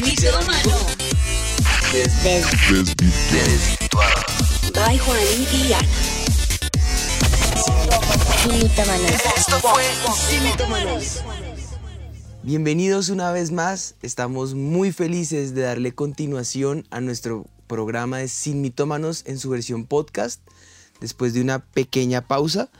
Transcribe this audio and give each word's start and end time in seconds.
Mitómano. 0.00 0.76
Desvirtuado. 3.30 4.22
By 4.74 4.98
Juan 4.98 5.18
y. 5.52 5.72
Esto 9.36 9.60
fue 9.60 9.84
Sin 10.28 10.44
Mitómanos. 10.44 11.20
Bienvenidos 12.42 13.10
una 13.10 13.32
vez 13.32 13.52
más, 13.52 13.96
estamos 14.00 14.54
muy 14.54 14.92
felices 14.92 15.54
de 15.54 15.62
darle 15.62 15.94
continuación 15.94 16.86
a 16.90 17.02
nuestro 17.02 17.44
programa 17.66 18.18
de 18.18 18.28
Sin 18.28 18.62
Mitómanos 18.62 19.24
en 19.26 19.38
su 19.38 19.50
versión 19.50 19.84
podcast, 19.84 20.40
después 21.00 21.34
de 21.34 21.42
una 21.42 21.58
pequeña 21.58 22.26
pausa. 22.26 22.70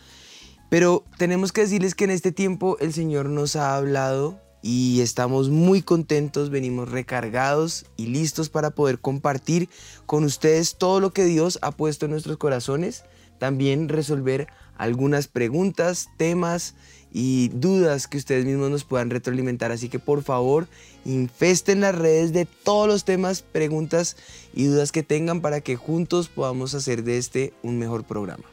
Pero 0.71 1.05
tenemos 1.19 1.53
que 1.53 1.61
decirles 1.61 1.95
que 1.95 2.05
en 2.05 2.11
este 2.11 2.33
tiempo 2.33 2.79
el 2.81 2.95
Señor 2.95 3.29
nos 3.29 3.57
ha 3.57 3.77
hablado 3.77 4.41
y 4.63 5.01
estamos 5.01 5.51
muy 5.51 5.83
contentos, 5.83 6.51
venimos 6.51 6.91
recargados 6.91 7.85
y 7.97 8.07
listos 8.07 8.49
para 8.49 8.71
poder 8.71 9.01
compartir 9.01 9.69
con 10.07 10.25
ustedes 10.25 10.77
todo 10.77 11.01
lo 11.01 11.13
que 11.13 11.25
Dios 11.25 11.59
ha 11.63 11.73
puesto 11.73 12.07
en 12.07 12.13
nuestros 12.13 12.37
corazones, 12.37 13.05
también 13.39 13.89
resolver 13.89 14.47
algunas 14.79 15.27
preguntas, 15.27 16.09
temas 16.17 16.75
y 17.13 17.49
dudas 17.49 18.07
que 18.07 18.17
ustedes 18.17 18.45
mismos 18.45 18.71
nos 18.71 18.85
puedan 18.85 19.11
retroalimentar. 19.11 19.73
Así 19.73 19.89
que 19.89 19.99
por 19.99 20.23
favor, 20.23 20.69
infesten 21.05 21.81
las 21.81 21.95
redes 21.95 22.33
de 22.33 22.47
todos 22.47 22.87
los 22.87 23.05
temas, 23.05 23.43
preguntas 23.43 24.17
y 24.55 24.65
dudas 24.65 24.93
que 24.93 25.03
tengan 25.03 25.41
para 25.41 25.61
que 25.61 25.77
juntos 25.77 26.29
podamos 26.29 26.75
hacer 26.75 27.03
de 27.03 27.19
este 27.19 27.53
un 27.63 27.79
mejor 27.79 28.05
programa. 28.05 28.52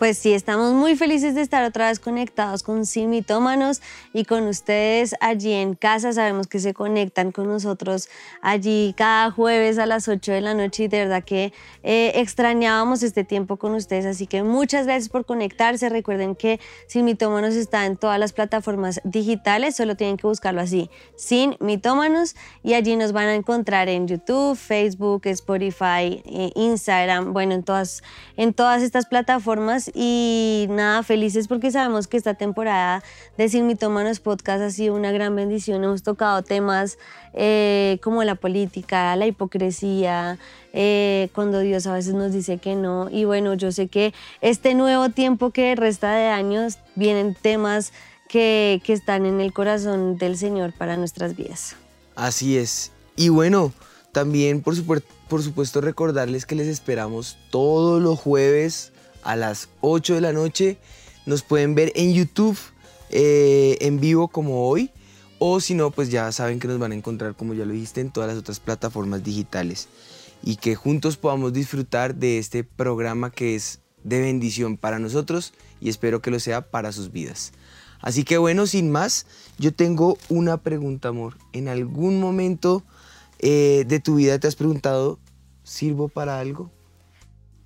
Pues 0.00 0.16
sí, 0.16 0.32
estamos 0.32 0.72
muy 0.72 0.96
felices 0.96 1.34
de 1.34 1.42
estar 1.42 1.62
otra 1.62 1.88
vez 1.88 2.00
conectados 2.00 2.62
con 2.62 2.86
Sin 2.86 3.10
Mitómanos 3.10 3.82
y 4.14 4.24
con 4.24 4.46
ustedes 4.46 5.14
allí 5.20 5.52
en 5.52 5.74
casa. 5.74 6.14
Sabemos 6.14 6.46
que 6.46 6.58
se 6.58 6.72
conectan 6.72 7.32
con 7.32 7.48
nosotros 7.48 8.08
allí 8.40 8.94
cada 8.96 9.30
jueves 9.30 9.76
a 9.76 9.84
las 9.84 10.08
8 10.08 10.32
de 10.32 10.40
la 10.40 10.54
noche 10.54 10.84
y 10.84 10.88
de 10.88 11.00
verdad 11.00 11.22
que 11.22 11.52
eh, 11.82 12.12
extrañábamos 12.14 13.02
este 13.02 13.24
tiempo 13.24 13.58
con 13.58 13.74
ustedes. 13.74 14.06
Así 14.06 14.26
que 14.26 14.42
muchas 14.42 14.86
gracias 14.86 15.10
por 15.10 15.26
conectarse. 15.26 15.90
Recuerden 15.90 16.34
que 16.34 16.60
Sin 16.86 17.04
Mitómanos 17.04 17.52
está 17.52 17.84
en 17.84 17.98
todas 17.98 18.18
las 18.18 18.32
plataformas 18.32 19.02
digitales, 19.04 19.76
solo 19.76 19.96
tienen 19.96 20.16
que 20.16 20.26
buscarlo 20.26 20.62
así, 20.62 20.88
Sin 21.14 21.58
Mitómanos, 21.60 22.36
y 22.62 22.72
allí 22.72 22.96
nos 22.96 23.12
van 23.12 23.26
a 23.26 23.34
encontrar 23.34 23.90
en 23.90 24.08
YouTube, 24.08 24.56
Facebook, 24.56 25.26
Spotify, 25.26 26.22
eh, 26.24 26.52
Instagram, 26.54 27.34
bueno, 27.34 27.52
en 27.52 27.64
todas, 27.64 28.02
en 28.38 28.54
todas 28.54 28.82
estas 28.82 29.04
plataformas 29.04 29.89
y 29.94 30.66
nada, 30.70 31.02
felices 31.02 31.48
porque 31.48 31.70
sabemos 31.70 32.06
que 32.06 32.16
esta 32.16 32.34
temporada 32.34 33.02
de 33.36 33.48
Sin 33.48 33.66
Mitómanos 33.66 34.20
Podcast 34.20 34.62
ha 34.62 34.70
sido 34.70 34.94
una 34.94 35.12
gran 35.12 35.34
bendición. 35.36 35.82
Hemos 35.84 36.02
tocado 36.02 36.42
temas 36.42 36.98
eh, 37.32 37.98
como 38.02 38.22
la 38.24 38.34
política, 38.34 39.14
la 39.16 39.26
hipocresía, 39.26 40.38
eh, 40.72 41.28
cuando 41.34 41.60
Dios 41.60 41.86
a 41.86 41.92
veces 41.94 42.14
nos 42.14 42.32
dice 42.32 42.58
que 42.58 42.74
no. 42.74 43.08
Y 43.10 43.24
bueno, 43.24 43.54
yo 43.54 43.72
sé 43.72 43.88
que 43.88 44.12
este 44.40 44.74
nuevo 44.74 45.08
tiempo 45.10 45.50
que 45.50 45.74
resta 45.74 46.12
de 46.14 46.28
años 46.28 46.78
vienen 46.94 47.36
temas 47.40 47.92
que, 48.28 48.80
que 48.84 48.92
están 48.92 49.26
en 49.26 49.40
el 49.40 49.52
corazón 49.52 50.16
del 50.18 50.36
Señor 50.36 50.72
para 50.72 50.96
nuestras 50.96 51.36
vidas. 51.36 51.76
Así 52.14 52.56
es. 52.56 52.92
Y 53.16 53.28
bueno, 53.28 53.72
también 54.12 54.62
por, 54.62 54.74
supuer- 54.76 55.02
por 55.28 55.42
supuesto 55.42 55.80
recordarles 55.80 56.46
que 56.46 56.54
les 56.54 56.68
esperamos 56.68 57.38
todos 57.50 58.00
los 58.00 58.18
jueves 58.18 58.92
a 59.22 59.36
las 59.36 59.68
8 59.80 60.14
de 60.14 60.20
la 60.20 60.32
noche. 60.32 60.78
Nos 61.26 61.42
pueden 61.42 61.74
ver 61.74 61.92
en 61.94 62.12
YouTube 62.12 62.58
eh, 63.10 63.78
en 63.80 64.00
vivo 64.00 64.28
como 64.28 64.68
hoy. 64.68 64.90
O 65.38 65.60
si 65.60 65.74
no, 65.74 65.90
pues 65.90 66.10
ya 66.10 66.30
saben 66.32 66.60
que 66.60 66.68
nos 66.68 66.78
van 66.78 66.92
a 66.92 66.94
encontrar, 66.94 67.34
como 67.34 67.54
ya 67.54 67.64
lo 67.64 67.72
dijiste, 67.72 68.00
en 68.00 68.10
todas 68.10 68.28
las 68.28 68.38
otras 68.38 68.60
plataformas 68.60 69.24
digitales. 69.24 69.88
Y 70.42 70.56
que 70.56 70.74
juntos 70.74 71.16
podamos 71.16 71.52
disfrutar 71.52 72.14
de 72.14 72.38
este 72.38 72.62
programa 72.64 73.30
que 73.30 73.54
es 73.54 73.80
de 74.04 74.20
bendición 74.20 74.76
para 74.76 74.98
nosotros 74.98 75.52
y 75.80 75.88
espero 75.88 76.20
que 76.20 76.30
lo 76.30 76.40
sea 76.40 76.70
para 76.70 76.92
sus 76.92 77.12
vidas. 77.12 77.52
Así 78.00 78.24
que 78.24 78.38
bueno, 78.38 78.66
sin 78.66 78.90
más, 78.90 79.26
yo 79.58 79.74
tengo 79.74 80.16
una 80.28 80.56
pregunta, 80.58 81.08
amor. 81.08 81.36
¿En 81.52 81.68
algún 81.68 82.18
momento 82.18 82.82
eh, 83.38 83.84
de 83.86 84.00
tu 84.00 84.16
vida 84.16 84.38
te 84.38 84.48
has 84.48 84.56
preguntado, 84.56 85.18
¿sirvo 85.64 86.08
para 86.08 86.40
algo? 86.40 86.70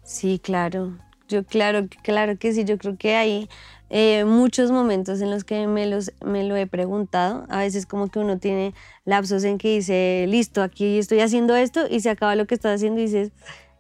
Sí, 0.02 0.40
claro. 0.42 0.98
Yo 1.28 1.44
claro, 1.44 1.88
claro 2.02 2.36
que 2.38 2.52
sí. 2.52 2.64
Yo 2.64 2.78
creo 2.78 2.96
que 2.96 3.16
hay 3.16 3.48
eh, 3.90 4.24
muchos 4.24 4.70
momentos 4.70 5.20
en 5.20 5.30
los 5.30 5.44
que 5.44 5.66
me, 5.66 5.86
los, 5.86 6.12
me 6.24 6.44
lo 6.44 6.56
he 6.56 6.66
preguntado. 6.66 7.46
A 7.48 7.58
veces 7.58 7.86
como 7.86 8.08
que 8.08 8.18
uno 8.18 8.38
tiene 8.38 8.74
lapsos 9.04 9.44
en 9.44 9.58
que 9.58 9.76
dice, 9.76 10.26
listo, 10.28 10.62
aquí 10.62 10.98
estoy 10.98 11.20
haciendo 11.20 11.56
esto 11.56 11.86
y 11.88 12.00
se 12.00 12.10
acaba 12.10 12.36
lo 12.36 12.46
que 12.46 12.54
estás 12.54 12.76
haciendo 12.76 13.00
y 13.00 13.04
dices, 13.04 13.32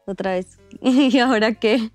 otra 0.06 0.32
vez, 0.32 0.58
¿y 0.82 1.18
ahora 1.18 1.54
qué? 1.54 1.90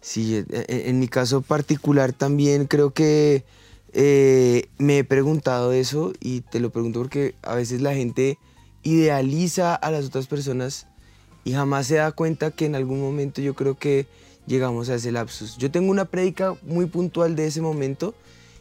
Sí, 0.00 0.36
e- 0.36 0.44
e- 0.50 0.88
en 0.90 0.98
mi 0.98 1.08
caso 1.08 1.42
particular 1.42 2.12
también 2.12 2.66
creo 2.66 2.90
que 2.92 3.44
eh, 3.92 4.68
me 4.78 4.98
he 4.98 5.04
preguntado 5.04 5.72
eso 5.72 6.12
y 6.20 6.40
te 6.40 6.60
lo 6.60 6.70
pregunto 6.70 7.00
porque 7.00 7.34
a 7.42 7.54
veces 7.54 7.80
la 7.82 7.94
gente 7.94 8.38
idealiza 8.82 9.74
a 9.74 9.90
las 9.90 10.06
otras 10.06 10.26
personas 10.26 10.86
y 11.44 11.52
jamás 11.52 11.86
se 11.86 11.96
da 11.96 12.12
cuenta 12.12 12.50
que 12.50 12.66
en 12.66 12.74
algún 12.74 13.00
momento 13.00 13.40
yo 13.40 13.54
creo 13.54 13.76
que 13.78 14.06
llegamos 14.52 14.90
a 14.90 14.96
ese 14.96 15.10
lapsus. 15.12 15.56
Yo 15.56 15.70
tengo 15.70 15.90
una 15.90 16.04
prédica 16.04 16.54
muy 16.62 16.84
puntual 16.84 17.34
de 17.34 17.46
ese 17.46 17.62
momento 17.62 18.14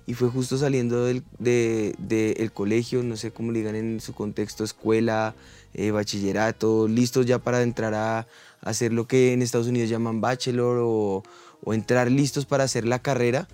y 0.07 0.13
fue 0.13 0.29
justo 0.29 0.57
saliendo 0.57 1.05
del 1.05 1.21
de- 1.37 2.49
colegio, 2.53 3.03
no 3.03 3.17
sé 3.17 3.31
cómo 3.31 3.51
le 3.51 3.59
digan 3.59 3.75
en 3.75 3.99
su 3.99 4.13
contexto, 4.13 4.63
escuela, 4.63 5.35
eh, 5.73 5.91
bachillerato, 5.91 6.87
listos 6.87 7.25
ya 7.25 7.39
para 7.39 7.61
entrar 7.61 7.93
a, 7.93 8.25
hacer 8.61 8.93
lo 8.93 9.05
que 9.05 9.33
en 9.33 9.41
Estados 9.41 9.67
Unidos 9.67 9.89
llaman 9.89 10.21
bachelor 10.21 10.79
o, 10.81 11.23
o 11.63 11.73
entrar 11.73 12.09
listos 12.09 12.45
para 12.45 12.63
hacer 12.63 12.85
la 12.85 12.99
carrera. 12.99 13.47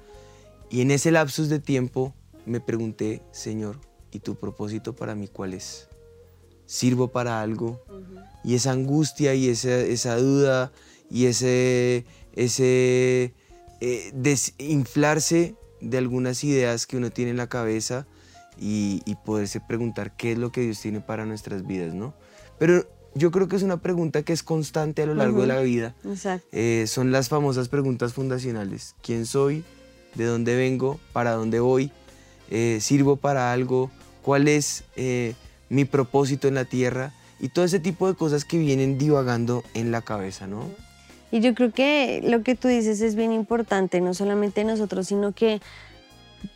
Y 0.70 0.82
en 0.82 0.92
ese 0.92 1.12
lapsus 1.12 1.50
de 1.50 1.60
tiempo 1.60 2.14
me 2.46 2.60
pregunté, 2.60 3.24
Señor, 3.32 3.80
¿y 4.12 4.20
tu 4.20 4.36
propósito 4.36 4.96
para 4.96 5.16
mí 5.16 5.28
cuál 5.28 5.54
es? 5.56 5.88
¿Sirvo 6.68 7.08
para 7.08 7.42
algo? 7.42 7.82
Y 8.44 8.54
esa 8.54 8.72
angustia 8.74 9.34
y 9.34 9.50
esa, 9.50 9.80
esa 9.80 10.18
duda 10.18 10.72
y 11.10 11.26
ese, 11.26 12.06
ese 12.38 13.34
eh, 13.82 14.12
desinflarse 14.14 15.56
de 15.82 15.98
algunas 15.98 16.44
ideas 16.44 16.88
que 16.88 16.98
uno 16.98 17.10
tiene 17.10 17.32
en 17.32 17.38
la 17.38 17.48
cabeza 17.48 18.08
y, 18.60 19.02
y 19.06 19.16
poderse 19.16 19.60
preguntar 19.60 20.16
qué 20.16 20.32
es 20.32 20.38
lo 20.38 20.52
que 20.52 20.62
Dios 20.62 20.80
tiene 20.80 21.02
para 21.02 21.26
nuestras 21.26 21.68
vidas, 21.68 21.94
¿no? 21.94 22.14
Pero 22.58 22.88
yo 23.18 23.32
creo 23.32 23.48
que 23.48 23.56
es 23.56 23.64
una 23.64 23.78
pregunta 23.78 24.24
que 24.24 24.34
es 24.34 24.44
constante 24.44 25.02
a 25.02 25.06
lo 25.06 25.16
largo 25.16 25.42
de 25.42 25.48
la 25.48 25.60
vida. 25.60 25.96
Exacto. 26.06 26.48
Eh, 26.52 26.86
son 26.88 27.12
las 27.12 27.30
famosas 27.30 27.68
preguntas 27.68 28.14
fundacionales. 28.14 28.96
¿Quién 29.02 29.26
soy? 29.26 29.64
¿De 30.16 30.26
dónde 30.26 30.56
vengo? 30.56 31.00
¿Para 31.14 31.32
dónde 31.32 31.60
voy? 31.60 31.92
Eh, 32.50 32.78
¿Sirvo 32.82 33.16
para 33.16 33.52
algo? 33.52 33.92
¿Cuál 34.22 34.48
es 34.48 34.84
eh, 34.96 35.34
mi 35.70 35.86
propósito 35.86 36.48
en 36.48 36.56
la 36.56 36.66
tierra? 36.66 37.14
Y 37.40 37.50
todo 37.50 37.66
ese 37.66 37.80
tipo 37.80 38.08
de 38.08 38.16
cosas 38.16 38.46
que 38.46 38.58
vienen 38.58 38.98
divagando 38.98 39.64
en 39.74 39.92
la 39.92 40.02
cabeza, 40.02 40.48
¿no? 40.48 40.70
Y 41.32 41.42
yo 41.42 41.54
creo 41.54 41.72
que 41.72 42.22
lo 42.24 42.42
que 42.44 42.56
tú 42.56 42.68
dices 42.68 43.02
es 43.02 43.16
bien 43.16 43.32
importante, 43.34 44.00
no 44.02 44.14
solamente 44.14 44.64
nosotros, 44.64 45.08
sino 45.08 45.34
que 45.34 45.60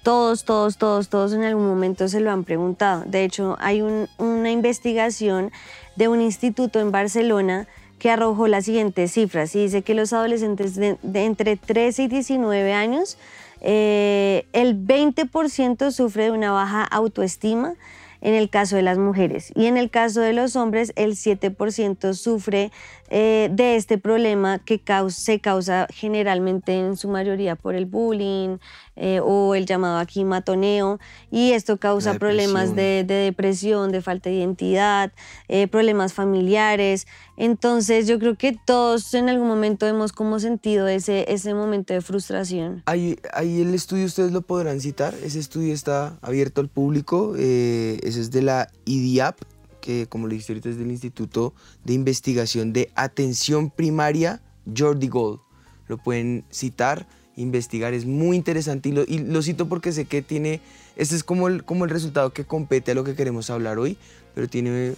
todos, 0.04 0.46
todos, 0.46 0.78
todos, 0.78 1.10
todos 1.10 1.34
en 1.34 1.44
algún 1.44 1.68
momento 1.68 2.08
se 2.08 2.20
lo 2.22 2.32
han 2.32 2.44
preguntado. 2.44 3.04
De 3.06 3.24
hecho, 3.24 3.58
hay 3.60 3.82
un- 3.82 4.08
una 4.18 4.52
investigación 4.52 5.52
de 5.96 6.08
un 6.08 6.22
instituto 6.22 6.80
en 6.80 6.92
Barcelona 6.92 7.68
que 8.00 8.10
arrojó 8.10 8.48
las 8.48 8.66
siguientes 8.66 9.12
cifras 9.12 9.56
y 9.56 9.60
dice 9.64 9.82
que 9.84 9.94
los 9.94 10.14
adolescentes 10.14 10.76
de, 10.76 10.98
entre 11.04 11.56
13 11.58 12.04
y 12.04 12.08
19 12.08 12.74
años, 12.74 13.18
eh, 13.62 14.48
el 14.54 14.76
20% 14.76 15.92
sufre 15.92 16.26
de 16.26 16.32
una 16.32 16.52
baja 16.52 16.84
autoestima 16.84 17.76
en 18.22 18.34
el 18.34 18.50
caso 18.50 18.76
de 18.76 18.82
las 18.82 18.98
mujeres 18.98 19.52
y 19.56 19.66
en 19.68 19.78
el 19.78 19.90
caso 19.92 20.22
de 20.22 20.34
los 20.34 20.56
hombres 20.56 20.94
el 20.96 21.16
7% 21.16 22.14
sufre 22.16 22.72
eh, 23.14 23.50
de 23.52 23.76
este 23.76 23.98
problema 23.98 24.60
que 24.60 24.82
se 25.10 25.42
causa 25.42 25.86
generalmente 25.94 26.80
en 26.80 26.96
su 26.96 27.10
mayoría 27.10 27.58
por 27.58 27.76
el 27.76 27.86
bullying 27.86 28.58
eh, 28.96 29.20
o 29.22 29.54
el 29.54 29.66
llamado 29.66 29.98
aquí 29.98 30.24
matoneo 30.24 30.98
y 31.30 31.52
esto 31.52 31.76
causa 31.76 32.14
problemas 32.14 32.74
de, 32.74 33.04
de 33.06 33.16
depresión, 33.16 33.92
de 33.92 34.02
falta 34.02 34.30
de 34.30 34.38
identidad, 34.38 35.12
eh, 35.50 35.68
problemas 35.68 36.14
familiares. 36.14 37.06
Entonces 37.36 38.08
yo 38.08 38.18
creo 38.18 38.38
que 38.38 38.58
todos 38.66 39.14
en 39.14 39.28
algún 39.28 39.50
momento 39.50 39.86
hemos 39.88 40.14
como 40.14 40.40
sentido 40.40 40.88
ese, 40.88 41.26
ese 41.28 41.54
momento 41.54 41.94
de 41.94 42.00
frustración. 42.00 42.82
Ahí, 42.86 43.18
ahí 43.34 43.60
el 43.60 43.74
estudio 43.74 44.06
ustedes 44.06 44.32
lo 44.32 44.42
podrán 44.42 44.80
citar. 44.80 45.14
Ese 45.22 45.40
estudio 45.40 45.74
está 45.74 46.18
abierto 46.22 46.62
al 46.62 46.70
público. 46.70 47.36
ese 47.36 48.22
es 48.22 48.32
de 48.32 48.42
la 48.42 48.70
IDIAP, 48.86 49.36
que 49.82 50.08
como 50.08 50.28
le 50.28 50.36
dijiste 50.36 50.54
ahorita 50.54 50.70
es 50.70 50.78
del 50.78 50.92
Instituto 50.92 51.54
de 51.84 51.94
Investigación 51.94 52.72
de 52.72 52.92
Atención 52.96 53.70
Primaria 53.70 54.42
Jordi 54.78 55.08
Gold. 55.08 55.40
Lo 55.88 55.98
pueden 55.98 56.46
citar 56.52 57.08
investigar, 57.36 57.94
es 57.94 58.06
muy 58.06 58.38
interesante 58.38 58.90
y 58.90 58.92
lo, 58.92 59.04
y 59.08 59.20
lo 59.20 59.42
cito 59.42 59.68
porque 59.68 59.92
sé 59.92 60.06
que 60.06 60.22
tiene, 60.22 60.62
este 60.96 61.16
es 61.16 61.24
como 61.24 61.48
el, 61.48 61.64
como 61.64 61.86
el 61.86 61.90
resultado 61.90 62.32
que 62.32 62.46
compete 62.46 62.92
a 62.92 62.96
lo 62.96 63.04
que 63.04 63.16
queremos 63.16 63.50
hablar 63.50 63.80
hoy, 63.80 63.98
pero 64.36 64.48
tiene, 64.48 64.94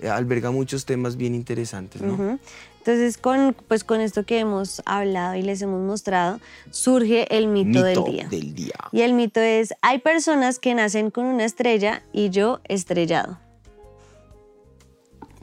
eh, 0.00 0.08
alberga 0.08 0.50
muchos 0.50 0.84
temas 0.84 1.16
bien 1.16 1.34
interesantes. 1.34 2.02
Entonces, 2.02 3.18
con, 3.18 3.56
pues 3.66 3.82
con 3.82 4.00
esto 4.00 4.24
que 4.24 4.38
hemos 4.38 4.80
hablado 4.84 5.34
y 5.34 5.42
les 5.42 5.60
hemos 5.60 5.82
mostrado, 5.82 6.38
surge 6.70 7.26
el 7.36 7.48
mito, 7.48 7.82
del 7.82 8.04
día. 8.04 8.28
del 8.28 8.54
día. 8.54 8.78
Y 8.92 9.00
el 9.00 9.12
mito 9.12 9.40
es, 9.40 9.74
hay 9.82 9.98
personas 9.98 10.60
que 10.60 10.72
nacen 10.74 11.10
con 11.10 11.26
una 11.26 11.44
estrella 11.44 12.04
y 12.12 12.30
yo 12.30 12.60
estrellado. 12.68 13.38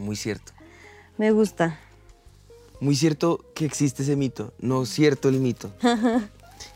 Muy 0.03 0.15
cierto. 0.15 0.51
Me 1.17 1.31
gusta. 1.31 1.79
Muy 2.79 2.95
cierto 2.95 3.43
que 3.55 3.65
existe 3.65 4.03
ese 4.03 4.15
mito, 4.15 4.53
no 4.59 4.85
cierto 4.85 5.29
el 5.29 5.39
mito. 5.39 5.71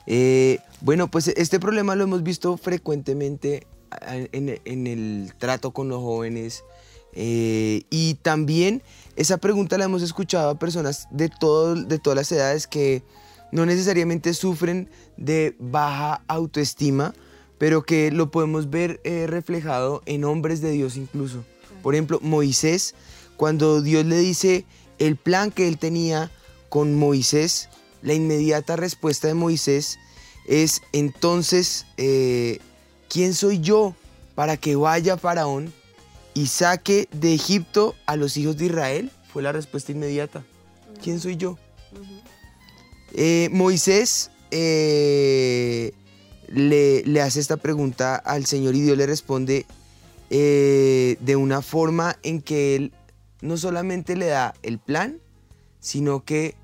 Eh, 0.05 0.59
bueno, 0.81 1.09
pues 1.09 1.29
este 1.29 1.61
problema 1.61 1.95
lo 1.95 2.03
hemos 2.03 2.23
visto 2.23 2.57
frecuentemente 2.57 3.67
en 4.01 4.87
el 4.87 5.33
trato 5.37 5.71
con 5.71 5.87
los 5.87 5.99
jóvenes 6.01 6.63
eh, 7.19 7.81
y 7.89 8.13
también 8.15 8.83
esa 9.15 9.37
pregunta 9.37 9.77
la 9.79 9.85
hemos 9.85 10.03
escuchado 10.03 10.51
a 10.51 10.59
personas 10.59 11.07
de, 11.09 11.29
todo, 11.29 11.73
de 11.73 11.97
todas 11.97 12.15
las 12.15 12.31
edades 12.31 12.67
que 12.67 13.01
no 13.51 13.65
necesariamente 13.65 14.35
sufren 14.35 14.87
de 15.17 15.55
baja 15.57 16.21
autoestima, 16.27 17.15
pero 17.57 17.81
que 17.81 18.11
lo 18.11 18.29
podemos 18.29 18.69
ver 18.69 19.01
eh, 19.03 19.25
reflejado 19.25 20.03
en 20.05 20.25
hombres 20.25 20.61
de 20.61 20.69
Dios 20.71 20.95
incluso. 20.95 21.43
Por 21.81 21.95
ejemplo, 21.95 22.19
Moisés, 22.21 22.93
cuando 23.37 23.81
Dios 23.81 24.05
le 24.05 24.17
dice 24.17 24.65
el 24.99 25.15
plan 25.15 25.51
que 25.51 25.67
él 25.67 25.77
tenía 25.77 26.31
con 26.69 26.95
Moisés, 26.95 27.69
la 28.01 28.13
inmediata 28.13 28.75
respuesta 28.75 29.27
de 29.27 29.35
Moisés 29.35 29.99
es 30.47 30.81
entonces, 30.91 31.85
eh, 31.97 32.59
¿quién 33.09 33.33
soy 33.33 33.59
yo 33.59 33.95
para 34.33 34.57
que 34.57 34.75
vaya 34.75 35.17
Faraón 35.17 35.73
y 36.33 36.47
saque 36.47 37.07
de 37.11 37.33
Egipto 37.33 37.95
a 38.05 38.15
los 38.15 38.37
hijos 38.37 38.57
de 38.57 38.65
Israel? 38.65 39.11
Fue 39.31 39.43
la 39.43 39.51
respuesta 39.51 39.91
inmediata. 39.91 40.43
¿Quién 41.03 41.19
soy 41.19 41.37
yo? 41.37 41.57
Eh, 43.13 43.49
Moisés 43.51 44.31
eh, 44.51 45.91
le, 46.47 47.03
le 47.03 47.21
hace 47.21 47.39
esta 47.39 47.57
pregunta 47.57 48.15
al 48.15 48.45
Señor 48.45 48.75
y 48.75 48.81
Dios 48.81 48.97
le 48.97 49.05
responde 49.05 49.65
de 50.29 51.35
una 51.37 51.61
forma 51.61 52.17
en 52.21 52.41
que 52.41 52.75
él 52.75 52.91
no 53.41 53.57
solamente 53.57 54.15
le 54.15 54.27
da 54.27 54.53
el 54.63 54.79
plan, 54.79 55.19
sino 55.79 56.23
que 56.23 56.55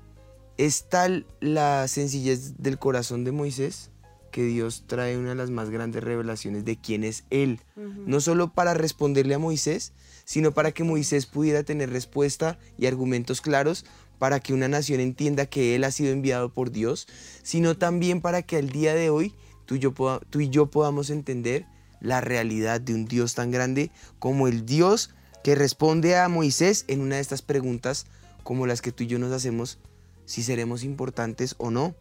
es 0.56 0.88
tal 0.88 1.26
la 1.40 1.86
sencillez 1.88 2.54
del 2.58 2.78
corazón 2.78 3.24
de 3.24 3.32
Moisés 3.32 3.90
que 4.30 4.42
Dios 4.44 4.82
trae 4.88 5.16
una 5.16 5.30
de 5.30 5.34
las 5.36 5.50
más 5.50 5.70
grandes 5.70 6.02
revelaciones 6.02 6.64
de 6.64 6.76
quién 6.76 7.04
es 7.04 7.24
Él. 7.30 7.60
No 8.06 8.20
solo 8.20 8.52
para 8.52 8.74
responderle 8.74 9.34
a 9.34 9.38
Moisés, 9.38 9.92
sino 10.24 10.50
para 10.52 10.72
que 10.72 10.82
Moisés 10.82 11.26
pudiera 11.26 11.62
tener 11.62 11.90
respuesta 11.90 12.58
y 12.76 12.86
argumentos 12.86 13.40
claros 13.40 13.84
para 14.18 14.40
que 14.40 14.52
una 14.52 14.66
nación 14.68 14.98
entienda 15.00 15.46
que 15.46 15.76
Él 15.76 15.84
ha 15.84 15.90
sido 15.92 16.12
enviado 16.12 16.52
por 16.52 16.72
Dios, 16.72 17.06
sino 17.44 17.76
también 17.76 18.20
para 18.20 18.42
que 18.42 18.56
al 18.56 18.70
día 18.70 18.94
de 18.94 19.10
hoy 19.10 19.34
tú 19.66 19.76
y 19.76 19.78
yo, 19.78 19.92
poda- 19.92 20.20
tú 20.30 20.40
y 20.40 20.48
yo 20.48 20.66
podamos 20.66 21.10
entender 21.10 21.66
la 22.00 22.20
realidad 22.20 22.80
de 22.80 22.94
un 22.94 23.04
Dios 23.06 23.34
tan 23.34 23.50
grande 23.52 23.90
como 24.18 24.48
el 24.48 24.66
Dios 24.66 25.10
que 25.44 25.54
responde 25.54 26.16
a 26.16 26.26
Moisés 26.28 26.86
en 26.88 27.02
una 27.02 27.16
de 27.16 27.20
estas 27.20 27.42
preguntas 27.42 28.06
como 28.42 28.66
las 28.66 28.80
que 28.80 28.92
tú 28.92 29.04
y 29.04 29.08
yo 29.08 29.18
nos 29.18 29.30
hacemos 29.30 29.78
si 30.24 30.42
seremos 30.42 30.82
importantes 30.82 31.54
o 31.58 31.70
no. 31.70 31.94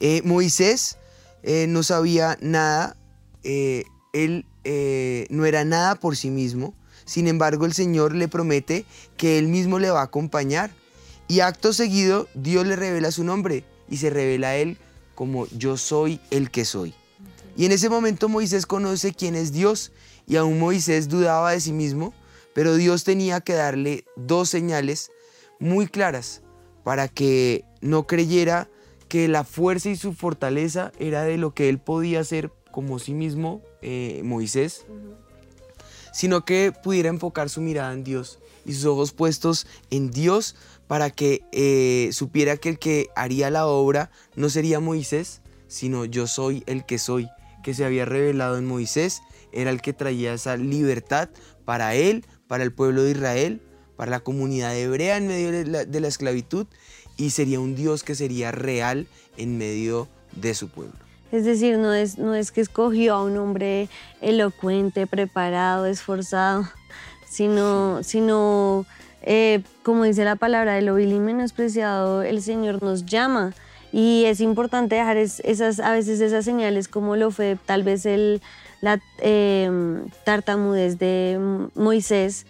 Eh, 0.00 0.20
Moisés 0.24 0.98
eh, 1.44 1.66
no 1.68 1.84
sabía 1.84 2.36
nada, 2.40 2.96
eh, 3.44 3.84
él 4.12 4.44
no 5.30 5.46
era 5.46 5.64
nada 5.64 5.94
por 5.94 6.16
sí 6.16 6.28
mismo, 6.28 6.74
sin 7.04 7.28
embargo 7.28 7.66
el 7.66 7.72
Señor 7.72 8.16
le 8.16 8.26
promete 8.26 8.84
que 9.16 9.38
él 9.38 9.46
mismo 9.46 9.78
le 9.78 9.90
va 9.90 10.00
a 10.00 10.04
acompañar. 10.04 10.72
Y 11.28 11.40
acto 11.40 11.72
seguido 11.72 12.26
Dios 12.34 12.66
le 12.66 12.74
revela 12.74 13.12
su 13.12 13.22
nombre 13.22 13.62
y 13.88 13.98
se 13.98 14.10
revela 14.10 14.48
a 14.48 14.56
él 14.56 14.76
como 15.14 15.46
yo 15.56 15.76
soy 15.76 16.20
el 16.30 16.50
que 16.50 16.64
soy. 16.64 16.94
Y 17.56 17.64
en 17.64 17.70
ese 17.70 17.88
momento 17.88 18.28
Moisés 18.28 18.66
conoce 18.66 19.14
quién 19.14 19.36
es 19.36 19.52
Dios. 19.52 19.92
Y 20.26 20.34
aún 20.34 20.58
Moisés 20.58 21.08
dudaba 21.08 21.52
de 21.52 21.60
sí 21.60 21.72
mismo, 21.72 22.12
pero 22.56 22.74
Dios 22.74 23.04
tenía 23.04 23.42
que 23.42 23.52
darle 23.52 24.06
dos 24.16 24.48
señales 24.48 25.10
muy 25.60 25.86
claras 25.86 26.40
para 26.84 27.06
que 27.06 27.66
no 27.82 28.06
creyera 28.06 28.70
que 29.08 29.28
la 29.28 29.44
fuerza 29.44 29.90
y 29.90 29.96
su 29.96 30.14
fortaleza 30.14 30.90
era 30.98 31.24
de 31.24 31.36
lo 31.36 31.52
que 31.52 31.68
él 31.68 31.78
podía 31.78 32.20
hacer 32.20 32.50
como 32.72 32.98
sí 32.98 33.12
mismo, 33.12 33.60
eh, 33.82 34.22
Moisés, 34.24 34.86
sino 36.14 36.46
que 36.46 36.72
pudiera 36.72 37.10
enfocar 37.10 37.50
su 37.50 37.60
mirada 37.60 37.92
en 37.92 38.04
Dios 38.04 38.38
y 38.64 38.72
sus 38.72 38.86
ojos 38.86 39.12
puestos 39.12 39.66
en 39.90 40.10
Dios 40.10 40.56
para 40.86 41.10
que 41.10 41.42
eh, 41.52 42.08
supiera 42.12 42.56
que 42.56 42.70
el 42.70 42.78
que 42.78 43.10
haría 43.16 43.50
la 43.50 43.66
obra 43.66 44.10
no 44.34 44.48
sería 44.48 44.80
Moisés, 44.80 45.42
sino 45.68 46.06
yo 46.06 46.26
soy 46.26 46.64
el 46.64 46.86
que 46.86 46.98
soy, 46.98 47.28
que 47.62 47.74
se 47.74 47.84
había 47.84 48.06
revelado 48.06 48.56
en 48.56 48.64
Moisés, 48.64 49.20
era 49.52 49.70
el 49.70 49.82
que 49.82 49.92
traía 49.92 50.32
esa 50.32 50.56
libertad 50.56 51.28
para 51.66 51.94
él, 51.94 52.24
para 52.48 52.64
el 52.64 52.72
pueblo 52.72 53.02
de 53.02 53.10
Israel, 53.12 53.60
para 53.96 54.10
la 54.10 54.20
comunidad 54.20 54.76
hebrea 54.76 55.16
en 55.16 55.26
medio 55.28 55.50
de 55.52 56.00
la, 56.00 56.08
esclavitud, 56.08 56.66
y 57.16 57.30
sería 57.30 57.60
un 57.60 57.74
Dios 57.74 58.02
que 58.02 58.14
sería 58.14 58.52
real 58.52 59.06
en 59.36 59.56
medio 59.58 60.08
de 60.32 60.54
su 60.54 60.68
pueblo. 60.68 60.94
Es 61.32 61.44
decir, 61.44 61.78
no 61.78 61.92
es, 61.92 62.18
no 62.18 62.34
es 62.34 62.52
que 62.52 62.60
escogió 62.60 63.14
a 63.14 63.24
un 63.24 63.36
hombre 63.36 63.88
elocuente, 64.20 65.06
preparado, 65.06 65.86
esforzado, 65.86 66.68
sino, 67.28 68.02
sino 68.02 68.86
eh, 69.22 69.62
como 69.82 70.04
dice 70.04 70.24
la 70.24 70.36
palabra, 70.36 70.74
de 70.74 70.82
lo 70.82 70.94
vil 70.94 71.12
y 71.12 71.18
menospreciado, 71.18 72.22
el 72.22 72.42
Señor 72.42 72.82
nos 72.82 73.06
llama. 73.06 73.54
Y 73.92 74.24
es 74.26 74.40
importante 74.40 74.94
dejar 74.96 75.16
es- 75.16 75.40
esas, 75.40 75.80
a 75.80 75.92
veces 75.92 76.20
esas 76.20 76.44
señales 76.44 76.86
como 76.88 77.16
lo 77.16 77.30
fue 77.30 77.56
tal 77.66 77.82
vez 77.82 78.04
el, 78.06 78.42
la 78.80 79.00
eh, 79.20 79.70
tartamudez 80.24 80.98
de 80.98 81.68
Moisés, 81.74 82.46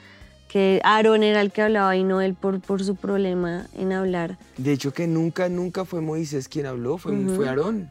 que 0.49 0.81
Aarón 0.85 1.23
era 1.23 1.41
el 1.41 1.53
que 1.53 1.63
hablaba 1.63 1.97
y 1.97 2.05
no 2.05 2.21
él 2.21 2.35
por, 2.35 2.61
por 2.61 2.83
su 2.83 2.97
problema 2.97 3.67
en 3.75 3.93
hablar. 3.93 4.39
De 4.57 4.73
hecho 4.73 4.93
que 4.93 5.07
nunca, 5.07 5.49
nunca 5.49 5.85
fue 5.85 6.01
Moisés 6.01 6.49
quien 6.49 6.67
habló, 6.67 6.99
fue, 6.99 7.17
fue 7.27 7.49
Aarón. 7.49 7.91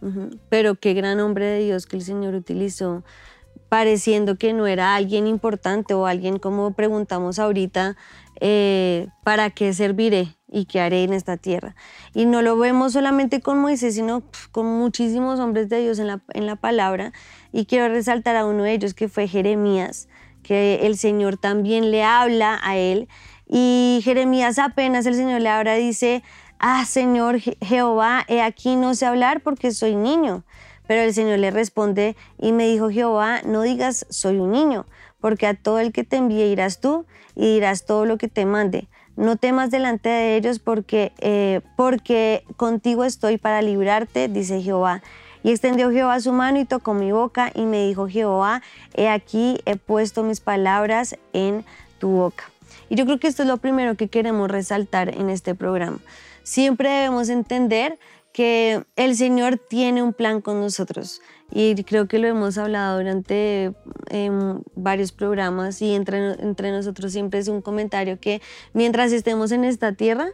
Pero 0.49 0.75
qué 0.75 0.93
gran 0.93 1.19
hombre 1.19 1.45
de 1.45 1.63
Dios 1.65 1.85
que 1.85 1.97
el 1.97 2.01
Señor 2.01 2.33
utilizó, 2.33 3.03
pareciendo 3.69 4.35
que 4.35 4.53
no 4.53 4.67
era 4.67 4.95
alguien 4.95 5.27
importante 5.27 5.93
o 5.93 6.05
alguien 6.05 6.39
como 6.39 6.71
preguntamos 6.73 7.39
ahorita, 7.39 7.97
eh, 8.39 9.07
¿para 9.23 9.49
qué 9.49 9.73
serviré 9.73 10.35
y 10.55 10.65
qué 10.65 10.79
haré 10.79 11.03
en 11.03 11.13
esta 11.13 11.37
tierra? 11.37 11.75
Y 12.13 12.25
no 12.25 12.41
lo 12.41 12.57
vemos 12.57 12.93
solamente 12.93 13.41
con 13.41 13.59
Moisés, 13.59 13.95
sino 13.95 14.23
con 14.51 14.65
muchísimos 14.65 15.39
hombres 15.39 15.67
de 15.69 15.81
Dios 15.81 15.99
en 15.99 16.07
la, 16.07 16.21
en 16.33 16.45
la 16.45 16.55
palabra. 16.55 17.11
Y 17.51 17.65
quiero 17.65 17.93
resaltar 17.93 18.35
a 18.35 18.45
uno 18.45 18.63
de 18.63 18.73
ellos 18.73 18.93
que 18.93 19.09
fue 19.09 19.27
Jeremías, 19.27 20.07
que 20.43 20.85
el 20.85 20.97
Señor 20.97 21.37
también 21.37 21.91
le 21.91 22.03
habla 22.03 22.59
a 22.63 22.77
él. 22.77 23.07
Y 23.47 24.01
Jeremías 24.03 24.57
apenas 24.57 25.05
el 25.05 25.15
Señor 25.15 25.41
le 25.41 25.49
habla, 25.49 25.75
dice, 25.75 26.23
ah, 26.59 26.85
Señor 26.85 27.35
Je- 27.39 27.57
Jehová, 27.61 28.23
he 28.27 28.41
aquí 28.41 28.75
no 28.75 28.95
sé 28.95 29.05
hablar 29.05 29.41
porque 29.41 29.71
soy 29.71 29.95
niño. 29.95 30.43
Pero 30.87 31.01
el 31.01 31.13
Señor 31.13 31.39
le 31.39 31.51
responde 31.51 32.15
y 32.37 32.51
me 32.51 32.67
dijo 32.67 32.89
Jehová, 32.89 33.41
no 33.43 33.63
digas 33.63 34.05
soy 34.09 34.37
un 34.37 34.51
niño, 34.51 34.85
porque 35.19 35.47
a 35.47 35.55
todo 35.55 35.79
el 35.79 35.91
que 35.91 36.03
te 36.03 36.17
envíe 36.17 36.43
irás 36.45 36.79
tú 36.79 37.07
y 37.35 37.55
dirás 37.55 37.85
todo 37.85 38.05
lo 38.05 38.17
que 38.19 38.27
te 38.27 38.45
mande. 38.45 38.87
No 39.15 39.37
temas 39.37 39.71
delante 39.71 40.09
de 40.09 40.35
ellos 40.35 40.59
porque, 40.59 41.13
eh, 41.19 41.61
porque 41.75 42.43
contigo 42.57 43.03
estoy 43.03 43.37
para 43.37 43.61
librarte, 43.61 44.27
dice 44.27 44.61
Jehová. 44.61 45.01
Y 45.43 45.51
extendió 45.51 45.91
Jehová 45.91 46.19
su 46.19 46.33
mano 46.33 46.59
y 46.59 46.65
tocó 46.65 46.93
mi 46.93 47.11
boca 47.11 47.51
y 47.53 47.65
me 47.65 47.85
dijo 47.85 48.07
Jehová, 48.07 48.61
he 48.95 49.07
aquí 49.07 49.61
he 49.65 49.75
puesto 49.75 50.23
mis 50.23 50.39
palabras 50.41 51.17
en 51.33 51.63
tu 51.99 52.09
boca. 52.09 52.45
Y 52.89 52.95
yo 52.95 53.05
creo 53.05 53.19
que 53.19 53.27
esto 53.27 53.43
es 53.43 53.47
lo 53.47 53.57
primero 53.57 53.95
que 53.95 54.07
queremos 54.07 54.49
resaltar 54.49 55.09
en 55.09 55.29
este 55.29 55.55
programa. 55.55 55.99
Siempre 56.43 56.89
debemos 56.89 57.29
entender 57.29 57.99
que 58.33 58.83
el 58.95 59.15
Señor 59.15 59.57
tiene 59.57 60.03
un 60.03 60.13
plan 60.13 60.41
con 60.41 60.59
nosotros 60.59 61.21
y 61.51 61.75
creo 61.83 62.07
que 62.07 62.19
lo 62.19 62.27
hemos 62.27 62.57
hablado 62.57 62.97
durante 62.97 63.73
em, 64.09 64.61
varios 64.75 65.11
programas 65.11 65.81
y 65.81 65.93
entre, 65.93 66.33
entre 66.41 66.71
nosotros 66.71 67.11
siempre 67.11 67.39
es 67.39 67.47
un 67.47 67.61
comentario 67.61 68.19
que 68.19 68.41
mientras 68.73 69.11
estemos 69.11 69.51
en 69.51 69.63
esta 69.63 69.93
tierra 69.93 70.27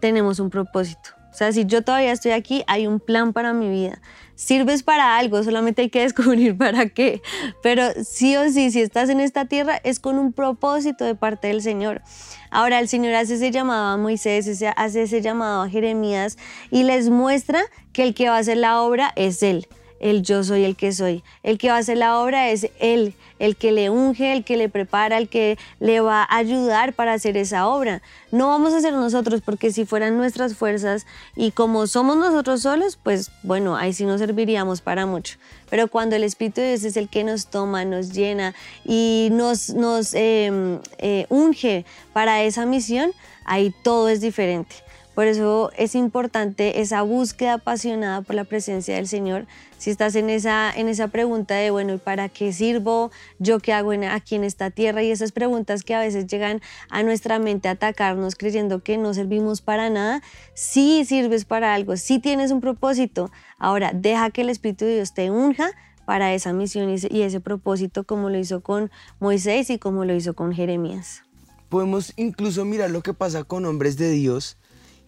tenemos 0.00 0.38
un 0.38 0.50
propósito 0.50 1.10
O 1.32 1.36
sea, 1.36 1.52
si 1.52 1.64
yo 1.64 1.82
todavía 1.82 2.12
estoy 2.12 2.32
aquí, 2.32 2.64
hay 2.66 2.86
un 2.86 3.00
plan 3.00 3.32
para 3.32 3.52
mi 3.52 3.68
vida. 3.68 4.00
Sirves 4.34 4.82
para 4.82 5.16
algo, 5.16 5.42
solamente 5.42 5.82
hay 5.82 5.90
que 5.90 6.00
descubrir 6.08 6.56
para 6.56 6.88
qué. 6.88 7.22
Pero 7.62 7.84
sí 8.04 8.36
o 8.36 8.48
sí, 8.50 8.70
si 8.70 8.80
estás 8.80 9.08
en 9.08 9.20
esta 9.20 9.46
tierra, 9.46 9.80
es 9.84 10.00
con 10.00 10.18
un 10.18 10.32
propósito 10.32 11.04
de 11.04 11.14
parte 11.14 11.48
del 11.48 11.62
Señor. 11.62 12.02
Ahora 12.50 12.80
el 12.80 12.88
Señor 12.88 13.14
hace 13.14 13.34
ese 13.34 13.50
llamado 13.50 13.94
a 13.94 13.96
Moisés, 13.96 14.62
hace 14.76 15.02
ese 15.02 15.22
llamado 15.22 15.62
a 15.62 15.68
Jeremías 15.68 16.36
y 16.70 16.82
les 16.82 17.10
muestra 17.10 17.62
que 17.92 18.02
el 18.02 18.14
que 18.14 18.28
va 18.28 18.36
a 18.36 18.40
hacer 18.40 18.56
la 18.56 18.80
obra 18.82 19.12
es 19.16 19.42
Él 19.42 19.68
el 20.00 20.22
yo 20.22 20.44
soy 20.44 20.64
el 20.64 20.76
que 20.76 20.92
soy. 20.92 21.22
El 21.42 21.58
que 21.58 21.68
va 21.68 21.76
a 21.76 21.78
hacer 21.78 21.96
la 21.96 22.18
obra 22.18 22.50
es 22.50 22.68
Él, 22.78 23.14
el 23.38 23.56
que 23.56 23.72
le 23.72 23.90
unge, 23.90 24.32
el 24.32 24.44
que 24.44 24.56
le 24.56 24.68
prepara, 24.68 25.18
el 25.18 25.28
que 25.28 25.58
le 25.80 26.00
va 26.00 26.22
a 26.22 26.36
ayudar 26.36 26.92
para 26.92 27.12
hacer 27.14 27.36
esa 27.36 27.66
obra. 27.68 28.02
No 28.30 28.48
vamos 28.48 28.72
a 28.74 28.80
ser 28.80 28.92
nosotros, 28.92 29.40
porque 29.44 29.72
si 29.72 29.84
fueran 29.84 30.16
nuestras 30.16 30.54
fuerzas 30.54 31.06
y 31.36 31.52
como 31.52 31.86
somos 31.86 32.16
nosotros 32.16 32.62
solos, 32.62 32.98
pues 33.02 33.30
bueno, 33.42 33.76
ahí 33.76 33.92
sí 33.92 34.04
nos 34.04 34.20
serviríamos 34.20 34.80
para 34.80 35.06
mucho. 35.06 35.38
Pero 35.70 35.88
cuando 35.88 36.16
el 36.16 36.24
Espíritu 36.24 36.60
de 36.60 36.68
Dios 36.68 36.84
es 36.84 36.96
el 36.96 37.08
que 37.08 37.24
nos 37.24 37.46
toma, 37.46 37.84
nos 37.84 38.12
llena 38.12 38.54
y 38.84 39.28
nos, 39.32 39.70
em, 40.14 40.80
eh, 40.98 41.26
unge 41.30 41.84
para 42.12 42.42
esa 42.42 42.66
misión, 42.66 43.12
ahí 43.44 43.74
todo 43.82 44.08
es 44.08 44.20
diferente. 44.20 44.83
Por 45.14 45.28
eso 45.28 45.70
es 45.76 45.94
importante 45.94 46.80
esa 46.80 47.02
búsqueda 47.02 47.54
apasionada 47.54 48.22
por 48.22 48.34
la 48.34 48.44
presencia 48.44 48.96
del 48.96 49.06
Señor. 49.06 49.46
Si 49.78 49.90
estás 49.90 50.16
en 50.16 50.28
esa, 50.28 50.72
en 50.74 50.88
esa 50.88 51.08
pregunta 51.08 51.54
de, 51.54 51.70
bueno, 51.70 51.94
¿y 51.94 51.98
para 51.98 52.28
qué 52.28 52.52
sirvo? 52.52 53.12
¿Yo 53.38 53.60
qué 53.60 53.72
hago 53.72 53.92
aquí 54.10 54.34
en 54.34 54.42
esta 54.42 54.70
tierra? 54.70 55.04
Y 55.04 55.10
esas 55.12 55.30
preguntas 55.30 55.84
que 55.84 55.94
a 55.94 56.00
veces 56.00 56.26
llegan 56.26 56.60
a 56.90 57.04
nuestra 57.04 57.38
mente 57.38 57.68
a 57.68 57.72
atacarnos 57.72 58.34
creyendo 58.34 58.82
que 58.82 58.98
no 58.98 59.14
servimos 59.14 59.60
para 59.60 59.88
nada, 59.88 60.20
sí 60.54 61.04
sirves 61.04 61.44
para 61.44 61.74
algo, 61.74 61.96
sí 61.96 62.18
tienes 62.18 62.50
un 62.50 62.60
propósito. 62.60 63.30
Ahora, 63.58 63.92
deja 63.94 64.30
que 64.30 64.40
el 64.40 64.50
Espíritu 64.50 64.84
de 64.84 64.96
Dios 64.96 65.14
te 65.14 65.30
unja 65.30 65.70
para 66.06 66.34
esa 66.34 66.52
misión 66.52 66.90
y 66.90 67.22
ese 67.22 67.40
propósito 67.40 68.04
como 68.04 68.30
lo 68.30 68.38
hizo 68.38 68.62
con 68.62 68.90
Moisés 69.20 69.70
y 69.70 69.78
como 69.78 70.04
lo 70.04 70.14
hizo 70.14 70.34
con 70.34 70.52
Jeremías. 70.52 71.22
Podemos 71.68 72.12
incluso 72.16 72.64
mirar 72.64 72.90
lo 72.90 73.02
que 73.02 73.14
pasa 73.14 73.44
con 73.44 73.64
hombres 73.64 73.96
de 73.96 74.10
Dios 74.10 74.58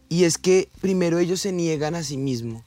y 0.08 0.24
es 0.24 0.38
que 0.38 0.68
primero 0.80 1.18
ellos 1.18 1.40
se 1.40 1.52
niegan 1.52 1.94
a 1.94 2.02
sí 2.02 2.16
mismos. 2.16 2.62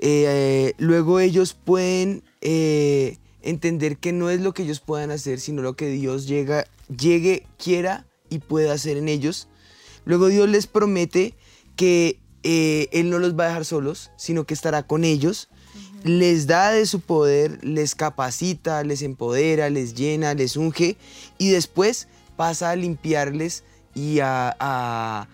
Eh, 0.00 0.74
luego 0.78 1.18
ellos 1.18 1.54
pueden 1.54 2.22
eh, 2.40 3.16
entender 3.42 3.96
que 3.96 4.12
no 4.12 4.30
es 4.30 4.40
lo 4.40 4.54
que 4.54 4.62
ellos 4.62 4.80
puedan 4.80 5.10
hacer, 5.10 5.40
sino 5.40 5.62
lo 5.62 5.74
que 5.74 5.88
Dios 5.88 6.26
llega, 6.26 6.66
llegue, 6.96 7.46
quiera 7.62 8.06
y 8.30 8.38
pueda 8.38 8.72
hacer 8.72 8.96
en 8.96 9.08
ellos. 9.08 9.48
Luego 10.04 10.28
Dios 10.28 10.48
les 10.48 10.66
promete 10.66 11.34
que 11.76 12.18
eh, 12.42 12.88
Él 12.92 13.10
no 13.10 13.18
los 13.18 13.36
va 13.36 13.44
a 13.44 13.48
dejar 13.48 13.64
solos, 13.64 14.10
sino 14.16 14.44
que 14.44 14.54
estará 14.54 14.84
con 14.84 15.04
ellos. 15.04 15.48
Les 16.04 16.46
da 16.46 16.70
de 16.70 16.86
su 16.86 17.00
poder, 17.00 17.58
les 17.64 17.96
capacita, 17.96 18.84
les 18.84 19.02
empodera, 19.02 19.68
les 19.68 19.94
llena, 19.94 20.34
les 20.34 20.56
unge 20.56 20.96
y 21.38 21.50
después 21.50 22.06
pasa 22.36 22.70
a 22.70 22.76
limpiarles 22.76 23.64
y 23.96 24.20
a 24.20 25.26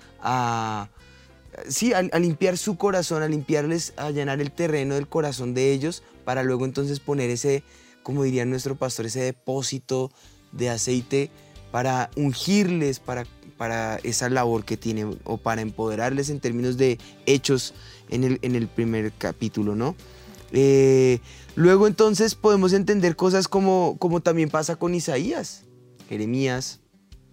sí, 1.69 1.93
a, 1.93 2.03
limpiar 2.03 2.57
su 2.59 2.77
corazón, 2.77 3.23
a 3.23 3.29
limpiarles, 3.29 3.95
a 3.97 4.11
llenar 4.11 4.41
el 4.41 4.51
terreno 4.51 4.95
del 4.95 5.09
corazón 5.09 5.55
de 5.55 5.73
ellos, 5.73 6.03
para 6.25 6.43
luego 6.43 6.65
entonces 6.65 7.01
poner 7.01 7.31
ese, 7.31 7.63
como 8.03 8.25
diría 8.25 8.45
nuestro 8.45 8.77
pastor, 8.77 9.07
ese 9.07 9.21
depósito 9.21 10.11
de 10.53 10.71
aceite 10.71 11.31
para 11.71 12.11
ungirles, 12.17 13.01
para, 13.01 13.27
para 13.57 13.97
esa 14.03 14.29
labor 14.29 14.65
que 14.65 14.77
tiene, 14.77 15.07
o 15.25 15.39
para 15.39 15.63
empoderarles 15.63 16.31
en 16.31 16.41
términos 16.41 16.77
de 16.77 16.99
hechos 17.27 17.75
en 18.11 18.25
el, 18.25 18.39
en 18.43 18.55
el 18.55 18.69
primer 18.69 19.13
capítulo, 19.13 19.75
¿no? 19.75 19.97
Eh, 20.53 21.19
luego 21.57 21.89
entonces 21.89 22.37
podemos 22.37 22.73
entender 22.73 23.17
cosas 23.17 23.49
como, 23.49 23.97
como 23.99 24.21
también 24.21 24.51
pasa 24.51 24.77
con 24.77 24.95
Isaías. 24.95 25.65
Jeremías 26.09 26.81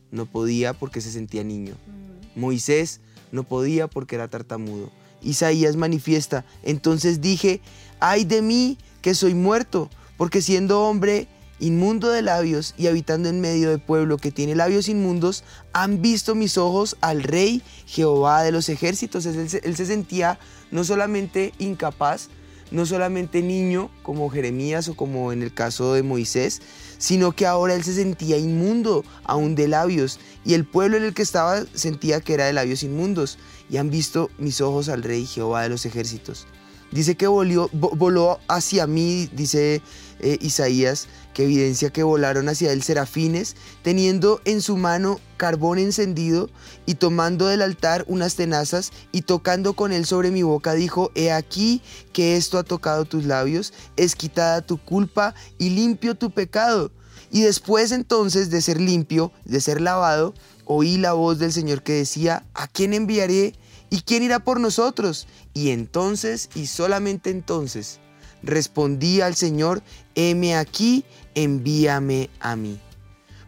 no 0.09 0.25
podía 0.25 0.73
porque 0.73 1.01
se 1.01 1.11
sentía 1.11 1.43
niño. 1.43 1.75
Mm. 1.85 2.39
Moisés 2.39 3.01
no 3.31 3.43
podía 3.43 3.87
porque 3.87 4.15
era 4.15 4.27
tartamudo. 4.27 4.89
Isaías 5.21 5.75
manifiesta, 5.75 6.45
entonces 6.63 7.21
dije, 7.21 7.61
ay 7.99 8.25
de 8.25 8.41
mí 8.41 8.77
que 9.01 9.13
soy 9.13 9.33
muerto, 9.33 9.89
porque 10.17 10.41
siendo 10.41 10.81
hombre 10.81 11.27
inmundo 11.59 12.09
de 12.09 12.23
labios 12.23 12.73
y 12.77 12.87
habitando 12.87 13.29
en 13.29 13.39
medio 13.39 13.69
de 13.69 13.77
pueblo 13.77 14.17
que 14.17 14.31
tiene 14.31 14.55
labios 14.55 14.89
inmundos, 14.89 15.43
han 15.73 16.01
visto 16.01 16.33
mis 16.35 16.57
ojos 16.57 16.97
al 17.01 17.23
rey 17.23 17.61
Jehová 17.85 18.43
de 18.43 18.51
los 18.51 18.67
ejércitos. 18.67 19.25
Él, 19.27 19.47
él 19.63 19.75
se 19.75 19.85
sentía 19.85 20.39
no 20.71 20.83
solamente 20.83 21.53
incapaz, 21.59 22.29
no 22.71 22.85
solamente 22.85 23.41
niño 23.43 23.91
como 24.01 24.29
Jeremías 24.29 24.87
o 24.87 24.95
como 24.95 25.31
en 25.31 25.43
el 25.43 25.53
caso 25.53 25.93
de 25.93 26.03
Moisés, 26.03 26.61
sino 27.01 27.31
que 27.31 27.47
ahora 27.47 27.73
él 27.73 27.83
se 27.83 27.95
sentía 27.95 28.37
inmundo 28.37 29.03
aún 29.23 29.55
de 29.55 29.67
labios, 29.67 30.19
y 30.45 30.53
el 30.53 30.65
pueblo 30.65 30.97
en 30.97 31.03
el 31.03 31.15
que 31.15 31.23
estaba 31.23 31.65
sentía 31.73 32.21
que 32.21 32.35
era 32.35 32.45
de 32.45 32.53
labios 32.53 32.83
inmundos, 32.83 33.39
y 33.71 33.77
han 33.77 33.89
visto 33.89 34.29
mis 34.37 34.61
ojos 34.61 34.87
al 34.87 35.01
rey 35.01 35.25
Jehová 35.25 35.63
de 35.63 35.69
los 35.69 35.87
ejércitos. 35.87 36.45
Dice 36.91 37.15
que 37.15 37.25
voló, 37.25 37.69
voló 37.71 38.39
hacia 38.47 38.85
mí, 38.85 39.27
dice 39.33 39.81
eh, 40.19 40.37
Isaías, 40.41 41.07
que 41.33 41.45
evidencia 41.45 41.89
que 41.89 42.03
volaron 42.03 42.47
hacia 42.49 42.71
él 42.71 42.83
serafines, 42.83 43.55
teniendo 43.81 44.39
en 44.45 44.61
su 44.61 44.77
mano 44.77 45.19
carbón 45.41 45.79
encendido 45.79 46.51
y 46.85 46.93
tomando 46.93 47.47
del 47.47 47.63
altar 47.63 48.05
unas 48.07 48.35
tenazas 48.35 48.91
y 49.11 49.23
tocando 49.23 49.73
con 49.73 49.91
él 49.91 50.05
sobre 50.05 50.29
mi 50.29 50.43
boca, 50.43 50.75
dijo, 50.75 51.09
he 51.15 51.31
aquí 51.31 51.81
que 52.13 52.37
esto 52.37 52.59
ha 52.59 52.63
tocado 52.63 53.05
tus 53.05 53.25
labios, 53.25 53.73
es 53.97 54.15
quitada 54.15 54.61
tu 54.61 54.77
culpa 54.77 55.33
y 55.57 55.71
limpio 55.71 56.13
tu 56.13 56.29
pecado. 56.29 56.91
Y 57.31 57.41
después 57.41 57.91
entonces 57.91 58.51
de 58.51 58.61
ser 58.61 58.79
limpio, 58.79 59.31
de 59.43 59.61
ser 59.61 59.81
lavado, 59.81 60.35
oí 60.65 60.97
la 60.97 61.13
voz 61.13 61.39
del 61.39 61.51
Señor 61.51 61.81
que 61.81 61.93
decía, 61.93 62.45
¿a 62.53 62.67
quién 62.67 62.93
enviaré? 62.93 63.55
¿Y 63.89 64.01
quién 64.01 64.21
irá 64.21 64.43
por 64.43 64.59
nosotros? 64.59 65.27
Y 65.55 65.71
entonces, 65.71 66.51
y 66.53 66.67
solamente 66.67 67.31
entonces, 67.31 67.99
respondí 68.43 69.21
al 69.21 69.33
Señor, 69.33 69.81
heme 70.13 70.55
aquí, 70.55 71.03
envíame 71.33 72.29
a 72.39 72.55
mí. 72.55 72.79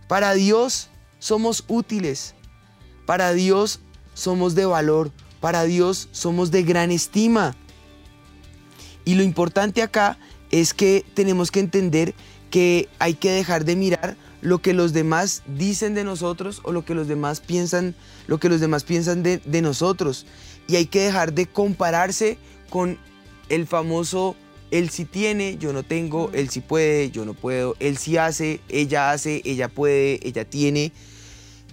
Para 0.07 0.33
Dios 0.33 0.89
somos 1.23 1.63
útiles, 1.69 2.35
para 3.05 3.31
Dios 3.31 3.79
somos 4.13 4.55
de 4.55 4.65
valor, 4.65 5.09
para 5.39 5.63
Dios 5.63 6.09
somos 6.11 6.51
de 6.51 6.63
gran 6.63 6.91
estima. 6.91 7.55
Y 9.05 9.15
lo 9.15 9.23
importante 9.23 9.81
acá 9.81 10.17
es 10.51 10.73
que 10.73 11.05
tenemos 11.13 11.49
que 11.49 11.61
entender 11.61 12.13
que 12.51 12.89
hay 12.99 13.13
que 13.13 13.31
dejar 13.31 13.63
de 13.63 13.77
mirar 13.77 14.17
lo 14.41 14.61
que 14.61 14.73
los 14.73 14.91
demás 14.91 15.43
dicen 15.47 15.95
de 15.95 16.03
nosotros 16.03 16.59
o 16.63 16.73
lo 16.73 16.83
que 16.83 16.93
los 16.93 17.07
demás 17.07 17.39
piensan, 17.39 17.95
lo 18.27 18.37
que 18.37 18.49
los 18.49 18.59
demás 18.59 18.83
piensan 18.83 19.23
de, 19.23 19.37
de 19.37 19.61
nosotros. 19.61 20.25
Y 20.67 20.75
hay 20.75 20.87
que 20.87 21.03
dejar 21.03 21.31
de 21.31 21.45
compararse 21.45 22.37
con 22.69 22.97
el 23.47 23.65
famoso 23.65 24.35
él 24.71 24.89
sí 24.89 25.05
tiene, 25.05 25.57
yo 25.59 25.71
no 25.71 25.83
tengo, 25.83 26.31
él 26.33 26.49
sí 26.49 26.59
puede, 26.59 27.11
yo 27.11 27.25
no 27.25 27.35
puedo, 27.35 27.75
él 27.79 27.97
sí 27.97 28.17
hace, 28.17 28.59
ella 28.69 29.11
hace, 29.11 29.43
ella 29.45 29.69
puede, 29.69 30.19
ella 30.27 30.45
tiene. 30.45 30.91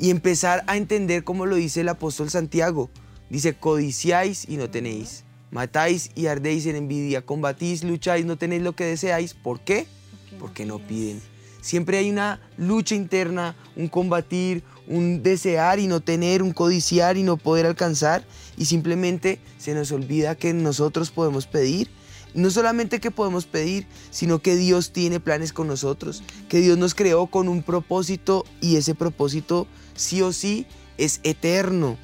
Y 0.00 0.08
empezar 0.08 0.64
a 0.66 0.78
entender 0.78 1.24
como 1.24 1.44
lo 1.44 1.56
dice 1.56 1.82
el 1.82 1.88
apóstol 1.90 2.30
Santiago. 2.30 2.88
Dice, 3.28 3.54
codiciáis 3.54 4.48
y 4.48 4.56
no 4.56 4.70
tenéis, 4.70 5.24
matáis 5.50 6.10
y 6.14 6.26
ardéis 6.26 6.64
en 6.64 6.74
envidia, 6.74 7.20
combatís, 7.20 7.84
lucháis, 7.84 8.24
no 8.24 8.38
tenéis 8.38 8.62
lo 8.62 8.74
que 8.74 8.84
deseáis. 8.84 9.34
¿Por 9.34 9.60
qué? 9.60 9.86
Porque 10.38 10.64
no 10.64 10.78
piden. 10.78 11.20
Siempre 11.60 11.98
hay 11.98 12.08
una 12.08 12.40
lucha 12.56 12.94
interna, 12.94 13.54
un 13.76 13.88
combatir, 13.88 14.62
un 14.88 15.22
desear 15.22 15.78
y 15.78 15.86
no 15.86 16.00
tener, 16.00 16.42
un 16.42 16.54
codiciar 16.54 17.18
y 17.18 17.22
no 17.22 17.36
poder 17.36 17.66
alcanzar. 17.66 18.24
Y 18.56 18.64
simplemente 18.64 19.38
se 19.58 19.74
nos 19.74 19.92
olvida 19.92 20.34
que 20.34 20.54
nosotros 20.54 21.10
podemos 21.10 21.46
pedir 21.46 21.90
no 22.34 22.50
solamente 22.50 23.00
que 23.00 23.10
podemos 23.10 23.46
pedir, 23.46 23.86
sino 24.10 24.40
que 24.40 24.56
Dios 24.56 24.92
tiene 24.92 25.20
planes 25.20 25.52
con 25.52 25.66
nosotros, 25.66 26.22
que 26.48 26.60
Dios 26.60 26.78
nos 26.78 26.94
creó 26.94 27.26
con 27.26 27.48
un 27.48 27.62
propósito 27.62 28.44
y 28.60 28.76
ese 28.76 28.94
propósito 28.94 29.66
sí 29.94 30.22
o 30.22 30.32
sí 30.32 30.66
es 30.98 31.20
eterno. 31.22 31.96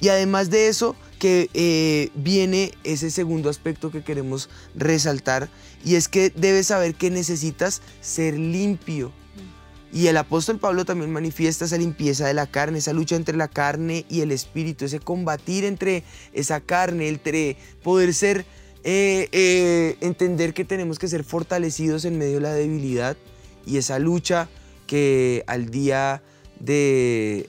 Y 0.00 0.08
además 0.08 0.50
de 0.50 0.68
eso, 0.68 0.96
que 1.20 1.48
eh, 1.54 2.10
viene 2.16 2.72
ese 2.82 3.12
segundo 3.12 3.48
aspecto 3.48 3.92
que 3.92 4.02
queremos 4.02 4.50
resaltar 4.74 5.48
y 5.84 5.94
es 5.94 6.08
que 6.08 6.30
debes 6.30 6.66
saber 6.66 6.96
que 6.96 7.10
necesitas 7.10 7.80
ser 8.00 8.36
limpio. 8.36 9.12
Y 9.92 10.08
el 10.08 10.16
apóstol 10.16 10.58
Pablo 10.58 10.84
también 10.84 11.12
manifiesta 11.12 11.66
esa 11.66 11.76
limpieza 11.76 12.26
de 12.26 12.34
la 12.34 12.48
carne, 12.48 12.78
esa 12.78 12.92
lucha 12.92 13.14
entre 13.14 13.36
la 13.36 13.46
carne 13.46 14.04
y 14.08 14.22
el 14.22 14.32
espíritu, 14.32 14.86
ese 14.86 14.98
combatir 14.98 15.64
entre 15.64 16.02
esa 16.32 16.60
carne, 16.60 17.08
entre 17.08 17.56
poder 17.84 18.14
ser 18.14 18.44
eh, 18.84 19.28
eh, 19.32 19.96
entender 20.00 20.54
que 20.54 20.64
tenemos 20.64 20.98
que 20.98 21.08
ser 21.08 21.24
fortalecidos 21.24 22.04
en 22.04 22.18
medio 22.18 22.34
de 22.34 22.40
la 22.40 22.52
debilidad 22.52 23.16
y 23.66 23.76
esa 23.76 23.98
lucha 23.98 24.48
que 24.86 25.44
al 25.46 25.70
día 25.70 26.22
de, 26.58 27.48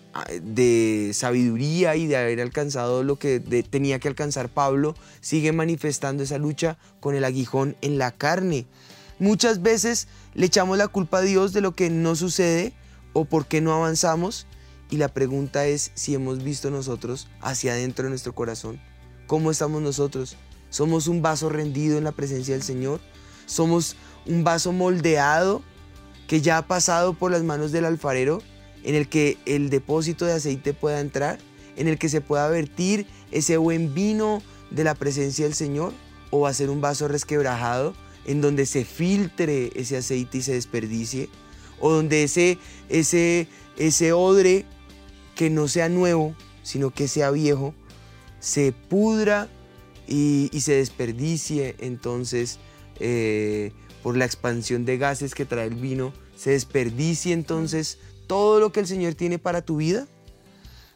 sabiduría 1.14 1.96
y 1.96 2.08
de 2.08 2.18
haber 2.18 2.42
alcanzado 2.42 3.04
lo 3.04 3.18
que 3.18 3.40
tenía 3.40 4.00
que 4.00 4.08
alcanzar 4.08 4.50
Pablo, 4.50 4.96
sigue 5.22 5.52
manifestando 5.52 6.24
esa 6.24 6.38
lucha 6.38 6.78
con 7.00 7.16
el 7.16 7.24
aguijón 7.24 7.76
en 7.82 7.98
la 7.98 8.12
carne. 8.12 8.66
Muchas 9.20 9.62
veces 9.62 10.08
le 10.34 10.48
echamos 10.48 10.78
la 10.78 10.88
culpa 10.88 11.20
a 11.20 11.22
Dios 11.22 11.54
de 11.54 11.62
lo 11.62 11.76
que 11.76 11.90
no 11.90 12.16
sucede 12.16 12.74
o 13.14 13.26
por 13.26 13.46
qué 13.46 13.62
no 13.62 13.74
avanzamos 13.74 14.48
y 14.90 14.98
la 14.98 15.08
pregunta 15.08 15.66
es 15.66 15.92
si 15.94 16.14
hemos 16.16 16.44
visto 16.44 16.70
nosotros 16.70 17.28
hacia 17.42 17.74
adentro 17.74 18.04
de 18.04 18.10
nuestro 18.10 18.34
corazón. 18.34 18.80
¿Cómo 19.28 19.52
estamos 19.52 19.82
nosotros? 19.82 20.38
¿Somos 20.74 21.08
un 21.08 21.22
vaso 21.22 21.50
rendido 21.50 22.00
en 22.00 22.04
la 22.04 22.14
presencia 22.14 22.56
del 22.56 22.64
Señor? 22.64 23.00
¿Somos 23.46 23.96
un 24.26 24.44
vaso 24.44 24.72
moldeado 24.72 25.62
que 26.28 26.42
ya 26.42 26.58
ha 26.58 26.66
pasado 26.66 27.14
por 27.14 27.30
las 27.30 27.44
manos 27.44 27.72
del 27.72 27.86
alfarero 27.86 28.42
en 28.84 28.96
el 28.96 29.08
que 29.08 29.38
el 29.46 29.70
depósito 29.70 30.26
de 30.26 30.34
aceite 30.34 30.74
pueda 30.74 31.00
entrar? 31.00 31.38
¿En 31.76 31.88
el 31.88 32.00
que 32.00 32.10
se 32.10 32.22
pueda 32.22 32.48
vertir 32.48 33.06
ese 33.30 33.58
buen 33.58 33.94
vino 33.94 34.42
de 34.72 34.84
la 34.84 34.96
presencia 34.96 35.46
del 35.46 35.54
Señor? 35.54 35.94
¿O 36.32 36.40
va 36.40 36.50
a 36.50 36.54
ser 36.56 36.72
un 36.72 36.82
vaso 36.82 37.08
resquebrajado 37.08 37.94
en 38.26 38.42
donde 38.42 38.66
se 38.66 38.84
filtre 38.84 39.70
ese 39.76 39.98
aceite 39.98 40.40
y 40.40 40.42
se 40.42 40.54
desperdicie? 40.54 41.30
¿O 41.80 41.92
donde 41.92 42.24
ese, 42.24 42.58
ese, 42.90 43.48
ese 43.78 44.12
odre 44.12 44.66
que 45.36 45.52
no 45.52 45.68
sea 45.68 45.88
nuevo, 45.88 46.36
sino 46.64 46.90
que 46.90 47.08
sea 47.08 47.30
viejo, 47.30 47.76
se 48.40 48.72
pudra 48.72 49.50
y, 50.08 50.50
se 50.60 50.74
desperdicie 50.76 51.76
entonces 51.80 52.60
eh, 53.00 53.72
por 54.02 54.18
la 54.18 54.26
expansión 54.26 54.86
de 54.86 54.98
gases 54.98 55.34
que 55.36 55.46
trae 55.46 55.68
el 55.68 55.76
vino, 55.76 56.14
se 56.36 56.52
desperdicie 56.52 57.34
entonces 57.34 57.98
todo 58.28 58.60
lo 58.60 58.72
que 58.72 58.82
el 58.82 58.88
Señor 58.88 59.16
tiene 59.16 59.40
para 59.40 59.62
tu 59.62 59.78
vida. 59.78 60.08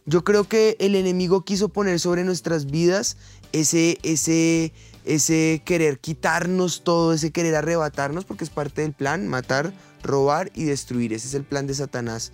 Yo 0.05 0.23
creo 0.23 0.45
que 0.45 0.77
el 0.79 0.95
enemigo 0.95 1.43
quiso 1.43 1.69
poner 1.69 1.99
sobre 1.99 2.23
nuestras 2.23 2.67
vidas 2.67 3.17
ese, 3.51 3.97
ese, 4.03 4.71
ese 5.03 5.61
querer 5.65 5.99
quitarnos 5.99 6.83
todo, 6.83 7.13
ese 7.13 7.31
querer 7.31 7.55
arrebatarnos, 7.55 8.23
porque 8.23 8.45
es 8.45 8.49
parte 8.49 8.83
del 8.83 8.93
plan, 8.93 9.27
matar, 9.27 9.73
robar 10.03 10.49
y 10.55 10.63
destruir. 10.63 11.11
Ese 11.11 11.27
es 11.27 11.33
el 11.33 11.43
plan 11.43 11.67
de 11.67 11.73
Satanás. 11.73 12.31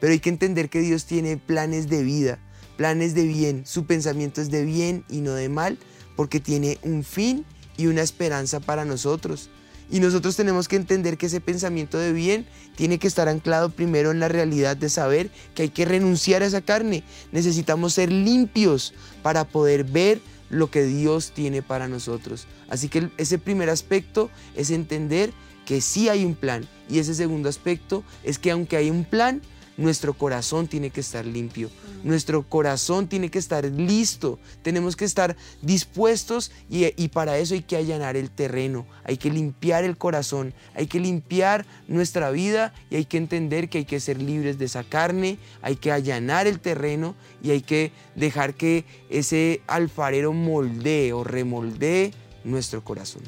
Pero 0.00 0.12
hay 0.12 0.20
que 0.20 0.28
entender 0.28 0.68
que 0.68 0.80
Dios 0.80 1.06
tiene 1.06 1.36
planes 1.36 1.88
de 1.88 2.02
vida, 2.04 2.38
planes 2.76 3.14
de 3.14 3.24
bien. 3.24 3.66
Su 3.66 3.86
pensamiento 3.86 4.40
es 4.40 4.50
de 4.50 4.64
bien 4.64 5.04
y 5.08 5.20
no 5.20 5.32
de 5.32 5.48
mal, 5.48 5.78
porque 6.16 6.40
tiene 6.40 6.78
un 6.82 7.04
fin 7.04 7.44
y 7.76 7.86
una 7.86 8.02
esperanza 8.02 8.60
para 8.60 8.84
nosotros. 8.84 9.50
Y 9.90 10.00
nosotros 10.00 10.34
tenemos 10.34 10.66
que 10.66 10.76
entender 10.76 11.16
que 11.16 11.26
ese 11.26 11.40
pensamiento 11.40 11.98
de 11.98 12.12
bien 12.12 12.46
tiene 12.74 12.98
que 12.98 13.06
estar 13.06 13.28
anclado 13.28 13.70
primero 13.70 14.10
en 14.10 14.18
la 14.18 14.28
realidad 14.28 14.76
de 14.76 14.88
saber 14.88 15.30
que 15.54 15.62
hay 15.62 15.68
que 15.68 15.84
renunciar 15.84 16.42
a 16.42 16.46
esa 16.46 16.60
carne. 16.60 17.04
Necesitamos 17.30 17.94
ser 17.94 18.10
limpios 18.10 18.94
para 19.22 19.44
poder 19.44 19.84
ver 19.84 20.20
lo 20.50 20.70
que 20.70 20.84
Dios 20.84 21.32
tiene 21.32 21.62
para 21.62 21.86
nosotros. 21.86 22.46
Así 22.68 22.88
que 22.88 23.10
ese 23.16 23.38
primer 23.38 23.70
aspecto 23.70 24.28
es 24.56 24.70
entender 24.70 25.32
que 25.64 25.80
sí 25.80 26.08
hay 26.08 26.24
un 26.24 26.34
plan. 26.34 26.66
Y 26.88 26.98
ese 26.98 27.14
segundo 27.14 27.48
aspecto 27.48 28.02
es 28.24 28.38
que 28.38 28.50
aunque 28.50 28.76
hay 28.76 28.90
un 28.90 29.04
plan, 29.04 29.40
nuestro 29.76 30.14
corazón 30.14 30.68
tiene 30.68 30.90
que 30.90 31.00
estar 31.00 31.24
limpio. 31.24 31.70
Nuestro 32.02 32.42
corazón 32.42 33.08
tiene 33.08 33.30
que 33.30 33.38
estar 33.38 33.64
listo. 33.64 34.38
Tenemos 34.62 34.96
que 34.96 35.04
estar 35.04 35.36
dispuestos 35.62 36.52
y, 36.70 36.86
y 37.02 37.08
para 37.08 37.38
eso 37.38 37.54
hay 37.54 37.62
que 37.62 37.76
allanar 37.76 38.16
el 38.16 38.30
terreno. 38.30 38.86
Hay 39.04 39.16
que 39.16 39.30
limpiar 39.30 39.84
el 39.84 39.96
corazón. 39.96 40.54
Hay 40.74 40.86
que 40.86 41.00
limpiar 41.00 41.66
nuestra 41.88 42.30
vida 42.30 42.72
y 42.90 42.96
hay 42.96 43.04
que 43.04 43.16
entender 43.16 43.68
que 43.68 43.78
hay 43.78 43.84
que 43.84 44.00
ser 44.00 44.22
libres 44.22 44.58
de 44.58 44.66
esa 44.66 44.84
carne. 44.84 45.38
Hay 45.62 45.76
que 45.76 45.92
allanar 45.92 46.46
el 46.46 46.60
terreno 46.60 47.14
y 47.42 47.50
hay 47.50 47.62
que 47.62 47.92
dejar 48.14 48.54
que 48.54 48.84
ese 49.10 49.62
alfarero 49.66 50.32
moldee 50.32 51.12
o 51.12 51.24
remoldee 51.24 52.12
nuestro 52.44 52.82
corazón. 52.82 53.22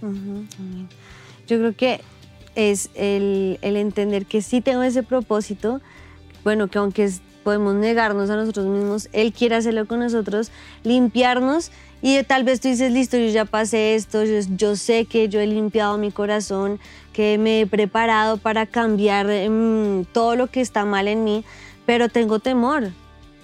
Yo 1.46 1.58
creo 1.58 1.76
que 1.76 2.00
es 2.54 2.90
el, 2.94 3.58
el 3.62 3.76
entender 3.76 4.26
que 4.26 4.42
sí 4.42 4.60
tengo 4.60 4.82
ese 4.82 5.02
propósito, 5.02 5.80
bueno, 6.48 6.68
que 6.68 6.78
aunque 6.78 7.10
podemos 7.44 7.74
negarnos 7.74 8.30
a 8.30 8.36
nosotros 8.36 8.64
mismos, 8.64 9.10
Él 9.12 9.34
quiere 9.34 9.54
hacerlo 9.56 9.84
con 9.86 9.98
nosotros, 10.00 10.50
limpiarnos 10.82 11.70
y 12.00 12.22
tal 12.22 12.42
vez 12.42 12.62
tú 12.62 12.68
dices, 12.68 12.90
listo, 12.90 13.18
yo 13.18 13.26
ya 13.28 13.44
pasé 13.44 13.94
esto, 13.96 14.24
yo, 14.24 14.40
yo 14.56 14.74
sé 14.74 15.04
que 15.04 15.28
yo 15.28 15.40
he 15.40 15.46
limpiado 15.46 15.98
mi 15.98 16.10
corazón, 16.10 16.80
que 17.12 17.36
me 17.36 17.60
he 17.60 17.66
preparado 17.66 18.38
para 18.38 18.64
cambiar 18.64 19.26
mm, 19.26 20.06
todo 20.14 20.36
lo 20.36 20.46
que 20.46 20.62
está 20.62 20.86
mal 20.86 21.06
en 21.06 21.22
mí, 21.22 21.44
pero 21.84 22.08
tengo 22.08 22.38
temor, 22.38 22.92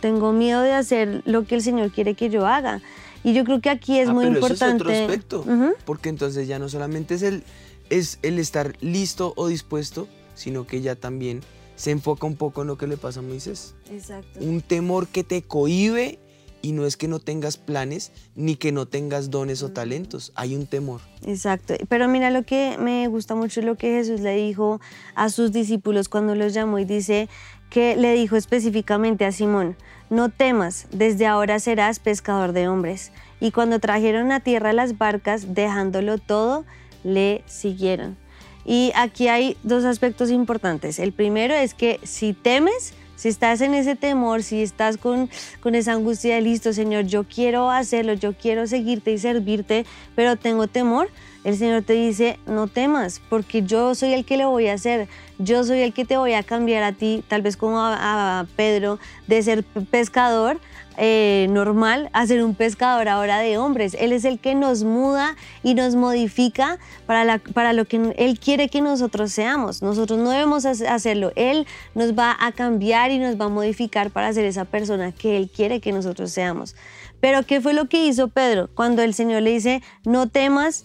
tengo 0.00 0.32
miedo 0.32 0.62
de 0.62 0.73
hacer 0.73 1.20
lo 1.26 1.44
que 1.44 1.56
el 1.56 1.61
Señor 1.61 1.90
quiere 1.90 2.14
que 2.14 2.30
yo 2.30 2.46
haga. 2.46 2.80
Y 3.23 3.34
yo 3.34 3.45
creo 3.45 3.60
que 3.60 3.69
aquí 3.69 3.99
es 3.99 4.08
Ah, 4.08 4.14
muy 4.14 4.25
pero 4.25 4.36
importante. 4.36 4.82
Eso 4.82 4.90
es 4.93 4.99
otro 4.99 5.04
aspecto, 5.12 5.40
Ujú. 5.40 5.75
porque 5.84 6.08
entonces 6.08 6.49
ya 6.49 6.58
no 6.58 6.71
solamente 6.71 7.17
es 7.17 7.23
el, 7.23 7.43
es 7.90 8.19
el 8.23 8.38
estar 8.38 8.73
listo 8.80 9.34
o 9.36 9.49
dispuesto, 9.49 10.08
sino 10.34 10.67
que 10.67 10.80
ya 10.80 10.95
también 10.95 11.43
se 11.76 11.91
enfoca 11.91 12.26
un 12.26 12.37
poco 12.37 12.63
en 12.63 12.69
lo 12.69 12.78
que 12.78 12.87
le 12.87 12.97
pasa 12.97 13.21
a 13.21 13.23
Moisés. 13.23 13.75
Exacto. 13.91 14.41
Un 14.41 14.60
temor 14.60 15.08
que 15.08 15.25
te 15.25 15.43
cohíbe 15.43 16.19
y 16.65 16.73
no 16.73 16.87
es 16.87 16.97
que 16.97 17.08
no 17.08 17.19
tengas 17.19 17.58
planes 17.58 18.10
ni 18.34 18.56
que 18.56 18.73
no 18.73 18.87
tengas 18.87 19.30
dones 19.30 19.63
o 19.63 19.71
talentos, 19.71 20.32
hay 20.34 20.56
un 20.56 20.67
temor. 20.67 21.02
Exacto, 21.26 21.75
pero 21.91 22.08
mira 22.08 22.30
lo 22.30 22.45
que 22.45 22.78
me 22.78 23.06
gusta 23.08 23.34
mucho 23.34 23.60
lo 23.60 23.76
que 23.76 23.89
Jesús 23.89 24.21
le 24.21 24.34
dijo 24.34 24.80
a 25.15 25.28
sus 25.28 25.52
discípulos 25.52 26.08
cuando 26.08 26.34
los 26.34 26.54
llamó 26.54 26.78
y 26.78 26.87
dice 26.87 27.28
que 27.69 27.97
le 27.97 28.15
dijo 28.15 28.37
específicamente 28.37 29.26
a 29.26 29.32
Simón, 29.32 29.76
no 30.08 30.30
temas, 30.30 30.87
desde 30.91 31.26
ahora 31.26 31.58
serás 31.58 31.99
pescador 31.99 32.52
de 32.52 32.67
hombres. 32.69 33.13
Y 33.41 33.50
cuando 33.50 33.78
trajeron 33.78 34.32
a 34.32 34.41
tierra 34.41 34.73
las 34.73 34.97
barcas, 34.97 35.54
dejándolo 35.54 36.17
todo, 36.17 36.65
le 37.02 37.43
siguieron. 37.47 38.17
Y 38.65 38.93
aquí 38.95 39.29
hay 39.29 39.57
dos 39.63 39.85
aspectos 39.85 40.31
importantes. 40.31 40.99
El 40.99 41.13
primero 41.13 41.55
es 41.55 41.75
que 41.75 42.00
si 42.03 42.33
temes, 42.33 42.95
si 43.17 43.29
estás 43.29 43.61
en 43.61 43.75
ese 43.75 43.95
temor, 43.95 44.43
si 44.43 44.63
estás 44.63 44.97
con, 44.97 45.31
con 45.61 45.75
esa 45.75 45.93
angustia 45.93 46.35
de 46.37 46.41
listo, 46.41 46.73
Señor, 46.73 47.05
yo 47.05 47.25
quiero 47.25 47.71
hacerlo, 47.71 48.15
yo 48.15 48.35
quiero 48.35 48.67
seguirte 48.67 49.13
y 49.13 49.19
servirte, 49.19 49.87
pero 50.15 50.37
tengo 50.37 50.67
temor, 50.67 51.09
el 51.45 51.57
Señor 51.57 51.83
te 51.83 51.93
dice, 51.93 52.39
no 52.47 52.67
temas, 52.69 53.21
porque 53.29 53.63
yo 53.63 53.95
soy 53.95 54.15
el 54.15 54.25
que 54.25 54.39
lo 54.39 54.50
voy 54.50 54.69
a 54.69 54.75
hacer, 54.75 55.09
yo 55.39 55.63
soy 55.63 55.81
el 55.81 55.93
que 55.93 56.07
te 56.07 56.17
voy 56.17 56.33
a 56.33 56.43
cambiar 56.43 56.83
a 56.83 56.93
ti, 56.93 57.23
tal 57.29 57.43
vez 57.43 57.57
como 57.57 57.81
a, 57.81 58.41
a 58.41 58.47
Pedro, 58.57 58.99
de 59.27 59.43
ser 59.43 59.63
pescador 59.63 60.59
eh, 60.97 61.47
normal 61.50 62.09
a 62.13 62.26
ser 62.26 62.43
un 62.45 62.54
pescador 62.54 63.09
ahora 63.09 63.39
de 63.39 63.59
hombres. 63.59 63.97
Él 63.99 64.13
es 64.13 64.25
el 64.25 64.39
que 64.39 64.54
nos 64.54 64.85
muda 64.85 65.37
y 65.63 65.75
nos 65.75 65.95
modifica 65.97 66.78
para, 67.07 67.39
para 67.39 67.73
lo 67.73 67.85
que 67.85 68.15
Él 68.17 68.39
quiere 68.39 68.69
que 68.69 68.80
nosotros 68.80 69.33
seamos. 69.33 69.83
Nosotros 69.83 70.19
no 70.19 70.30
debemos 70.30 70.65
hace- 70.67 70.89
hacerlo. 70.89 71.33
Él 71.37 71.67
nos 71.95 72.13
va 72.19 72.37
a 72.39 72.52
cambiar 72.52 73.11
y 73.11 73.19
nos 73.19 73.41
va 73.41 73.47
a 73.47 73.49
modificar 73.49 74.11
para 74.11 74.33
ser 74.33 74.45
esa 74.45 74.65
persona 74.65 75.13
que 75.13 75.37
Él 75.37 75.50
quiere 75.54 75.80
que 75.80 75.93
nosotros 75.93 76.30
seamos. 76.30 76.76
Pero 77.21 77.43
¿qué 77.45 77.61
fue 77.61 77.73
lo 77.75 77.89
que 77.89 78.04
hizo 78.07 78.28
Pedro 78.28 78.69
cuando 78.75 79.02
el 79.02 79.15
Señor 79.15 79.43
le 79.43 79.50
dice, 79.50 79.83
no 80.04 80.28
temas, 80.28 80.85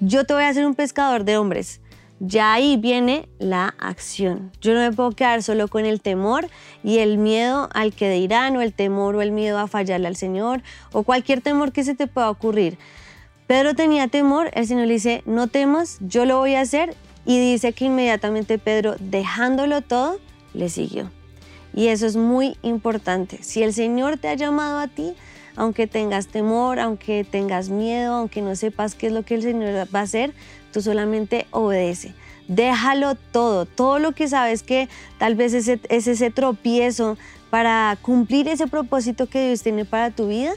yo 0.00 0.24
te 0.24 0.32
voy 0.34 0.44
a 0.44 0.48
hacer 0.48 0.64
un 0.66 0.74
pescador 0.74 1.24
de 1.24 1.36
hombres? 1.36 1.80
Ya 2.26 2.54
ahí 2.54 2.78
viene 2.78 3.28
la 3.38 3.74
acción. 3.78 4.50
Yo 4.62 4.72
no 4.72 4.80
me 4.80 4.90
puedo 4.92 5.10
quedar 5.12 5.42
solo 5.42 5.68
con 5.68 5.84
el 5.84 6.00
temor 6.00 6.48
y 6.82 6.98
el 6.98 7.18
miedo 7.18 7.68
al 7.74 7.92
que 7.92 8.08
dirán 8.08 8.56
o 8.56 8.62
el 8.62 8.72
temor 8.72 9.14
o 9.14 9.20
el 9.20 9.30
miedo 9.30 9.58
a 9.58 9.66
fallarle 9.66 10.08
al 10.08 10.16
Señor 10.16 10.62
o 10.92 11.02
cualquier 11.02 11.42
temor 11.42 11.72
que 11.72 11.84
se 11.84 11.94
te 11.94 12.06
pueda 12.06 12.30
ocurrir. 12.30 12.78
Pedro 13.46 13.74
tenía 13.74 14.08
temor, 14.08 14.50
el 14.54 14.66
Señor 14.66 14.86
le 14.86 14.94
dice, 14.94 15.22
no 15.26 15.48
temas, 15.48 15.98
yo 16.00 16.24
lo 16.24 16.38
voy 16.38 16.54
a 16.54 16.62
hacer 16.62 16.94
y 17.26 17.38
dice 17.38 17.74
que 17.74 17.84
inmediatamente 17.84 18.58
Pedro, 18.58 18.96
dejándolo 19.00 19.82
todo, 19.82 20.18
le 20.54 20.70
siguió. 20.70 21.10
Y 21.74 21.88
eso 21.88 22.06
es 22.06 22.16
muy 22.16 22.56
importante. 22.62 23.42
Si 23.42 23.62
el 23.62 23.74
Señor 23.74 24.18
te 24.18 24.28
ha 24.28 24.34
llamado 24.34 24.78
a 24.78 24.88
ti, 24.88 25.14
aunque 25.56 25.86
tengas 25.86 26.28
temor, 26.28 26.78
aunque 26.80 27.24
tengas 27.28 27.68
miedo, 27.68 28.14
aunque 28.14 28.42
no 28.42 28.56
sepas 28.56 28.94
qué 28.94 29.08
es 29.08 29.12
lo 29.12 29.24
que 29.24 29.34
el 29.34 29.42
Señor 29.42 29.86
va 29.94 30.00
a 30.00 30.02
hacer, 30.02 30.32
tú 30.72 30.82
solamente 30.82 31.46
obedece. 31.50 32.14
Déjalo 32.48 33.14
todo, 33.14 33.64
todo 33.64 33.98
lo 33.98 34.12
que 34.12 34.28
sabes 34.28 34.62
que 34.62 34.88
tal 35.18 35.34
vez 35.34 35.54
es 35.54 35.68
ese 35.88 36.30
tropiezo 36.30 37.16
para 37.50 37.96
cumplir 38.02 38.48
ese 38.48 38.66
propósito 38.66 39.26
que 39.26 39.46
Dios 39.46 39.62
tiene 39.62 39.84
para 39.84 40.10
tu 40.10 40.28
vida, 40.28 40.52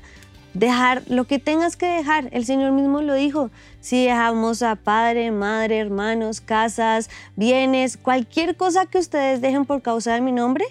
dejar 0.53 1.03
lo 1.07 1.25
que 1.25 1.39
tengas 1.39 1.77
que 1.77 1.85
dejar. 1.85 2.29
El 2.31 2.45
Señor 2.45 2.71
mismo 2.71 3.01
lo 3.01 3.13
dijo. 3.13 3.51
Si 3.79 4.05
dejamos 4.05 4.63
a 4.63 4.75
padre, 4.75 5.31
madre, 5.31 5.77
hermanos, 5.77 6.41
casas, 6.41 7.09
bienes, 7.35 7.95
cualquier 7.95 8.57
cosa 8.57 8.87
que 8.87 8.97
ustedes 8.97 9.39
dejen 9.39 9.65
por 9.65 9.81
causa 9.81 10.13
de 10.15 10.21
mi 10.21 10.31
nombre, 10.31 10.65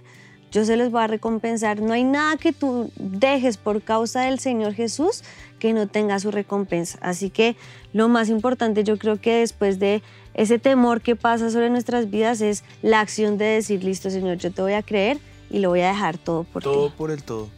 yo 0.56 0.64
se 0.64 0.78
los 0.78 0.90
voy 0.90 1.02
a 1.02 1.06
recompensar. 1.06 1.82
No 1.82 1.92
hay 1.92 2.02
nada 2.02 2.38
que 2.38 2.50
tú 2.50 2.90
dejes 2.96 3.58
por 3.58 3.82
causa 3.82 4.22
del 4.22 4.38
Señor 4.38 4.72
Jesús 4.72 5.22
que 5.58 5.74
no 5.74 5.86
tenga 5.86 6.18
su 6.18 6.30
recompensa. 6.30 6.98
Así 7.02 7.28
que 7.28 7.56
lo 7.92 8.08
más 8.08 8.30
importante 8.30 8.82
yo 8.82 8.96
creo 8.96 9.20
que 9.20 9.34
después 9.34 9.78
de 9.78 10.02
ese 10.32 10.58
temor 10.58 11.02
que 11.02 11.14
pasa 11.14 11.50
sobre 11.50 11.68
nuestras 11.68 12.08
vidas 12.08 12.40
es 12.40 12.64
la 12.80 13.00
acción 13.00 13.36
de 13.36 13.44
decir, 13.44 13.84
listo 13.84 14.08
Señor, 14.08 14.38
yo 14.38 14.50
te 14.50 14.62
voy 14.62 14.72
a 14.72 14.82
creer 14.82 15.18
y 15.50 15.58
lo 15.58 15.68
voy 15.68 15.82
a 15.82 15.88
dejar 15.88 16.16
todo 16.16 16.44
por 16.44 16.62
Todo 16.62 16.88
ti. 16.88 16.94
por 16.96 17.10
el 17.10 17.22
todo. 17.22 17.48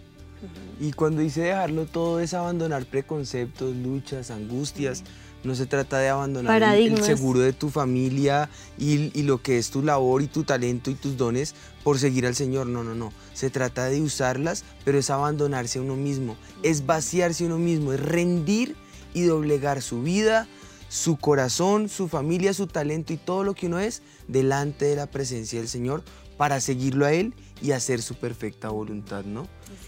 Y 0.80 0.90
cuando 0.90 1.22
dice 1.22 1.42
dejarlo 1.42 1.86
todo 1.86 2.18
es 2.18 2.34
abandonar 2.34 2.84
preconceptos, 2.84 3.76
luchas, 3.76 4.32
angustias. 4.32 5.04
No 5.44 5.54
se 5.54 5.66
trata 5.66 5.98
de 5.98 6.08
abandonar 6.08 6.50
el- 6.74 7.04
seguro 7.04 7.40
de 7.40 7.52
tu 7.52 7.70
familia 7.70 8.50
y, 8.76 9.10
y 9.18 9.22
lo 9.22 9.40
que 9.40 9.58
es 9.58 9.70
tu 9.70 9.82
labor 9.82 10.20
y 10.22 10.26
tu 10.26 10.42
talento 10.44 10.90
y 10.90 10.94
tus 10.94 11.16
dones 11.16 11.54
por 11.84 11.98
seguir 11.98 12.26
al 12.26 12.34
Señor. 12.34 12.66
No, 12.66 12.82
no, 12.84 12.94
no. 12.94 13.12
Se 13.34 13.48
trata 13.50 13.86
de 13.86 14.00
usarlas, 14.02 14.64
pero 14.84 14.98
es 14.98 15.10
abandonarse 15.10 15.78
a 15.78 15.82
uno 15.82 15.94
mismo. 15.96 16.36
Es 16.62 16.86
vaciarse 16.86 17.44
a 17.44 17.46
uno 17.46 17.58
mismo, 17.58 17.92
es 17.92 18.00
rendir 18.00 18.74
y 19.14 19.22
doblegar 19.22 19.80
su 19.80 20.02
vida, 20.02 20.48
su 20.88 21.16
corazón, 21.16 21.88
su 21.88 22.08
familia, 22.08 22.52
su 22.52 22.66
talento 22.66 23.12
y 23.12 23.16
todo 23.16 23.44
lo 23.44 23.54
que 23.54 23.66
uno 23.66 23.78
es 23.78 24.02
delante 24.26 24.86
de 24.86 24.96
la 24.96 25.06
presencia 25.06 25.60
del 25.60 25.68
Señor 25.68 26.02
para 26.36 26.60
seguirlo 26.60 27.06
a 27.06 27.12
Él 27.12 27.32
y 27.62 27.72
hacer 27.72 28.00
su 28.02 28.14
perfecta 28.14 28.68
voluntad, 28.70 29.24
¿no? 29.24 29.46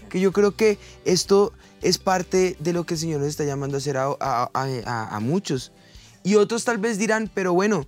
Que 0.09 0.19
yo 0.19 0.31
creo 0.31 0.55
que 0.55 0.77
esto 1.05 1.53
es 1.81 1.97
parte 1.97 2.55
de 2.59 2.73
lo 2.73 2.85
que 2.85 2.95
el 2.95 2.99
Señor 2.99 3.19
nos 3.19 3.29
está 3.29 3.43
llamando 3.45 3.77
a 3.77 3.79
hacer 3.79 3.97
a, 3.97 4.05
a- 4.19 4.49
a- 4.53 4.81
a- 4.85 5.15
a 5.15 5.19
muchos. 5.19 5.71
Y 6.23 6.35
otros 6.35 6.63
tal 6.65 6.77
vez 6.77 6.97
dirán, 6.97 7.29
pero 7.33 7.53
bueno, 7.53 7.87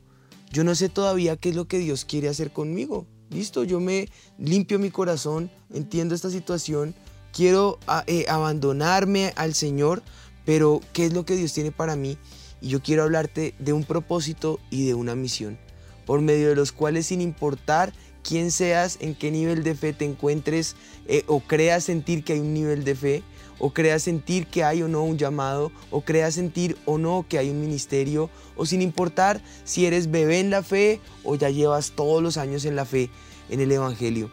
yo 0.52 0.64
no 0.64 0.74
sé 0.76 0.90
todavía 0.90 1.36
qué 1.38 1.50
es 1.50 1.56
lo 1.56 1.66
que 1.68 1.80
Dios 1.80 2.06
quiere 2.06 2.30
hacer 2.30 2.52
conmigo. 2.52 3.06
Listo, 3.30 3.64
yo 3.64 3.80
me 3.80 4.10
limpio 4.38 4.80
mi 4.80 4.90
corazón, 4.92 5.52
entiendo 5.74 6.14
esta 6.16 6.30
situación, 6.30 6.94
quiero 7.32 7.80
eh, 8.08 8.26
abandonarme 8.30 9.34
al 9.36 9.54
Señor, 9.56 10.04
pero 10.46 10.82
¿qué 10.94 11.06
es 11.08 11.14
lo 11.14 11.26
que 11.26 11.36
Dios 11.36 11.52
tiene 11.54 11.72
para 11.72 11.96
mí? 11.96 12.18
Y 12.62 12.70
yo 12.70 12.82
quiero 12.82 13.04
hablarte 13.04 13.56
de 13.60 13.74
un 13.74 13.84
propósito 13.84 14.60
y 14.70 14.86
de 14.86 14.94
una 14.94 15.16
misión, 15.16 15.58
por 16.06 16.22
medio 16.22 16.50
de 16.50 16.56
los 16.56 16.72
cuales 16.72 17.08
sin 17.08 17.22
importar 17.22 17.92
quién 18.24 18.52
seas, 18.52 18.98
en 19.02 19.16
qué 19.16 19.30
nivel 19.30 19.64
de 19.64 19.76
fe 19.76 19.94
te 19.94 20.06
encuentres, 20.06 20.76
eh, 21.08 21.24
o 21.28 21.42
creas 21.42 21.84
sentir 21.84 22.24
que 22.24 22.34
hay 22.34 22.40
un 22.40 22.54
nivel 22.54 22.84
de 22.84 22.96
fe, 22.96 23.24
o 23.60 23.72
creas 23.72 24.04
sentir 24.04 24.48
que 24.48 24.64
hay 24.64 24.82
o 24.82 24.88
no 24.88 25.04
un 25.04 25.18
llamado, 25.18 25.72
o 25.92 26.02
creas 26.02 26.34
sentir 26.34 26.78
o 26.86 26.98
no 26.98 27.26
que 27.28 27.38
hay 27.38 27.50
un 27.50 27.62
ministerio, 27.62 28.30
o 28.56 28.66
sin 28.66 28.82
importar 28.82 29.42
si 29.64 29.86
eres 29.86 30.10
bebé 30.10 30.40
en 30.40 30.50
la 30.50 30.64
fe 30.64 31.00
o 31.24 31.36
ya 31.36 31.50
llevas 31.50 31.92
todos 31.92 32.24
los 32.24 32.38
años 32.38 32.66
en 32.66 32.76
la 32.76 32.86
fe, 32.86 33.10
en 33.50 33.60
el 33.60 33.72
Evangelio. 33.72 34.32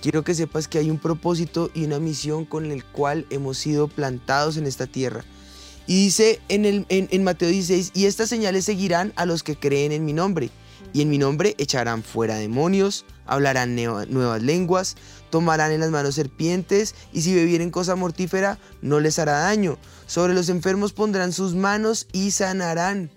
Quiero 0.00 0.22
que 0.22 0.34
sepas 0.34 0.68
que 0.68 0.78
hay 0.78 0.90
un 0.90 0.98
propósito 0.98 1.70
y 1.74 1.84
una 1.84 1.98
misión 1.98 2.44
con 2.44 2.70
el 2.70 2.84
cual 2.84 3.26
hemos 3.30 3.58
sido 3.58 3.88
plantados 3.88 4.56
en 4.56 4.66
esta 4.66 4.86
tierra. 4.86 5.24
Y 5.88 6.04
dice 6.04 6.38
en, 6.48 6.64
el, 6.64 6.86
en, 6.88 7.08
en 7.10 7.24
Mateo 7.24 7.48
16, 7.48 7.92
y 7.94 8.04
estas 8.04 8.28
señales 8.28 8.64
seguirán 8.64 9.12
a 9.16 9.26
los 9.26 9.42
que 9.42 9.56
creen 9.56 9.90
en 9.90 10.04
mi 10.04 10.12
nombre. 10.12 10.50
Y 10.92 11.02
en 11.02 11.10
mi 11.10 11.18
nombre 11.18 11.54
echarán 11.58 12.02
fuera 12.02 12.36
demonios, 12.36 13.04
hablarán 13.28 13.76
nuevas 13.76 14.42
lenguas, 14.42 14.96
tomarán 15.30 15.70
en 15.70 15.80
las 15.80 15.90
manos 15.90 16.16
serpientes, 16.16 16.94
y 17.12 17.22
si 17.22 17.34
bebieren 17.34 17.70
cosa 17.70 17.94
mortífera, 17.94 18.58
no 18.82 18.98
les 18.98 19.18
hará 19.18 19.38
daño. 19.38 19.78
Sobre 20.06 20.34
los 20.34 20.48
enfermos 20.48 20.92
pondrán 20.92 21.32
sus 21.32 21.54
manos 21.54 22.08
y 22.12 22.32
sanarán. 22.32 23.10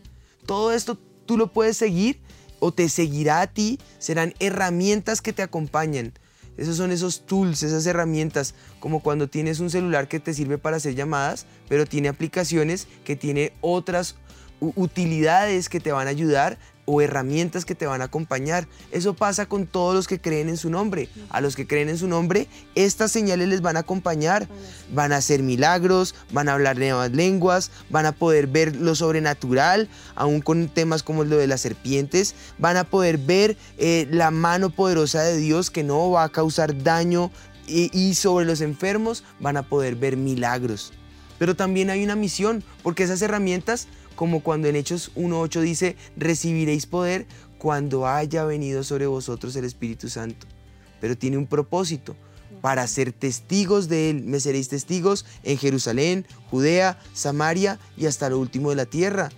Todo 0.45 0.71
esto 0.73 0.97
tú 1.25 1.37
lo 1.37 1.51
puedes 1.51 1.77
seguir 1.77 2.21
o 2.59 2.71
te 2.71 2.89
seguirá 2.89 3.41
a 3.41 3.47
ti, 3.47 3.79
serán 3.97 4.35
herramientas 4.39 5.21
que 5.21 5.33
te 5.33 5.41
acompañan. 5.41 6.13
Esos 6.57 6.77
son 6.77 6.91
esos 6.91 7.25
tools, 7.25 7.63
esas 7.63 7.85
herramientas, 7.85 8.53
como 8.79 9.01
cuando 9.01 9.27
tienes 9.27 9.59
un 9.59 9.69
celular 9.69 10.07
que 10.07 10.19
te 10.19 10.33
sirve 10.33 10.57
para 10.57 10.77
hacer 10.77 10.93
llamadas, 10.93 11.45
pero 11.69 11.85
tiene 11.85 12.09
aplicaciones 12.09 12.87
que 13.03 13.15
tiene 13.15 13.53
otras 13.61 14.15
utilidades 14.59 15.69
que 15.69 15.79
te 15.79 15.91
van 15.91 16.07
a 16.07 16.11
ayudar 16.11 16.59
o 16.91 16.99
herramientas 16.99 17.63
que 17.63 17.73
te 17.73 17.85
van 17.85 18.01
a 18.01 18.05
acompañar. 18.05 18.67
Eso 18.91 19.13
pasa 19.13 19.45
con 19.45 19.65
todos 19.65 19.95
los 19.95 20.09
que 20.09 20.19
creen 20.19 20.49
en 20.49 20.57
su 20.57 20.69
nombre. 20.69 21.07
A 21.29 21.39
los 21.39 21.55
que 21.55 21.65
creen 21.65 21.87
en 21.87 21.97
su 21.97 22.07
nombre, 22.07 22.47
estas 22.75 23.13
señales 23.13 23.47
les 23.47 23.61
van 23.61 23.77
a 23.77 23.81
acompañar. 23.81 24.49
Van 24.93 25.13
a 25.13 25.17
hacer 25.17 25.41
milagros, 25.41 26.15
van 26.33 26.49
a 26.49 26.53
hablar 26.53 26.77
nuevas 26.77 27.11
lenguas, 27.11 27.71
van 27.89 28.05
a 28.05 28.11
poder 28.11 28.47
ver 28.47 28.75
lo 28.75 28.93
sobrenatural, 28.93 29.87
aún 30.15 30.41
con 30.41 30.67
temas 30.67 31.01
como 31.01 31.23
lo 31.23 31.37
de 31.37 31.47
las 31.47 31.61
serpientes. 31.61 32.35
Van 32.57 32.75
a 32.75 32.83
poder 32.83 33.17
ver 33.17 33.55
eh, 33.77 34.05
la 34.11 34.29
mano 34.29 34.69
poderosa 34.69 35.23
de 35.23 35.37
Dios 35.37 35.69
que 35.71 35.83
no 35.83 36.11
va 36.11 36.25
a 36.25 36.29
causar 36.29 36.83
daño 36.83 37.31
y, 37.67 37.89
y 37.97 38.15
sobre 38.15 38.45
los 38.45 38.59
enfermos 38.59 39.23
van 39.39 39.55
a 39.55 39.63
poder 39.63 39.95
ver 39.95 40.17
milagros. 40.17 40.91
Pero 41.39 41.55
también 41.55 41.89
hay 41.89 42.03
una 42.03 42.15
misión, 42.15 42.63
porque 42.83 43.01
esas 43.01 43.19
herramientas, 43.23 43.87
como 44.21 44.41
cuando 44.41 44.67
en 44.67 44.75
Hechos 44.75 45.11
1.8 45.15 45.61
dice, 45.61 45.95
recibiréis 46.15 46.85
poder 46.85 47.25
cuando 47.57 48.05
haya 48.05 48.45
venido 48.45 48.83
sobre 48.83 49.07
vosotros 49.07 49.55
el 49.55 49.65
Espíritu 49.65 50.09
Santo. 50.09 50.45
Pero 50.99 51.17
tiene 51.17 51.39
un 51.39 51.47
propósito, 51.47 52.15
para 52.61 52.85
ser 52.85 53.13
testigos 53.13 53.89
de 53.89 54.11
Él. 54.11 54.21
Me 54.21 54.39
seréis 54.39 54.69
testigos 54.69 55.25
en 55.41 55.57
Jerusalén, 55.57 56.27
Judea, 56.51 56.99
Samaria 57.15 57.79
y 57.97 58.05
hasta 58.05 58.29
lo 58.29 58.37
último 58.37 58.69
de 58.69 58.75
la 58.75 58.85
tierra. 58.85 59.31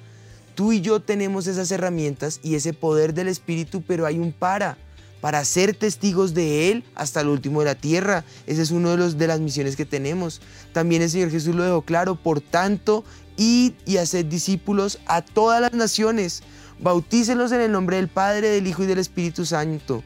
Tú 0.53 0.73
y 0.73 0.81
yo 0.81 0.99
tenemos 0.99 1.47
esas 1.47 1.71
herramientas 1.71 2.41
y 2.43 2.55
ese 2.55 2.73
poder 2.73 3.13
del 3.13 3.29
Espíritu, 3.29 3.83
pero 3.87 4.05
hay 4.05 4.19
un 4.19 4.33
para 4.33 4.77
para 5.23 5.45
ser 5.45 5.73
testigos 5.73 6.33
de 6.33 6.69
Él 6.69 6.83
hasta 6.95 7.23
lo 7.23 7.31
último 7.31 7.61
de 7.61 7.67
la 7.67 7.75
tierra. 7.75 8.25
Ese 8.45 8.61
es 8.61 8.71
uno 8.71 8.91
de, 8.91 8.97
los, 8.97 9.17
de 9.17 9.27
las 9.27 9.39
misiones 9.39 9.77
que 9.77 9.85
tenemos. 9.85 10.41
También 10.73 11.01
el 11.01 11.09
Señor 11.09 11.31
Jesús 11.31 11.55
lo 11.55 11.63
dejó 11.63 11.81
claro, 11.83 12.15
por 12.15 12.41
tanto, 12.41 13.05
id 13.37 13.73
y 13.85 13.97
haced 13.97 14.25
discípulos 14.25 14.99
a 15.05 15.21
todas 15.21 15.61
las 15.61 15.73
naciones, 15.73 16.43
bautícenlos 16.79 17.51
en 17.51 17.61
el 17.61 17.71
nombre 17.71 17.97
del 17.97 18.07
Padre, 18.07 18.49
del 18.49 18.67
Hijo 18.67 18.83
y 18.83 18.87
del 18.87 18.99
Espíritu 18.99 19.45
Santo. 19.45 20.03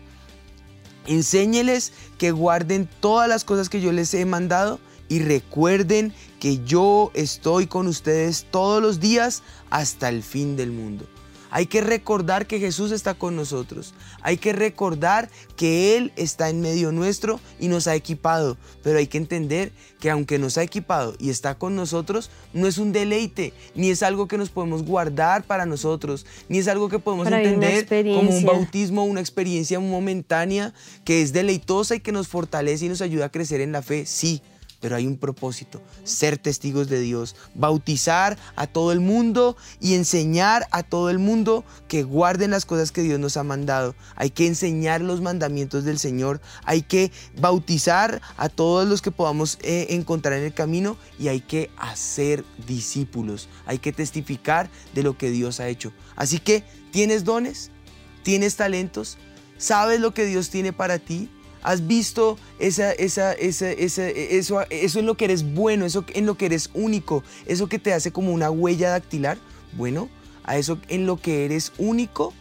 Enséñeles 1.06 1.94
que 2.18 2.32
guarden 2.32 2.90
todas 3.00 3.30
las 3.30 3.44
cosas 3.44 3.70
que 3.70 3.82
yo 3.82 3.92
les 3.92 4.14
he 4.14 4.26
mandado 4.26 4.80
y 5.10 5.20
recuerden 5.20 6.14
que 6.40 6.64
yo 6.66 7.12
estoy 7.14 7.68
con 7.68 7.88
ustedes 7.88 8.46
todos 8.52 8.82
los 8.82 9.00
días 9.00 9.42
hasta 9.70 10.10
el 10.10 10.22
fin 10.22 10.58
del 10.58 10.72
mundo. 10.72 11.08
Hay 11.50 11.68
que 11.68 11.82
recordar 11.82 12.48
que 12.48 12.60
Jesús 12.60 12.92
está 12.92 13.14
con 13.14 13.36
nosotros. 13.36 13.94
Hay 14.22 14.38
que 14.38 14.54
recordar 14.54 15.30
que 15.56 15.98
Él 15.98 16.12
está 16.16 16.50
en 16.50 16.62
medio 16.62 16.92
nuestro 16.92 17.40
y 17.60 17.68
nos 17.68 17.88
ha 17.88 17.96
equipado. 17.96 18.58
Pero 18.84 19.00
hay 19.00 19.08
que 19.08 19.18
entender 19.18 19.72
que 20.00 20.10
aunque 20.10 20.40
nos 20.40 20.58
ha 20.58 20.64
equipado 20.64 21.16
y 21.20 21.30
está 21.30 21.56
con 21.56 21.76
nosotros, 21.76 22.30
no 22.54 22.68
es 22.68 22.78
un 22.78 22.92
deleite, 22.92 23.54
ni 23.76 23.90
es 23.90 24.04
algo 24.04 24.28
que 24.28 24.38
nos 24.38 24.50
podemos 24.50 24.84
guardar 24.84 25.44
para 25.44 25.66
nosotros, 25.66 26.26
ni 26.50 26.60
es 26.60 26.68
algo 26.68 26.90
que 26.90 27.00
podemos 27.00 27.26
Para 27.26 27.42
entender 27.42 27.88
como 28.14 28.32
un 28.32 28.46
bautismo, 28.46 29.06
una 29.06 29.22
experiencia 29.22 29.80
momentánea 29.80 30.74
que 31.04 31.22
es 31.22 31.34
deleitosa 31.34 31.96
y 31.96 32.00
que 32.00 32.12
nos 32.12 32.28
fortalece 32.28 32.86
y 32.86 32.90
nos 32.90 33.02
ayuda 33.02 33.26
a 33.26 33.30
crecer 33.30 33.62
en 33.62 33.72
la 33.72 33.82
fe. 33.82 34.06
Sí, 34.06 34.42
pero 34.80 34.96
hay 34.96 35.08
un 35.08 35.18
propósito, 35.18 35.82
ser 36.04 36.38
testigos 36.38 36.88
de 36.88 37.00
Dios, 37.00 37.36
bautizar 37.56 38.38
a 38.56 38.68
todo 38.68 38.92
el 38.92 39.00
mundo 39.00 39.58
y 39.80 39.96
enseñar 39.96 40.68
a 40.72 40.84
todo 40.84 41.10
el 41.10 41.20
mundo 41.20 41.66
que 41.88 42.04
guarden 42.04 42.52
las 42.52 42.66
cosas 42.66 42.92
que 42.92 43.02
Dios 43.02 43.20
nos 43.20 43.38
ha 43.38 43.44
mandado. 43.44 43.96
Hay 44.16 44.30
que 44.30 44.48
enseñar 44.48 45.02
los 45.02 45.22
mandamientos 45.22 45.84
del 45.84 46.00
Señor, 46.00 46.42
hay 46.64 46.82
que 46.82 47.12
bautizar 47.40 48.22
a 48.38 48.50
todos 48.50 48.88
los 48.88 49.02
que 49.02 49.12
podamos 49.12 49.58
eh, 49.62 49.88
encontrar 49.90 50.34
en 50.34 50.44
el 50.44 50.54
camino 50.54 50.98
y 51.20 51.28
hay 51.30 51.42
que 51.42 51.70
hacer 51.78 52.44
discípulos, 52.68 53.50
hay 53.66 53.80
que 53.80 53.94
testificar 53.94 54.70
de 54.94 55.04
lo 55.04 55.18
que 55.18 55.32
Dios 55.32 55.60
ha 55.60 55.68
hecho. 55.68 55.92
Así 56.16 56.40
que, 56.40 56.64
¿tienes 56.92 57.24
dones? 57.24 57.72
¿Tienes 58.24 58.56
talentos? 58.56 59.18
¿Sabes 59.58 60.00
lo 60.00 60.14
que 60.14 60.26
Dios 60.26 60.50
tiene 60.50 60.74
para 60.74 61.00
ti? 61.00 61.30
¿Has 61.68 61.86
visto 61.86 62.38
esa, 62.60 62.94
esa, 62.94 63.34
esa, 63.34 63.70
esa- 63.74 64.08
eso, 64.10 64.62
eso 64.70 65.00
en 65.00 65.06
lo 65.06 65.16
que 65.18 65.26
eres 65.26 65.44
bueno, 65.54 65.86
eso 65.86 66.06
en 66.14 66.26
lo 66.26 66.38
que 66.38 66.46
eres 66.46 66.70
único, 66.74 67.26
eso 67.46 67.68
que 67.68 67.78
te 67.78 67.92
hace 67.92 68.14
como 68.14 68.32
una 68.32 68.50
huella 68.50 68.90
dactilar? 68.92 69.38
Bueno, 69.74 70.08
a 70.46 70.56
eso 70.58 70.80
en 70.88 71.06
lo 71.06 71.18
que 71.18 71.44
eres 71.44 71.74
único, 71.78 72.34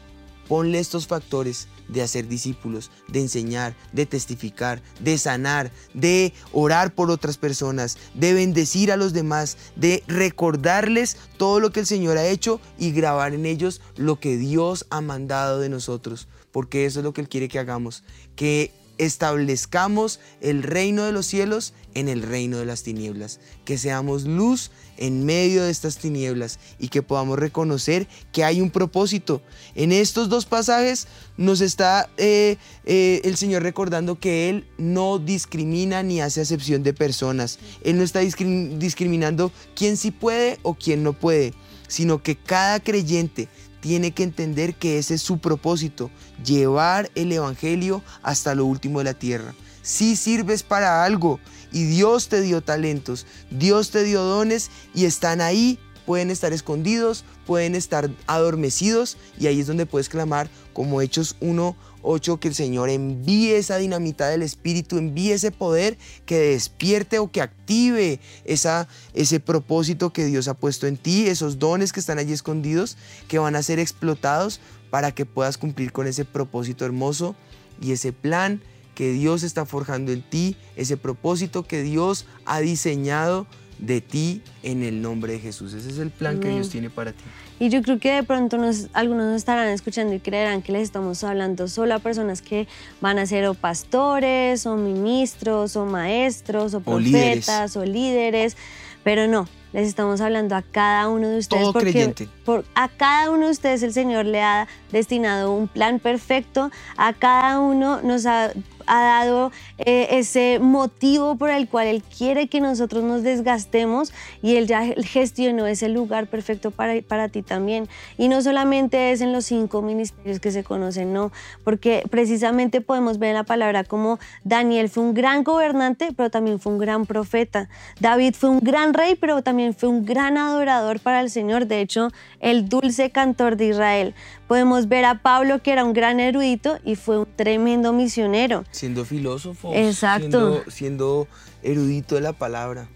ponle 0.47 0.79
estos 0.79 1.09
factores 1.09 1.67
de 1.89 2.03
hacer 2.03 2.29
discípulos, 2.29 2.93
de 3.09 3.21
enseñar, 3.21 3.75
de 3.93 4.07
testificar, 4.07 4.81
de 5.01 5.19
sanar, 5.19 5.73
de 5.93 6.33
orar 6.53 6.95
por 6.95 7.11
otras 7.11 7.37
personas, 7.37 7.99
de 8.15 8.33
bendecir 8.33 8.93
a 8.93 8.97
los 8.97 9.13
demás, 9.13 9.57
de 9.75 10.05
recordarles 10.07 11.17
todo 11.37 11.59
lo 11.59 11.73
que 11.73 11.81
el 11.81 11.87
Señor 11.87 12.17
ha 12.17 12.29
hecho 12.29 12.61
y 12.79 12.93
grabar 12.93 13.35
en 13.35 13.45
ellos 13.45 13.81
lo 13.97 14.21
que 14.21 14.37
Dios 14.37 14.87
ha 14.91 15.01
mandado 15.01 15.59
de 15.59 15.69
nosotros, 15.69 16.29
porque 16.53 16.87
eso 16.87 17.01
es 17.01 17.05
lo 17.05 17.13
que 17.13 17.23
Él 17.23 17.29
quiere 17.29 17.49
que 17.49 17.59
hagamos, 17.59 18.05
que 18.37 18.71
establezcamos 18.99 20.21
el 20.41 20.63
reino 20.63 21.05
de 21.05 21.13
los 21.13 21.27
cielos 21.27 21.75
en 21.95 22.09
el 22.09 22.23
reino 22.23 22.59
de 22.59 22.67
las 22.67 22.83
tinieblas, 22.83 23.41
que 23.65 23.79
seamos 23.79 24.25
luz 24.25 24.71
en 24.99 25.25
medio 25.25 25.63
de 25.65 25.71
estas 25.71 25.99
tinieblas 25.99 26.59
y 26.79 26.89
que 26.89 27.03
podamos 27.03 27.39
reconocer 27.39 28.07
que 28.33 28.45
hay 28.45 28.61
un 28.61 28.71
propósito. 28.71 29.43
En 29.75 29.93
estos 29.93 30.29
dos 30.29 30.47
pasajes 30.47 31.07
nos 31.37 31.61
está 31.61 32.09
eh, 32.17 32.57
eh, 32.85 33.21
el 33.25 33.37
Señor 33.37 33.63
recordando 33.63 34.19
que 34.19 34.49
Él 34.49 34.67
no 34.79 35.19
discrimina 35.19 36.03
ni 36.03 36.21
hace 36.21 36.41
acepción 36.41 36.83
de 36.83 36.95
personas. 36.95 37.59
Él 37.83 37.97
no 37.97 38.03
está 38.03 38.23
discrim- 38.23 38.79
discriminando 38.79 39.53
quién 39.75 39.97
sí 39.97 40.11
puede 40.11 40.59
o 40.63 40.75
quién 40.75 41.03
no 41.03 41.13
puede, 41.13 41.55
sino 41.89 42.23
que 42.23 42.37
cada 42.37 42.81
creyente 42.81 43.49
tiene 43.87 44.11
que 44.11 44.25
entender 44.25 44.75
que 44.75 44.99
ese 44.99 45.15
es 45.15 45.23
su 45.23 45.39
propósito, 45.39 46.11
llevar 46.45 47.09
el 47.15 47.31
Evangelio 47.31 48.03
hasta 48.25 48.57
lo 48.57 48.67
último 48.67 48.99
de 48.99 49.05
la 49.05 49.15
tierra. 49.15 49.55
sí 49.83 50.17
sirves 50.17 50.65
para 50.65 51.05
algo 51.05 51.39
y 51.71 51.85
Dios 51.85 52.29
te 52.29 52.41
dio 52.41 52.63
talentos, 52.63 53.27
Dios 53.49 53.93
te 53.93 54.03
dio 54.03 54.25
dones 54.25 54.73
y 54.93 55.05
están 55.05 55.41
ahí, 55.41 55.79
pueden 56.05 56.33
estar 56.33 56.53
escondidos, 56.53 57.25
pueden 57.47 57.77
estar 57.77 58.11
adormecidos 58.27 59.19
y 59.39 59.47
ahí 59.47 59.61
es 59.61 59.69
donde 59.69 59.87
puedes 59.87 60.09
clamar 60.09 60.51
como 60.73 61.01
Hechos 61.01 61.37
1, 61.39 61.77
8, 62.03 62.39
que 62.39 62.49
el 62.49 62.55
Señor 62.55 62.91
envíe 62.91 63.53
esa 63.53 63.77
dinamita 63.77 64.29
del 64.29 64.43
Espíritu, 64.43 64.99
envíe 64.99 65.33
ese 65.33 65.51
poder 65.51 65.99
que 66.25 66.39
despierte 66.39 67.19
o 67.19 67.31
que 67.31 67.41
active 67.41 68.21
esa, 68.45 68.89
ese 69.15 69.41
propósito 69.41 70.13
que 70.13 70.25
Dios 70.25 70.49
ha 70.49 70.55
puesto 70.55 70.87
en 70.87 70.97
ti, 70.97 71.27
esos 71.27 71.59
dones 71.59 71.93
que 71.93 72.01
están 72.01 72.19
allí 72.19 72.33
escondidos, 72.33 72.97
que 73.29 73.39
van 73.39 73.57
a 73.57 73.63
ser 73.63 73.79
explotados 73.79 74.61
para 74.91 75.13
que 75.13 75.27
puedas 75.27 75.59
cumplir 75.59 75.93
con 75.93 76.07
ese 76.07 76.25
propósito 76.25 76.85
hermoso 76.85 77.35
y 77.81 77.93
ese 77.93 78.13
plan 78.13 78.63
que 78.95 79.13
Dios 79.13 79.43
está 79.43 79.67
forjando 79.67 80.11
en 80.11 80.23
ti, 80.23 80.57
ese 80.75 80.97
propósito 80.97 81.67
que 81.67 81.83
Dios 81.83 82.25
ha 82.47 82.61
diseñado 82.61 83.47
de 83.79 84.01
ti 84.01 84.43
en 84.63 84.83
el 84.83 85.03
nombre 85.03 85.35
de 85.35 85.39
Jesús. 85.41 85.73
Ese 85.75 85.91
es 85.91 85.99
el 85.99 86.11
plan 86.11 86.41
que. 86.41 86.49
Dios 86.49 86.69
tiene 86.71 86.89
para 86.91 87.13
ti. 87.13 87.23
Y 87.59 87.69
yo 87.71 87.81
creo 87.83 87.99
que 87.99 88.13
de 88.13 88.23
pronto 88.23 88.59
nos- 88.59 88.89
algunos 88.93 89.27
nos 89.27 89.37
estarán 89.37 89.69
escuchando 89.69 90.13
y 90.15 90.21
creerán 90.21 90.61
que 90.63 90.73
les 90.73 90.83
estamos 90.83 91.25
hablando 91.25 91.69
solo 91.69 91.95
a 91.95 91.99
personas 91.99 92.43
que 92.43 92.69
van 93.01 93.19
a 93.19 93.25
ser 93.27 93.47
o 93.47 93.55
pastores, 93.55 94.67
o 94.67 94.77
ministros, 94.77 95.77
o 95.77 95.87
maestros, 95.87 96.75
o 96.75 96.83
O 96.85 96.99
líderes. 96.99 97.45
profetas, 97.47 97.77
o 97.77 97.85
líderes, 97.85 98.57
pero 99.05 99.27
no, 99.27 99.49
les 99.73 99.89
estamos 99.89 100.21
hablando 100.21 100.55
a 100.55 100.63
cada 100.63 101.09
uno 101.09 101.29
de 101.29 101.39
ustedes. 101.39 101.63
Todo 101.63 101.73
porque 101.73 101.91
creyente. 101.93 102.29
por- 102.45 102.65
a 102.75 102.89
cada 102.89 103.31
uno 103.31 103.47
de 103.47 103.53
ustedes 103.53 103.83
el 103.83 103.93
Señor 103.93 104.27
le 104.27 104.43
ha 104.43 104.69
destinado 104.93 105.53
un 105.55 105.69
plan 105.69 105.99
perfecto, 105.99 106.71
a 106.97 107.13
cada 107.15 107.59
uno 107.61 108.03
nos 108.03 108.27
ha 108.27 108.53
ha 108.87 109.01
dado 109.01 109.53
eh, 109.79 110.09
ese 110.13 110.59
motivo 110.61 111.37
por 111.37 111.51
el 111.51 111.69
cual 111.69 111.87
Él 111.87 112.03
quiere 112.03 112.49
que 112.49 112.61
nosotros 112.61 113.05
nos 113.05 113.23
desgastemos 113.23 114.13
y 114.43 114.57
Él 114.57 114.67
ya 114.67 114.83
gestionó 115.05 115.67
ese 115.67 115.89
lugar 115.89 116.27
perfecto 116.27 116.71
para, 116.71 117.29
ti 117.29 117.43
también. 117.43 117.89
Y 118.19 118.29
no 118.29 118.43
solamente 118.43 119.13
es 119.13 119.21
en 119.21 119.33
los 119.33 119.47
cinco 119.47 119.83
ministerios 119.83 120.41
que 120.41 120.51
se 120.51 120.65
conocen, 120.65 121.13
no, 121.13 121.33
porque 121.65 122.05
precisamente 122.11 122.81
podemos 122.81 123.19
ver 123.19 123.31
en 123.31 123.35
la 123.37 123.45
palabra 123.45 123.85
como 123.85 124.19
Daniel 124.45 124.89
fue 124.89 125.03
un 125.03 125.15
gran 125.15 125.45
gobernante, 125.45 126.09
pero 126.17 126.31
también 126.31 126.59
fue 126.59 126.73
un 126.73 126.79
gran 126.79 127.07
profeta. 127.07 127.69
David 128.01 128.35
fue 128.35 128.51
un 128.51 128.61
gran 128.61 128.95
rey, 128.95 129.15
pero 129.15 129.43
también 129.43 129.75
fue 129.75 129.89
un 129.89 130.05
gran 130.05 130.39
adorador 130.39 131.01
para 131.01 131.21
el 131.21 131.31
Señor. 131.31 131.67
De 131.67 131.81
hecho, 131.81 132.11
el 132.41 132.69
dulce 132.69 133.11
cantor 133.11 133.57
de 133.57 133.69
Israel. 133.69 134.15
Podemos 134.49 134.89
ver 134.89 135.05
a 135.05 135.23
Pablo, 135.23 135.61
que 135.63 135.73
era 135.73 135.85
un 135.85 135.93
gran 135.93 136.21
erudito 136.21 136.79
y 136.85 136.95
fue 136.95 137.19
un 137.19 137.27
tremendo 137.35 137.93
misionero. 137.93 138.65
Siendo 138.71 139.05
filósofo, 139.05 139.73
Exacto. 139.75 140.21
Siendo, 140.21 140.71
siendo 140.71 141.29
erudito 141.63 142.15
de 142.15 142.21
la 142.21 142.33
palabra. 142.33 142.89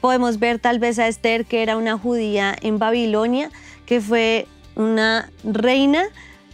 Podemos 0.00 0.38
ver 0.38 0.58
tal 0.58 0.78
vez 0.78 0.98
a 0.98 1.08
Esther, 1.08 1.44
que 1.44 1.62
era 1.62 1.76
una 1.76 1.98
judía 1.98 2.56
en 2.62 2.78
Babilonia, 2.78 3.50
que 3.84 4.00
fue 4.00 4.46
una 4.76 5.30
reina 5.44 6.04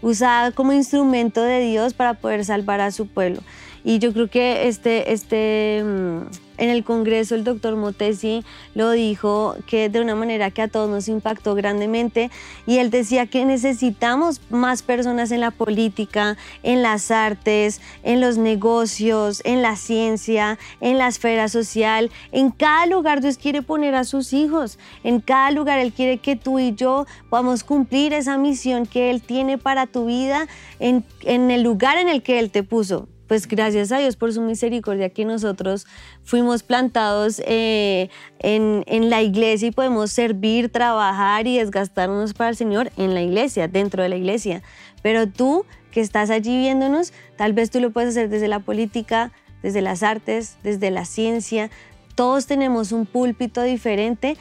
usada 0.03 0.51
como 0.51 0.73
instrumento 0.73 1.41
de 1.43 1.61
Dios 1.61 1.95
para 1.95 2.15
poder 2.15 2.45
salvar 2.45 2.81
a 2.81 2.91
su 2.91 3.07
pueblo. 3.07 3.41
Y 3.85 3.99
yo 4.01 4.13
creo 4.13 4.29
que 4.29 4.67
este, 4.67 5.13
este, 5.13 5.83
mm, 5.85 6.23
en 6.59 6.71
el 6.71 6.85
Congreso 6.85 7.35
el 7.35 7.45
doctor 7.45 7.77
Motesi 7.77 8.45
lo 8.75 8.91
dijo 8.91 9.57
que 9.67 9.89
de 9.89 10.01
una 10.01 10.15
manera 10.15 10.51
que 10.51 10.63
a 10.63 10.69
todos 10.69 10.89
nos 10.89 11.09
impactó 11.09 11.55
grandemente 11.55 12.31
y 12.67 12.79
él 12.79 12.91
decía 12.91 13.27
que 13.27 13.45
necesitamos 13.45 14.41
más 14.51 14.83
personas 14.83 15.31
en 15.31 15.41
la 15.41 15.51
política, 15.51 16.37
en 16.63 16.83
las 16.83 17.11
artes, 17.11 17.81
en 18.03 18.21
los 18.21 18.39
negocios, 18.39 19.43
en 19.45 19.63
la 19.63 19.77
ciencia, 19.77 20.59
en 20.81 20.99
la 20.99 21.09
esfera 21.09 21.49
social. 21.49 22.11
En 22.33 22.51
cada 22.51 22.87
lugar 22.87 23.21
Dios 23.21 23.39
quiere 23.39 23.63
poner 23.63 23.95
a 23.95 24.05
sus 24.05 24.33
hijos. 24.33 24.79
En 25.03 25.21
cada 25.21 25.51
lugar 25.51 25.79
Él 25.79 25.93
quiere 25.93 26.19
que 26.19 26.37
tú 26.37 26.59
y 26.59 26.75
yo 26.75 27.07
podamos 27.31 27.65
cumplir 27.65 28.13
esa 28.13 28.39
misión 28.39 28.87
que 28.87 29.11
Él 29.11 29.23
tiene 29.23 29.59
para 29.59 29.87
tu 29.87 30.07
vida 30.07 30.47
en, 30.79 31.05
en 31.23 31.51
el 31.51 31.63
lugar 31.63 31.99
en 31.99 32.09
el 32.09 32.23
que 32.23 32.39
Él 32.39 32.51
te 32.51 32.63
puso 32.63 33.09
pues 33.35 33.49
gracias 33.49 33.91
a 33.91 33.99
Dios 33.99 34.15
por 34.15 34.33
su 34.33 34.41
misericordia 34.43 35.09
que 35.09 35.25
nosotros 35.25 35.89
fuimos 36.23 36.63
plantados 36.63 37.43
eh, 37.45 38.09
en, 38.39 38.85
en 38.87 39.11
la 39.11 39.23
iglesia 39.23 39.67
y 39.67 39.71
podemos 39.73 40.13
servir, 40.13 40.69
trabajar 40.69 41.49
y 41.49 41.59
desgastarnos 41.59 42.33
para 42.33 42.51
el 42.51 42.57
Señor 42.57 42.93
en 42.97 43.13
la 43.13 43.23
iglesia, 43.23 43.67
dentro 43.67 44.05
de 44.05 44.09
la 44.09 44.15
iglesia. 44.15 44.63
Pero 45.03 45.27
tú 45.27 45.67
que 45.91 46.01
estás 46.01 46.31
allí 46.31 46.57
viéndonos, 46.59 47.13
tal 47.37 47.55
vez 47.55 47.73
tú 47.73 47.81
lo 47.81 47.91
puedes 47.91 48.11
hacer 48.11 48.29
desde 48.29 48.47
la 48.47 48.61
política, 48.61 49.33
desde 49.65 49.83
las 49.83 50.05
artes, 50.05 50.57
desde 50.63 50.93
la 50.93 51.05
ciencia. 51.05 51.71
Todos 52.15 52.47
tenemos 52.47 52.93
un 52.93 53.05
púlpito 53.05 53.63
diferente 53.63 54.37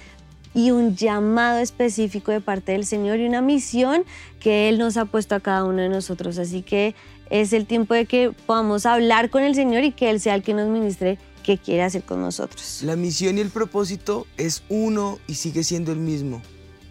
y 0.53 0.69
un 0.69 0.95
llamado 0.95 1.57
específico 1.57 2.31
de 2.31 2.41
parte 2.41 2.73
del 2.73 2.85
Señor 2.85 3.19
y 3.19 3.25
una 3.25 3.41
misión 3.41 4.03
que 4.39 4.69
Él 4.69 4.77
nos 4.77 4.97
ha 4.97 5.05
puesto 5.05 5.33
a 5.33 5.39
cada 5.39 5.63
uno 5.63 5.81
de 5.81 5.89
nosotros. 5.89 6.37
Así 6.37 6.61
que 6.61 6.93
es 7.29 7.53
el 7.53 7.65
tiempo 7.65 7.93
de 7.93 8.05
que 8.05 8.31
podamos 8.45 8.85
hablar 8.85 9.29
con 9.29 9.43
el 9.43 9.55
Señor 9.55 9.83
y 9.83 9.91
que 9.91 10.09
Él 10.09 10.19
sea 10.19 10.35
el 10.35 10.43
que 10.43 10.53
nos 10.53 10.69
ministre 10.69 11.17
qué 11.43 11.57
quiere 11.57 11.83
hacer 11.83 12.03
con 12.03 12.21
nosotros. 12.21 12.81
La 12.83 12.95
misión 12.95 13.37
y 13.37 13.41
el 13.41 13.49
propósito 13.49 14.25
es 14.37 14.63
uno 14.69 15.19
y 15.27 15.35
sigue 15.35 15.63
siendo 15.63 15.91
el 15.91 15.99
mismo. 15.99 16.41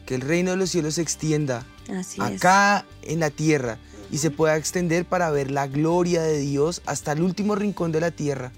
Que 0.07 0.15
el 0.15 0.21
reino 0.21 0.51
de 0.51 0.57
los 0.57 0.71
cielos 0.71 0.95
se 0.95 1.03
extienda 1.03 1.65
Así 1.89 2.21
es. 2.21 2.37
acá 2.37 2.85
en 3.03 3.21
la 3.21 3.31
tierra 3.31 3.79
y 4.11 4.19
se 4.19 4.31
pueda 4.31 4.57
extender 4.57 5.05
para 5.07 5.31
ver 5.31 5.51
la 5.51 5.67
gloria 5.67 6.23
de 6.23 6.39
Dios 6.39 6.83
hasta 6.87 7.13
el 7.13 7.23
último 7.23 7.55
rincón 7.55 7.93
de 7.93 8.01
la 8.01 8.11
tierra. 8.11 8.53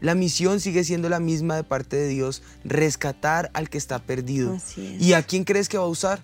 La 0.00 0.14
misión 0.14 0.60
sigue 0.60 0.84
siendo 0.84 1.08
la 1.08 1.20
misma 1.20 1.56
de 1.56 1.64
parte 1.64 1.96
de 1.96 2.08
Dios, 2.08 2.42
rescatar 2.64 3.50
al 3.54 3.70
que 3.70 3.78
está 3.78 3.98
perdido. 3.98 4.58
¿Y 4.76 5.14
a 5.14 5.22
quién 5.22 5.44
crees 5.44 5.68
que 5.68 5.78
va 5.78 5.84
a 5.84 5.88
usar? 5.88 6.20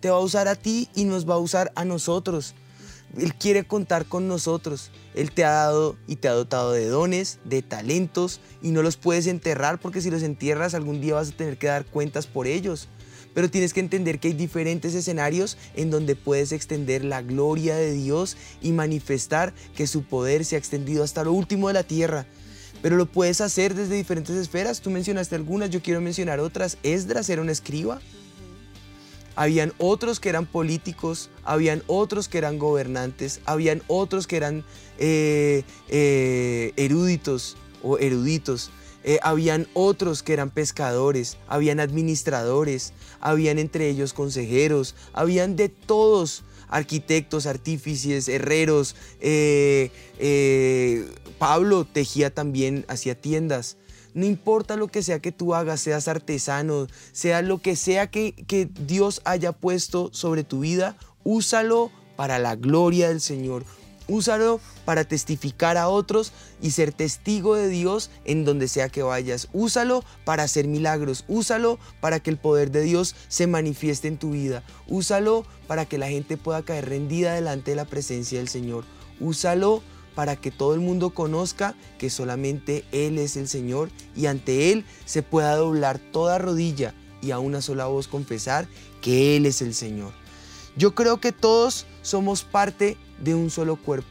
Te 0.00 0.10
va 0.10 0.16
a 0.16 0.20
usar 0.20 0.48
a 0.48 0.56
ti 0.56 0.88
y 0.94 1.04
nos 1.04 1.28
va 1.28 1.34
a 1.34 1.38
usar 1.38 1.72
a 1.74 1.84
nosotros. 1.84 2.54
Él 3.18 3.34
quiere 3.34 3.64
contar 3.64 4.06
con 4.06 4.28
nosotros. 4.28 4.90
Él 5.14 5.30
te 5.30 5.44
ha 5.44 5.50
dado 5.50 5.96
y 6.06 6.16
te 6.16 6.28
ha 6.28 6.32
dotado 6.32 6.72
de 6.72 6.86
dones, 6.86 7.38
de 7.44 7.62
talentos 7.62 8.40
y 8.62 8.70
no 8.70 8.82
los 8.82 8.96
puedes 8.96 9.26
enterrar 9.26 9.80
porque 9.80 10.00
si 10.00 10.10
los 10.10 10.22
entierras 10.22 10.74
algún 10.74 11.00
día 11.00 11.14
vas 11.14 11.30
a 11.30 11.36
tener 11.36 11.56
que 11.58 11.68
dar 11.68 11.84
cuentas 11.84 12.26
por 12.26 12.46
ellos. 12.46 12.88
Pero 13.34 13.50
tienes 13.50 13.72
que 13.72 13.80
entender 13.80 14.20
que 14.20 14.28
hay 14.28 14.34
diferentes 14.34 14.94
escenarios 14.94 15.58
en 15.74 15.90
donde 15.90 16.14
puedes 16.14 16.52
extender 16.52 17.04
la 17.04 17.20
gloria 17.20 17.74
de 17.76 17.92
Dios 17.92 18.36
y 18.62 18.72
manifestar 18.72 19.52
que 19.74 19.86
su 19.86 20.04
poder 20.04 20.44
se 20.44 20.54
ha 20.54 20.58
extendido 20.58 21.02
hasta 21.02 21.24
lo 21.24 21.32
último 21.32 21.68
de 21.68 21.74
la 21.74 21.82
tierra. 21.82 22.26
Pero 22.80 22.96
lo 22.96 23.06
puedes 23.06 23.40
hacer 23.40 23.74
desde 23.74 23.96
diferentes 23.96 24.36
esferas. 24.36 24.80
Tú 24.80 24.90
mencionaste 24.90 25.34
algunas, 25.34 25.70
yo 25.70 25.82
quiero 25.82 26.00
mencionar 26.00 26.38
otras. 26.38 26.78
Esdras 26.82 27.28
era 27.28 27.42
un 27.42 27.50
escriba. 27.50 28.00
Habían 29.36 29.72
otros 29.78 30.20
que 30.20 30.28
eran 30.28 30.46
políticos, 30.46 31.30
habían 31.44 31.82
otros 31.86 32.28
que 32.28 32.38
eran 32.38 32.58
gobernantes, 32.58 33.40
habían 33.44 33.82
otros 33.88 34.26
que 34.26 34.36
eran 34.36 34.64
eh, 34.98 35.64
eh, 35.88 36.72
eruditos 36.76 37.56
o 37.82 37.98
eruditos. 37.98 38.70
Eh, 39.06 39.18
habían 39.22 39.66
otros 39.74 40.22
que 40.22 40.32
eran 40.32 40.48
pescadores, 40.50 41.36
habían 41.46 41.78
administradores, 41.78 42.94
habían 43.20 43.58
entre 43.58 43.90
ellos 43.90 44.14
consejeros, 44.14 44.94
habían 45.12 45.56
de 45.56 45.68
todos, 45.68 46.42
arquitectos, 46.68 47.44
artífices, 47.46 48.28
herreros. 48.28 48.96
eh, 49.20 49.90
Pablo 51.38 51.84
tejía 51.84 52.32
también, 52.32 52.86
hacía 52.88 53.20
tiendas. 53.20 53.76
No 54.14 54.24
importa 54.24 54.76
lo 54.76 54.88
que 54.88 55.02
sea 55.02 55.18
que 55.18 55.32
tú 55.32 55.54
hagas, 55.54 55.80
seas 55.80 56.08
artesano, 56.08 56.86
sea 57.12 57.42
lo 57.42 57.58
que 57.58 57.76
sea 57.76 58.06
que, 58.06 58.32
que 58.46 58.66
Dios 58.66 59.20
haya 59.24 59.52
puesto 59.52 60.10
sobre 60.12 60.44
tu 60.44 60.60
vida, 60.60 60.96
úsalo 61.24 61.90
para 62.16 62.38
la 62.38 62.54
gloria 62.56 63.08
del 63.08 63.20
Señor. 63.20 63.64
Úsalo 64.06 64.60
para 64.84 65.04
testificar 65.04 65.78
a 65.78 65.88
otros 65.88 66.32
y 66.60 66.72
ser 66.72 66.92
testigo 66.92 67.54
de 67.56 67.68
Dios 67.68 68.10
en 68.26 68.44
donde 68.44 68.68
sea 68.68 68.90
que 68.90 69.02
vayas. 69.02 69.48
Úsalo 69.54 70.04
para 70.26 70.42
hacer 70.42 70.68
milagros. 70.68 71.24
Úsalo 71.26 71.78
para 72.00 72.20
que 72.20 72.28
el 72.28 72.36
poder 72.36 72.70
de 72.70 72.82
Dios 72.82 73.16
se 73.28 73.46
manifieste 73.46 74.08
en 74.08 74.18
tu 74.18 74.32
vida. 74.32 74.62
Úsalo 74.88 75.46
para 75.66 75.86
que 75.86 75.96
la 75.96 76.08
gente 76.08 76.36
pueda 76.36 76.62
caer 76.62 76.88
rendida 76.88 77.34
delante 77.34 77.70
de 77.70 77.76
la 77.76 77.86
presencia 77.86 78.38
del 78.38 78.48
Señor. 78.48 78.84
Úsalo 79.20 79.76
para 79.76 79.93
que 80.40 80.50
todo 80.50 80.74
el 80.74 80.80
mundo 80.80 81.10
conozca 81.10 81.74
que 81.98 82.08
solamente 82.08 82.84
Él 82.92 83.18
es 83.18 83.36
el 83.36 83.48
Señor 83.48 83.90
y 84.14 84.26
ante 84.26 84.72
Él 84.72 84.84
se 85.04 85.22
pueda 85.22 85.56
doblar 85.56 85.98
toda 85.98 86.38
rodilla 86.38 86.94
y 87.20 87.32
a 87.32 87.38
una 87.38 87.60
sola 87.60 87.86
voz 87.86 88.06
confesar 88.06 88.68
que 89.02 89.36
Él 89.36 89.44
es 89.44 89.60
el 89.60 89.74
Señor. 89.74 90.12
Yo 90.76 90.94
creo 90.94 91.20
que 91.20 91.32
todos 91.32 91.86
somos 92.02 92.44
parte 92.44 92.96
de 93.20 93.34
un 93.34 93.50
solo 93.50 93.76
cuerpo 93.76 94.08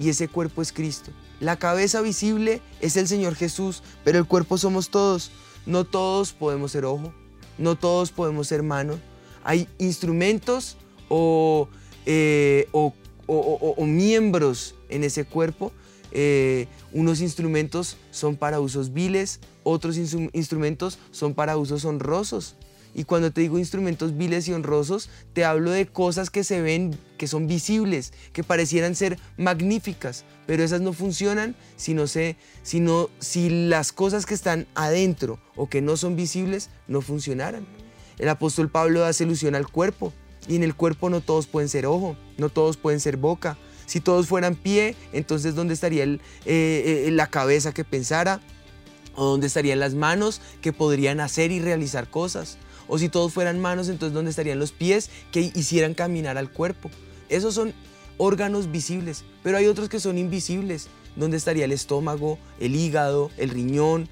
y 0.00 0.08
ese 0.08 0.28
cuerpo 0.28 0.62
es 0.62 0.72
Cristo. 0.72 1.12
La 1.38 1.58
cabeza 1.58 2.00
visible 2.00 2.60
es 2.80 2.96
el 2.96 3.06
Señor 3.06 3.34
Jesús, 3.34 3.82
pero 4.04 4.18
el 4.18 4.26
cuerpo 4.26 4.58
somos 4.58 4.90
todos. 4.90 5.30
No 5.64 5.84
todos 5.84 6.32
podemos 6.32 6.72
ser 6.72 6.84
ojo, 6.84 7.12
no 7.56 7.76
todos 7.76 8.10
podemos 8.10 8.48
ser 8.48 8.62
mano. 8.62 8.98
Hay 9.44 9.68
instrumentos 9.78 10.76
o, 11.08 11.68
eh, 12.06 12.68
o, 12.72 12.94
o- 13.38 13.86
miembros 13.86 14.74
en 14.88 15.04
ese 15.04 15.24
cuerpo 15.24 15.72
eh, 16.12 16.66
unos 16.92 17.20
instrumentos 17.20 17.96
son 18.10 18.36
para 18.36 18.58
usos 18.60 18.92
viles, 18.92 19.38
otros 19.62 19.96
instru- 19.96 20.30
instrumentos 20.32 20.98
son 21.12 21.34
para 21.34 21.56
usos 21.56 21.84
honrosos. 21.84 22.56
Y 22.92 23.04
cuando 23.04 23.30
te 23.30 23.40
digo 23.42 23.56
instrumentos 23.60 24.16
viles 24.16 24.48
y 24.48 24.52
honrosos, 24.52 25.08
te 25.32 25.44
hablo 25.44 25.70
de 25.70 25.86
cosas 25.86 26.28
que 26.28 26.42
se 26.42 26.60
ven, 26.60 26.98
que 27.18 27.28
son 27.28 27.46
visibles, 27.46 28.12
que 28.32 28.42
parecieran 28.42 28.96
ser 28.96 29.16
magníficas, 29.36 30.24
pero 30.48 30.64
esas 30.64 30.80
no 30.80 30.92
funcionan 30.92 31.54
si 31.76 31.94
no 31.94 32.08
se, 32.08 32.36
si 32.64 32.80
no- 32.80 33.08
si 33.20 33.48
las 33.68 33.92
cosas 33.92 34.26
que 34.26 34.34
están 34.34 34.66
adentro 34.74 35.38
o 35.54 35.68
que 35.68 35.80
no 35.82 35.96
son 35.96 36.16
visibles 36.16 36.68
no 36.88 37.00
funcionaran. 37.00 37.64
El 38.18 38.28
apóstol 38.28 38.68
Pablo 38.68 39.04
hace 39.04 39.22
alusión 39.22 39.54
al 39.54 39.68
cuerpo, 39.68 40.12
y 40.48 40.56
en 40.56 40.62
el 40.62 40.74
cuerpo 40.74 41.10
no 41.10 41.20
todos 41.20 41.46
pueden 41.46 41.68
ser 41.68 41.86
ojo, 41.86 42.16
no 42.38 42.48
todos 42.48 42.76
pueden 42.76 43.00
ser 43.00 43.16
boca. 43.16 43.56
Si 43.86 44.00
todos 44.00 44.26
fueran 44.28 44.54
pie, 44.54 44.94
entonces 45.12 45.54
¿dónde 45.54 45.74
estaría 45.74 46.04
el- 46.04 46.20
eh, 46.46 47.04
eh, 47.06 47.10
la 47.10 47.26
cabeza 47.28 47.72
que 47.72 47.84
pensara? 47.84 48.40
¿O 49.16 49.24
dónde 49.24 49.48
estarían 49.48 49.80
las 49.80 49.94
manos 49.94 50.40
que 50.62 50.72
podrían 50.72 51.20
hacer 51.20 51.50
y 51.50 51.60
realizar 51.60 52.08
cosas? 52.08 52.58
O 52.88 52.98
si 52.98 53.08
todos 53.08 53.32
fueran 53.32 53.58
manos, 53.60 53.88
entonces 53.88 54.14
¿dónde 54.14 54.30
estarían 54.30 54.58
los 54.58 54.72
pies 54.72 55.10
que 55.32 55.52
hicieran 55.54 55.94
caminar 55.94 56.38
al 56.38 56.50
cuerpo? 56.52 56.90
Esos 57.28 57.54
son 57.54 57.74
órganos 58.16 58.70
visibles, 58.70 59.24
pero 59.42 59.56
hay 59.58 59.66
otros 59.66 59.88
que 59.88 60.00
son 60.00 60.18
invisibles. 60.18 60.88
¿Dónde 61.16 61.36
estaría 61.36 61.64
el 61.64 61.72
estómago, 61.72 62.38
el 62.60 62.76
hígado, 62.76 63.30
el 63.36 63.50
riñón? 63.50 64.08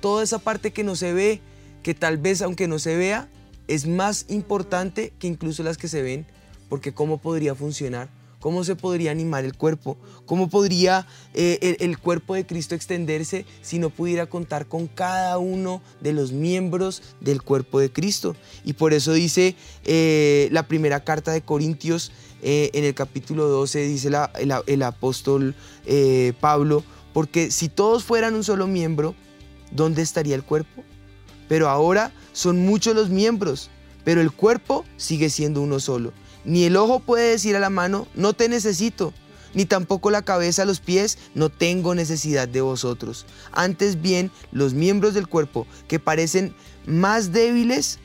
Toda 0.00 0.22
esa 0.22 0.38
parte 0.38 0.72
que 0.72 0.84
no 0.84 0.94
se 0.94 1.12
ve, 1.12 1.40
que 1.82 1.94
tal 1.94 2.18
vez 2.18 2.42
aunque 2.42 2.68
no 2.68 2.78
se 2.78 2.96
vea, 2.96 3.28
es 3.68 3.86
más 3.86 4.26
importante 4.28 5.12
que 5.18 5.26
incluso 5.26 5.62
las 5.62 5.78
que 5.78 5.88
se 5.88 6.02
ven, 6.02 6.26
porque 6.68 6.94
¿cómo 6.94 7.18
podría 7.18 7.54
funcionar? 7.54 8.08
¿Cómo 8.40 8.64
se 8.64 8.76
podría 8.76 9.10
animar 9.10 9.44
el 9.44 9.56
cuerpo? 9.56 9.96
¿Cómo 10.24 10.48
podría 10.48 11.06
eh, 11.34 11.76
el, 11.80 11.98
cuerpo 11.98 12.34
de 12.34 12.46
Cristo 12.46 12.74
extenderse 12.74 13.44
si 13.62 13.78
no 13.78 13.90
pudiera 13.90 14.26
contar 14.26 14.66
con 14.66 14.86
cada 14.86 15.38
uno 15.38 15.82
de 16.00 16.12
los 16.12 16.32
miembros 16.32 17.02
del 17.20 17.42
cuerpo 17.42 17.80
de 17.80 17.90
Cristo? 17.90 18.36
Y 18.64 18.74
por 18.74 18.92
eso 18.92 19.12
dice 19.14 19.56
eh, 19.84 20.48
la 20.52 20.68
primera 20.68 21.02
carta 21.02 21.32
de 21.32 21.42
Corintios 21.42 22.12
eh, 22.42 22.70
en 22.74 22.84
el 22.84 22.94
capítulo 22.94 23.48
12, 23.48 23.88
dice 23.88 24.10
el, 24.66 24.82
apóstol 24.82 25.54
Pablo, 26.38 26.84
porque 27.12 27.50
si 27.50 27.68
todos 27.68 28.04
fueran 28.04 28.34
un 28.34 28.44
solo 28.44 28.66
miembro, 28.66 29.14
¿dónde 29.72 30.02
estaría 30.02 30.36
el 30.36 30.44
cuerpo? 30.44 30.84
Pero 31.48 31.68
ahora 31.68 32.12
son 32.32 32.58
muchos 32.58 32.94
los 32.94 33.08
miembros, 33.08 33.70
pero 34.04 34.20
el 34.20 34.32
cuerpo 34.32 34.84
sigue 34.96 35.30
siendo 35.30 35.62
uno 35.62 35.80
solo. 35.80 36.12
Ni 36.44 36.64
el 36.64 36.76
ojo 36.76 37.00
puede 37.00 37.30
decir 37.30 37.56
a 37.56 37.60
la 37.60 37.70
mano, 37.70 38.06
no 38.14 38.32
te 38.32 38.48
necesito, 38.48 39.12
ni 39.54 39.64
tampoco 39.64 40.10
la 40.10 40.22
cabeza 40.22 40.62
a 40.62 40.66
los 40.66 40.80
pies, 40.80 41.18
no 41.34 41.48
tengo 41.48 41.94
necesidad 41.94 42.46
de 42.46 42.60
vosotros. 42.60 43.26
Antes 43.52 44.00
bien, 44.00 44.30
los 44.52 44.74
miembros 44.74 45.14
del 45.14 45.26
cuerpo 45.26 45.66
que 45.88 45.98
parecen 45.98 46.54
más 46.86 47.32
débiles 47.32 47.98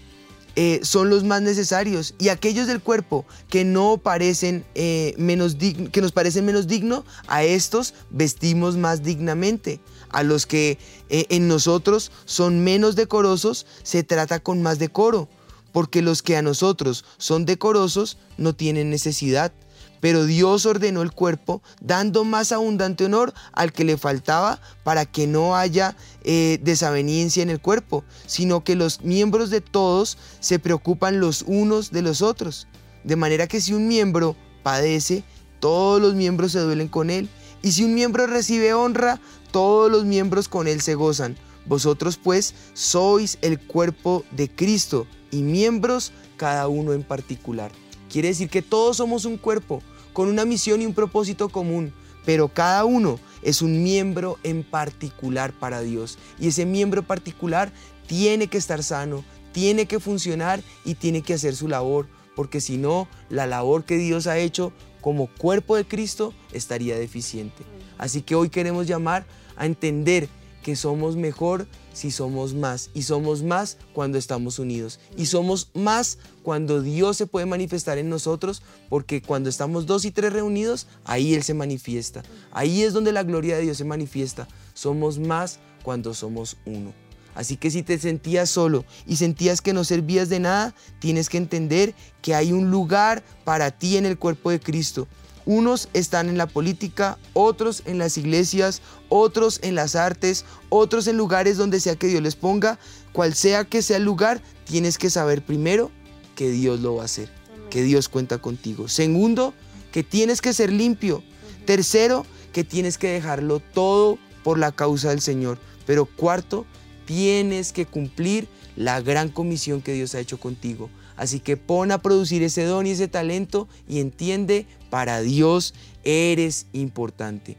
eh, 0.56 0.82
son 0.84 1.10
los 1.10 1.24
más 1.24 1.42
necesarios 1.42 2.14
y 2.20 2.28
aquellos 2.28 2.68
del 2.68 2.82
cuerpo 2.82 3.26
que 3.48 3.64
no 3.64 3.98
parecen 3.98 4.66
eh, 4.76 5.14
menos 5.18 5.56
que 5.56 6.02
nos 6.02 6.12
parecen 6.12 6.46
menos 6.46 6.68
dignos 6.68 7.06
a 7.28 7.44
estos 7.44 7.94
vestimos 8.10 8.76
más 8.76 9.02
dignamente 9.02 9.80
a 10.12 10.24
los 10.24 10.46
que 10.46 10.78
eh, 11.10 11.26
en 11.30 11.48
nosotros 11.48 12.12
son 12.26 12.64
menos 12.64 12.96
decorosos 12.96 13.66
se 13.84 14.04
trata 14.04 14.40
con 14.40 14.62
más 14.62 14.80
decoro 14.80 15.28
porque 15.72 16.02
los 16.02 16.22
que 16.22 16.36
a 16.36 16.42
nosotros 16.42 17.06
son 17.18 17.46
decorosos 17.46 18.18
no 18.38 18.54
tienen 18.54 18.90
necesidad 18.90 19.54
pero 20.02 20.26
Dios 20.26 20.66
ordenó 20.66 21.04
el 21.04 21.14
cuerpo 21.14 21.62
dando 21.80 22.26
más 22.26 22.52
abundante 22.52 23.06
honor 23.06 23.34
al 23.54 23.72
que 23.72 23.86
le 23.86 23.98
faltaba 23.98 24.60
para 24.84 25.06
que 25.06 25.28
no 25.28 25.56
haya 25.56 25.96
eh, 26.24 26.60
desaveniencia 26.62 27.44
en 27.44 27.50
el 27.50 27.62
cuerpo, 27.62 28.04
sino 28.26 28.64
que 28.64 28.76
los 28.76 29.02
miembros 29.04 29.50
de 29.52 29.62
todos 29.62 30.18
se 30.42 30.60
preocupan 30.60 31.22
los 31.22 31.46
unos 31.48 31.92
de 31.92 32.02
los 32.02 32.22
otros. 32.22 32.68
De 33.04 33.16
manera 33.16 33.48
que 33.48 33.62
si 33.62 33.74
un 33.74 33.88
miembro 33.88 34.36
padece, 34.64 35.24
todos 35.60 36.02
los 36.02 36.16
miembros 36.16 36.52
se 36.52 36.60
duelen 36.60 36.88
con 36.88 37.10
él. 37.10 37.30
Y 37.62 37.74
si 37.74 37.84
un 37.84 37.94
miembro 37.94 38.26
recibe 38.26 38.74
honra, 38.74 39.22
todos 39.52 39.92
los 39.92 40.06
miembros 40.06 40.48
con 40.48 40.68
él 40.68 40.82
se 40.82 40.96
gozan. 40.96 41.38
Vosotros 41.66 42.18
pues 42.18 42.56
sois 42.74 43.38
el 43.42 43.60
cuerpo 43.60 44.24
de 44.32 44.50
Cristo 44.50 45.06
y 45.30 45.42
miembros 45.42 46.12
cada 46.38 46.68
uno 46.68 46.94
en 46.94 47.04
particular. 47.04 47.72
Quiere 48.12 48.30
decir 48.30 48.50
que 48.50 48.62
todos 48.62 48.98
somos 48.98 49.26
un 49.26 49.38
cuerpo 49.38 49.82
con 50.14 50.28
una 50.28 50.44
misión 50.44 50.82
y 50.82 50.86
un 50.86 50.94
propósito 50.94 51.50
común, 51.50 51.94
pero 52.26 52.50
cada 52.50 52.84
uno 52.86 53.20
es 53.42 53.62
un 53.62 53.84
miembro 53.84 54.38
en 54.44 54.64
particular 54.64 55.54
para 55.54 55.82
Dios. 55.82 56.18
Y 56.40 56.48
ese 56.48 56.66
miembro 56.66 57.04
particular 57.04 57.72
tiene 58.08 58.48
que 58.48 58.58
estar 58.58 58.84
sano, 58.84 59.24
tiene 59.52 59.86
que 59.86 60.00
funcionar 60.00 60.62
y 60.84 60.96
tiene 60.96 61.22
que 61.22 61.36
hacer 61.36 61.56
su 61.56 61.68
labor, 61.68 62.08
porque 62.36 62.60
si 62.60 62.78
no, 62.78 63.08
la 63.30 63.46
labor 63.46 63.86
que 63.86 63.98
Dios 63.98 64.28
ha 64.28 64.38
hecho 64.38 64.74
como 65.00 65.28
cuerpo 65.28 65.76
de 65.76 65.86
Cristo 65.86 66.34
estaría 66.52 66.98
deficiente. 66.98 67.64
Así 67.98 68.22
que 68.22 68.36
hoy 68.36 68.50
queremos 68.50 68.88
llamar 68.88 69.26
a 69.62 69.68
entender 69.68 70.28
que 70.64 70.76
somos 70.76 71.16
mejor 71.16 71.68
si 71.94 72.10
somos 72.10 72.56
más. 72.56 72.90
Y 72.96 73.04
somos 73.04 73.44
más 73.44 73.78
cuando 73.94 74.18
estamos 74.18 74.58
unidos. 74.58 75.00
Y 75.16 75.28
somos 75.28 75.70
más 75.76 76.18
cuando 76.42 76.82
Dios 76.82 77.18
se 77.18 77.28
puede 77.28 77.46
manifestar 77.46 78.00
en 78.00 78.10
nosotros, 78.10 78.64
porque 78.90 79.22
cuando 79.22 79.50
estamos 79.50 79.86
dos 79.86 80.04
y 80.06 80.12
tres 80.12 80.34
reunidos, 80.34 80.88
ahí 81.06 81.36
Él 81.36 81.44
se 81.44 81.54
manifiesta. 81.54 82.24
Ahí 82.52 82.82
es 82.82 82.94
donde 82.94 83.12
la 83.12 83.22
gloria 83.22 83.56
de 83.56 83.62
Dios 83.62 83.78
se 83.78 83.86
manifiesta. 83.86 84.48
Somos 84.74 85.20
más 85.20 85.60
cuando 85.84 86.16
somos 86.16 86.58
uno. 86.66 86.92
Así 87.36 87.56
que 87.56 87.70
si 87.70 87.84
te 87.84 88.00
sentías 88.00 88.50
solo 88.50 88.84
y 89.06 89.18
sentías 89.18 89.62
que 89.62 89.74
no 89.74 89.84
servías 89.84 90.28
de 90.28 90.40
nada, 90.40 90.76
tienes 91.00 91.30
que 91.30 91.38
entender 91.38 91.94
que 92.24 92.34
hay 92.34 92.52
un 92.52 92.72
lugar 92.72 93.24
para 93.46 93.70
ti 93.72 93.98
en 93.98 94.08
el 94.08 94.18
cuerpo 94.18 94.50
de 94.50 94.60
Cristo. 94.60 95.08
Unos 95.46 95.90
están 95.94 96.30
en 96.30 96.38
la 96.38 96.48
política, 96.48 97.18
otros 97.34 97.84
en 97.86 97.98
las 97.98 98.18
iglesias, 98.18 98.82
otros 99.10 99.60
en 99.64 99.76
las 99.76 99.96
artes, 99.96 100.46
otros 100.70 101.08
en 101.08 101.18
lugares 101.18 101.58
donde 101.58 101.80
sea 101.80 101.96
que 101.96 102.08
Dios 102.08 102.22
les 102.22 102.36
ponga. 102.36 102.80
Cual 103.14 103.34
sea 103.34 103.66
que 103.66 103.82
sea 103.82 103.98
el 103.98 104.04
lugar, 104.04 104.42
tienes 104.66 104.98
que 104.98 105.10
saber 105.10 105.44
primero 105.44 105.92
que 106.36 106.50
Dios 106.50 106.80
lo 106.80 106.96
va 106.96 107.04
a 107.04 107.06
hacer, 107.06 107.30
que 107.70 107.84
Dios 107.84 108.08
cuenta 108.10 108.38
contigo. 108.38 108.88
Segundo, 108.88 109.54
que 109.92 110.04
tienes 110.04 110.42
que 110.42 110.54
ser 110.54 110.72
limpio. 110.72 111.24
Tercero, 111.66 112.26
que 112.54 112.64
tienes 112.64 112.98
que 112.98 113.10
dejarlo 113.10 113.60
todo 113.60 114.18
por 114.44 114.58
la 114.58 114.72
causa 114.72 115.10
del 115.10 115.22
Señor. 115.22 115.58
Pero 115.86 116.06
cuarto, 116.06 116.66
tienes 117.06 117.74
que 117.74 117.86
cumplir 117.86 118.48
la 118.76 119.02
gran 119.02 119.30
comisión 119.30 119.82
que 119.82 119.94
Dios 119.94 120.16
ha 120.16 120.20
hecho 120.20 120.40
contigo. 120.40 120.90
Así 121.22 121.40
que 121.40 121.56
pon 121.56 121.92
a 121.92 122.00
producir 122.02 122.42
ese 122.42 122.64
don 122.64 122.88
y 122.88 122.92
ese 122.92 123.08
talento 123.08 123.68
y 123.88 124.00
entiende, 124.00 124.66
para 124.90 125.22
Dios 125.22 125.76
eres 126.04 126.66
importante. 126.74 127.58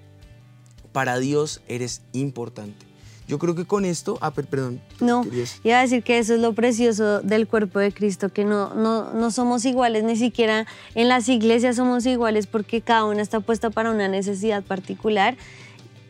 Para 0.93 1.21
Dios 1.21 1.63
eres 1.69 2.03
importante. 2.13 2.85
Yo 3.29 3.39
creo 3.39 3.55
que 3.55 3.65
con 3.65 3.85
esto, 3.85 4.19
ah, 4.21 4.33
per- 4.35 4.47
perdón. 4.49 4.81
No, 4.99 5.23
querías- 5.23 5.61
iba 5.63 5.79
a 5.79 5.83
decir 5.83 6.03
que 6.03 6.19
eso 6.19 6.35
es 6.35 6.41
lo 6.41 6.55
precioso 6.55 7.23
del 7.23 7.47
cuerpo 7.47 7.79
de 7.79 7.93
Cristo, 7.93 8.31
que 8.31 8.45
no, 8.45 8.75
no, 8.75 9.15
no 9.15 9.31
somos 9.31 9.65
iguales, 9.65 10.03
ni 10.03 10.17
siquiera 10.17 10.67
en 10.97 11.07
las 11.07 11.29
iglesias 11.29 11.77
somos 11.77 12.05
iguales 12.05 12.49
porque 12.49 12.81
cada 12.81 13.05
una 13.05 13.23
está 13.23 13.39
puesta 13.39 13.71
para 13.71 13.93
una 13.93 14.09
necesidad 14.09 14.65
particular 14.65 15.37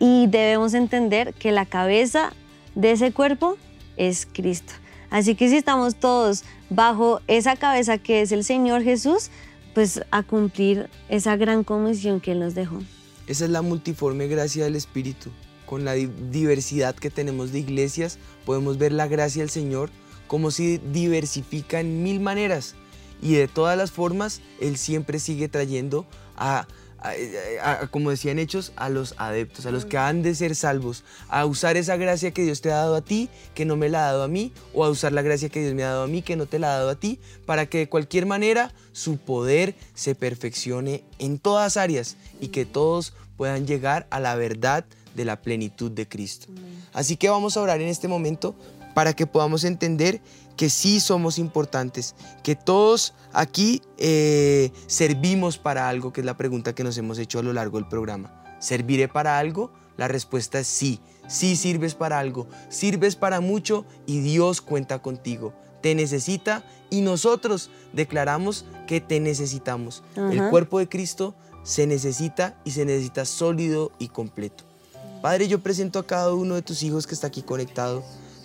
y 0.01 0.27
debemos 0.29 0.73
entender 0.73 1.35
que 1.35 1.53
la 1.53 1.67
cabeza 1.67 2.33
de 2.75 2.93
ese 2.93 3.13
cuerpo 3.13 3.59
es 3.99 4.27
Cristo. 4.33 4.73
Así 5.11 5.35
que 5.35 5.51
si 5.51 5.59
estamos 5.59 5.97
todos 5.97 6.45
bajo 6.75 7.21
esa 7.29 7.57
cabeza 7.57 7.99
que 7.99 8.23
es 8.23 8.33
el 8.33 8.45
Señor 8.45 8.83
Jesús, 8.83 9.31
pues 9.75 10.03
a 10.11 10.23
cumplir 10.23 10.89
esa 11.09 11.37
gran 11.37 11.65
comisión 11.65 12.21
que 12.21 12.33
Él 12.33 12.41
nos 12.41 12.55
dejó. 12.55 12.79
Esa 13.27 13.45
es 13.45 13.51
la 13.51 13.63
multiforme 13.63 14.27
gracia 14.29 14.65
del 14.65 14.77
Espíritu. 14.77 15.31
Con 15.67 15.85
la 15.85 15.93
di- 15.95 16.11
diversidad 16.31 16.95
que 16.95 17.09
tenemos 17.09 17.53
de 17.53 17.61
iglesias, 17.61 18.19
podemos 18.45 18.77
ver 18.79 18.93
la 18.93 19.07
gracia 19.07 19.43
del 19.43 19.51
Señor 19.51 19.91
como 20.27 20.51
si 20.51 20.79
diversifica 20.93 21.81
en 21.81 22.03
mil 22.03 22.21
maneras. 22.21 22.75
Y 23.23 23.35
de 23.35 23.49
todas 23.49 23.79
las 23.79 23.91
formas, 23.93 24.41
Él 24.61 24.77
siempre 24.77 25.19
sigue 25.19 25.49
trayendo 25.49 26.05
a, 26.37 26.67
a- 27.03 27.87
como 27.91 28.11
decían 28.11 28.39
hechos, 28.39 28.73
a 28.77 28.89
los 28.89 29.15
adeptos, 29.19 29.67
a 29.67 29.71
los 29.71 29.85
que 29.85 29.99
han 29.99 30.23
de 30.23 30.35
ser 30.35 30.55
salvos, 30.55 31.05
a 31.29 31.45
usar 31.47 31.77
esa 31.77 31.97
gracia 31.97 32.31
que 32.31 32.43
Dios 32.43 32.61
te 32.61 32.71
ha 32.71 32.77
dado 32.77 32.95
a 32.95 33.01
ti, 33.03 33.29
que 33.55 33.65
no 33.65 33.77
me 33.77 33.89
la 33.89 34.01
ha 34.09 34.13
dado 34.13 34.23
a 34.23 34.29
mí, 34.29 34.53
o 34.73 34.85
a 34.85 34.89
usar 34.91 35.13
la 35.13 35.23
gracia 35.23 35.49
que 35.49 35.61
Dios 35.61 35.75
me 35.75 35.83
ha 35.83 35.89
dado 35.89 36.05
a 36.05 36.07
mí, 36.09 36.23
que 36.23 36.37
no 36.37 36.47
te 36.47 36.59
la 36.59 36.75
ha 36.75 36.79
dado 36.79 36.91
a 36.91 36.95
ti, 36.95 37.19
para 37.47 37.67
que 37.67 37.79
de 37.79 37.89
cualquier 37.89 38.27
manera 38.27 38.73
su 38.93 39.17
poder 39.17 39.75
se 39.95 40.15
perfeccione 40.15 41.03
en 41.19 41.39
todas 41.39 41.77
áreas 41.77 42.17
y 42.41 42.49
que 42.49 42.65
todos 42.65 43.13
puedan 43.37 43.67
llegar 43.67 44.07
a 44.11 44.21
la 44.21 44.35
verdad 44.37 44.85
de 45.15 45.25
la 45.25 45.43
plenitud 45.43 45.91
de 45.91 46.07
Cristo. 46.09 46.47
Así 46.93 47.17
que 47.17 47.29
vamos 47.29 47.57
a 47.57 47.63
orar 47.63 47.81
en 47.81 47.89
este 47.89 48.09
momento 48.09 48.55
para 48.95 49.15
que 49.15 49.27
podamos 49.27 49.65
entender 49.65 50.21
que 50.57 50.71
sí 50.71 51.01
somos 51.01 51.39
importantes, 51.39 52.15
que 52.43 52.57
todos 52.57 53.15
aquí 53.33 53.83
eh, 53.99 54.71
servimos 54.87 55.59
para 55.59 55.89
algo, 55.89 56.13
que 56.13 56.21
es 56.21 56.25
la 56.25 56.37
pregunta 56.37 56.75
que 56.75 56.85
nos 56.85 56.97
hemos 56.99 57.19
hecho 57.19 57.39
a 57.39 57.43
lo 57.43 57.53
largo 57.53 57.79
del 57.79 57.89
programa. 57.89 58.57
¿Serviré 58.59 59.09
para 59.09 59.39
algo? 59.39 59.73
La 59.97 60.09
respuesta 60.09 60.61
es 60.61 60.67
sí. 60.67 61.01
Sí 61.29 61.57
sirves 61.57 61.95
para 61.95 62.19
algo, 62.19 62.47
sirves 62.69 63.17
para 63.17 63.41
mucho 63.41 63.87
y 64.07 64.21
Dios 64.21 64.61
cuenta 64.61 65.01
contigo. 65.01 65.55
Te 65.81 65.95
necesita 65.95 66.65
y 66.91 67.01
nosotros 67.01 67.71
declaramos 67.93 68.67
que 68.87 69.01
te 69.01 69.19
necesitamos. 69.21 70.03
El 70.17 70.49
cuerpo 70.51 70.79
de 70.79 70.89
Cristo 70.89 71.35
se 71.63 71.87
necesita 71.87 72.61
y 72.65 72.73
se 72.73 72.85
necesita 72.85 73.25
sólido 73.25 73.93
y 73.99 74.09
completo. 74.09 74.65
Padre, 75.23 75.47
yo 75.47 75.61
presento 75.61 76.01
a 76.01 76.07
cada 76.07 76.35
uno 76.35 76.57
de 76.57 76.63
tus 76.63 76.83
hijos 76.83 77.07
que 77.07 77.15
está 77.15 77.29
aquí 77.29 77.43
conectado, 77.43 78.03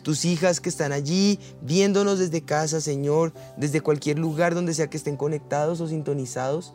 tus 0.08 0.24
hijas 0.24 0.62
que 0.62 0.70
están 0.70 0.94
allí 0.94 1.38
viéndonos 1.62 2.18
desde 2.18 2.42
casa, 2.42 2.80
Señor, 2.80 3.34
desde 3.58 3.82
cualquier 3.82 4.18
lugar 4.18 4.56
donde 4.56 4.74
sea 4.74 4.90
que 4.90 4.96
estén 4.96 5.18
conectados 5.18 5.82
o 5.82 5.88
sintonizados. 5.90 6.74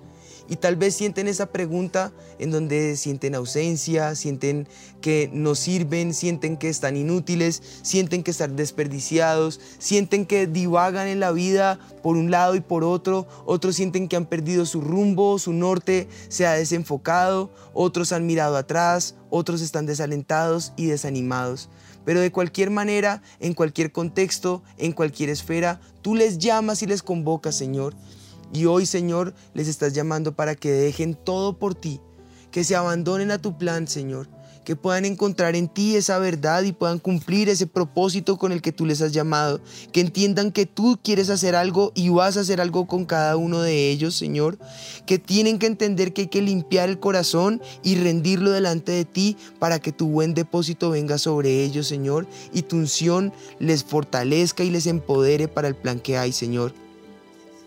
Y 0.51 0.57
tal 0.57 0.77
vez 0.77 0.95
sienten 0.95 1.29
esa 1.29 1.47
pregunta 1.47 2.13
en 2.39 2.51
donde 2.51 2.95
sienten 2.95 3.35
ausencia, 3.35 4.17
sienten 4.17 4.69
que 5.01 5.31
no 5.33 5.55
sirven, 5.55 6.13
sienten 6.13 6.59
que 6.59 6.69
están 6.69 6.95
inútiles, 6.95 7.63
sienten 7.81 8.23
que 8.23 8.33
están 8.33 8.55
desperdiciados, 8.55 9.61
sienten 9.79 10.27
que 10.27 10.47
divagan 10.47 11.09
en 11.09 11.19
la 11.19 11.33
vida 11.33 11.79
por 12.03 12.19
un 12.19 12.31
lado 12.31 12.55
y 12.55 12.61
por 12.61 12.85
otro, 12.85 13.27
otros 13.47 13.77
sienten 13.77 14.09
que 14.09 14.17
han 14.17 14.27
perdido 14.27 14.67
su 14.67 14.83
rumbo, 14.83 15.39
su 15.39 15.55
norte 15.55 16.07
se 16.29 16.47
ha 16.47 16.53
desenfocado, 16.53 17.51
otros 17.73 18.13
han 18.13 18.27
mirado 18.27 18.59
atrás, 18.59 19.15
otros 19.31 19.63
están 19.63 19.87
desalentados 19.87 20.75
y 20.77 20.85
desanimados. 20.85 21.71
Pero 22.05 22.21
de 22.21 22.33
cualquier 22.33 22.71
manera, 22.71 23.23
en 23.41 23.55
cualquier 23.55 23.93
contexto, 23.93 24.63
en 24.79 24.93
cualquier 24.93 25.31
esfera, 25.31 25.81
tú 26.03 26.15
les 26.15 26.39
llamas 26.39 26.83
y 26.83 26.87
les 26.87 27.03
convocas, 27.03 27.55
Señor. 27.55 27.95
Y 28.53 28.67
hoy, 28.67 28.87
Señor, 28.87 29.35
les 29.55 29.69
estás 29.69 29.93
llamando 29.93 30.35
para 30.35 30.55
que 30.55 30.71
dejen 30.71 31.15
todo 31.15 31.59
por 31.59 31.75
ti, 31.75 32.01
que 32.51 32.65
se 32.65 32.77
abandonen 32.77 33.31
a 33.31 33.39
tu 33.39 33.57
plan, 33.57 33.89
Señor, 33.89 34.29
que 34.65 34.77
puedan 34.77 35.05
encontrar 35.05 35.57
en 35.57 35.69
ti 35.69 35.97
esa 35.97 36.19
verdad 36.19 36.63
y 36.63 36.73
puedan 36.73 36.99
cumplir 36.99 37.49
ese 37.49 37.67
propósito 37.67 38.39
con 38.39 38.53
el 38.53 38.63
que 38.63 38.73
tú 38.73 38.87
les 38.87 39.03
has 39.03 39.13
llamado, 39.13 39.61
que 39.93 40.01
entiendan 40.01 40.53
que 40.53 40.67
tú 40.67 40.99
quieres 41.03 41.31
hacer 41.31 41.57
algo 41.57 41.93
y 41.95 42.09
vas 42.11 42.37
a 42.37 42.41
hacer 42.41 42.61
algo 42.61 42.87
con 42.87 43.05
cada 43.05 43.37
uno 43.37 43.61
de 43.61 43.91
ellos, 43.91 44.15
Señor, 44.15 44.59
que 45.07 45.19
tienen 45.19 45.59
que 45.59 45.67
entender 45.67 46.13
que 46.13 46.23
hay 46.23 46.29
que 46.29 46.43
limpiar 46.43 46.89
el 46.89 47.01
corazón 47.01 47.61
y 47.83 47.97
rendirlo 47.97 48.51
delante 48.51 48.93
de 48.93 49.05
ti 49.05 49.37
para 49.59 49.81
que 49.81 49.93
tu 49.93 50.09
buen 50.09 50.35
depósito 50.35 50.91
venga 50.91 51.19
sobre 51.19 51.65
ellos, 51.65 51.87
Señor, 51.87 52.27
y 52.53 52.63
tu 52.63 52.77
unción 52.77 53.33
les 53.59 53.85
fortalezca 53.85 54.63
y 54.63 54.71
les 54.71 54.87
empodere 54.87 55.49
para 55.49 55.69
el 55.69 55.75
plan 55.75 55.99
que 55.99 56.19
hay, 56.19 56.33
Señor. 56.33 56.73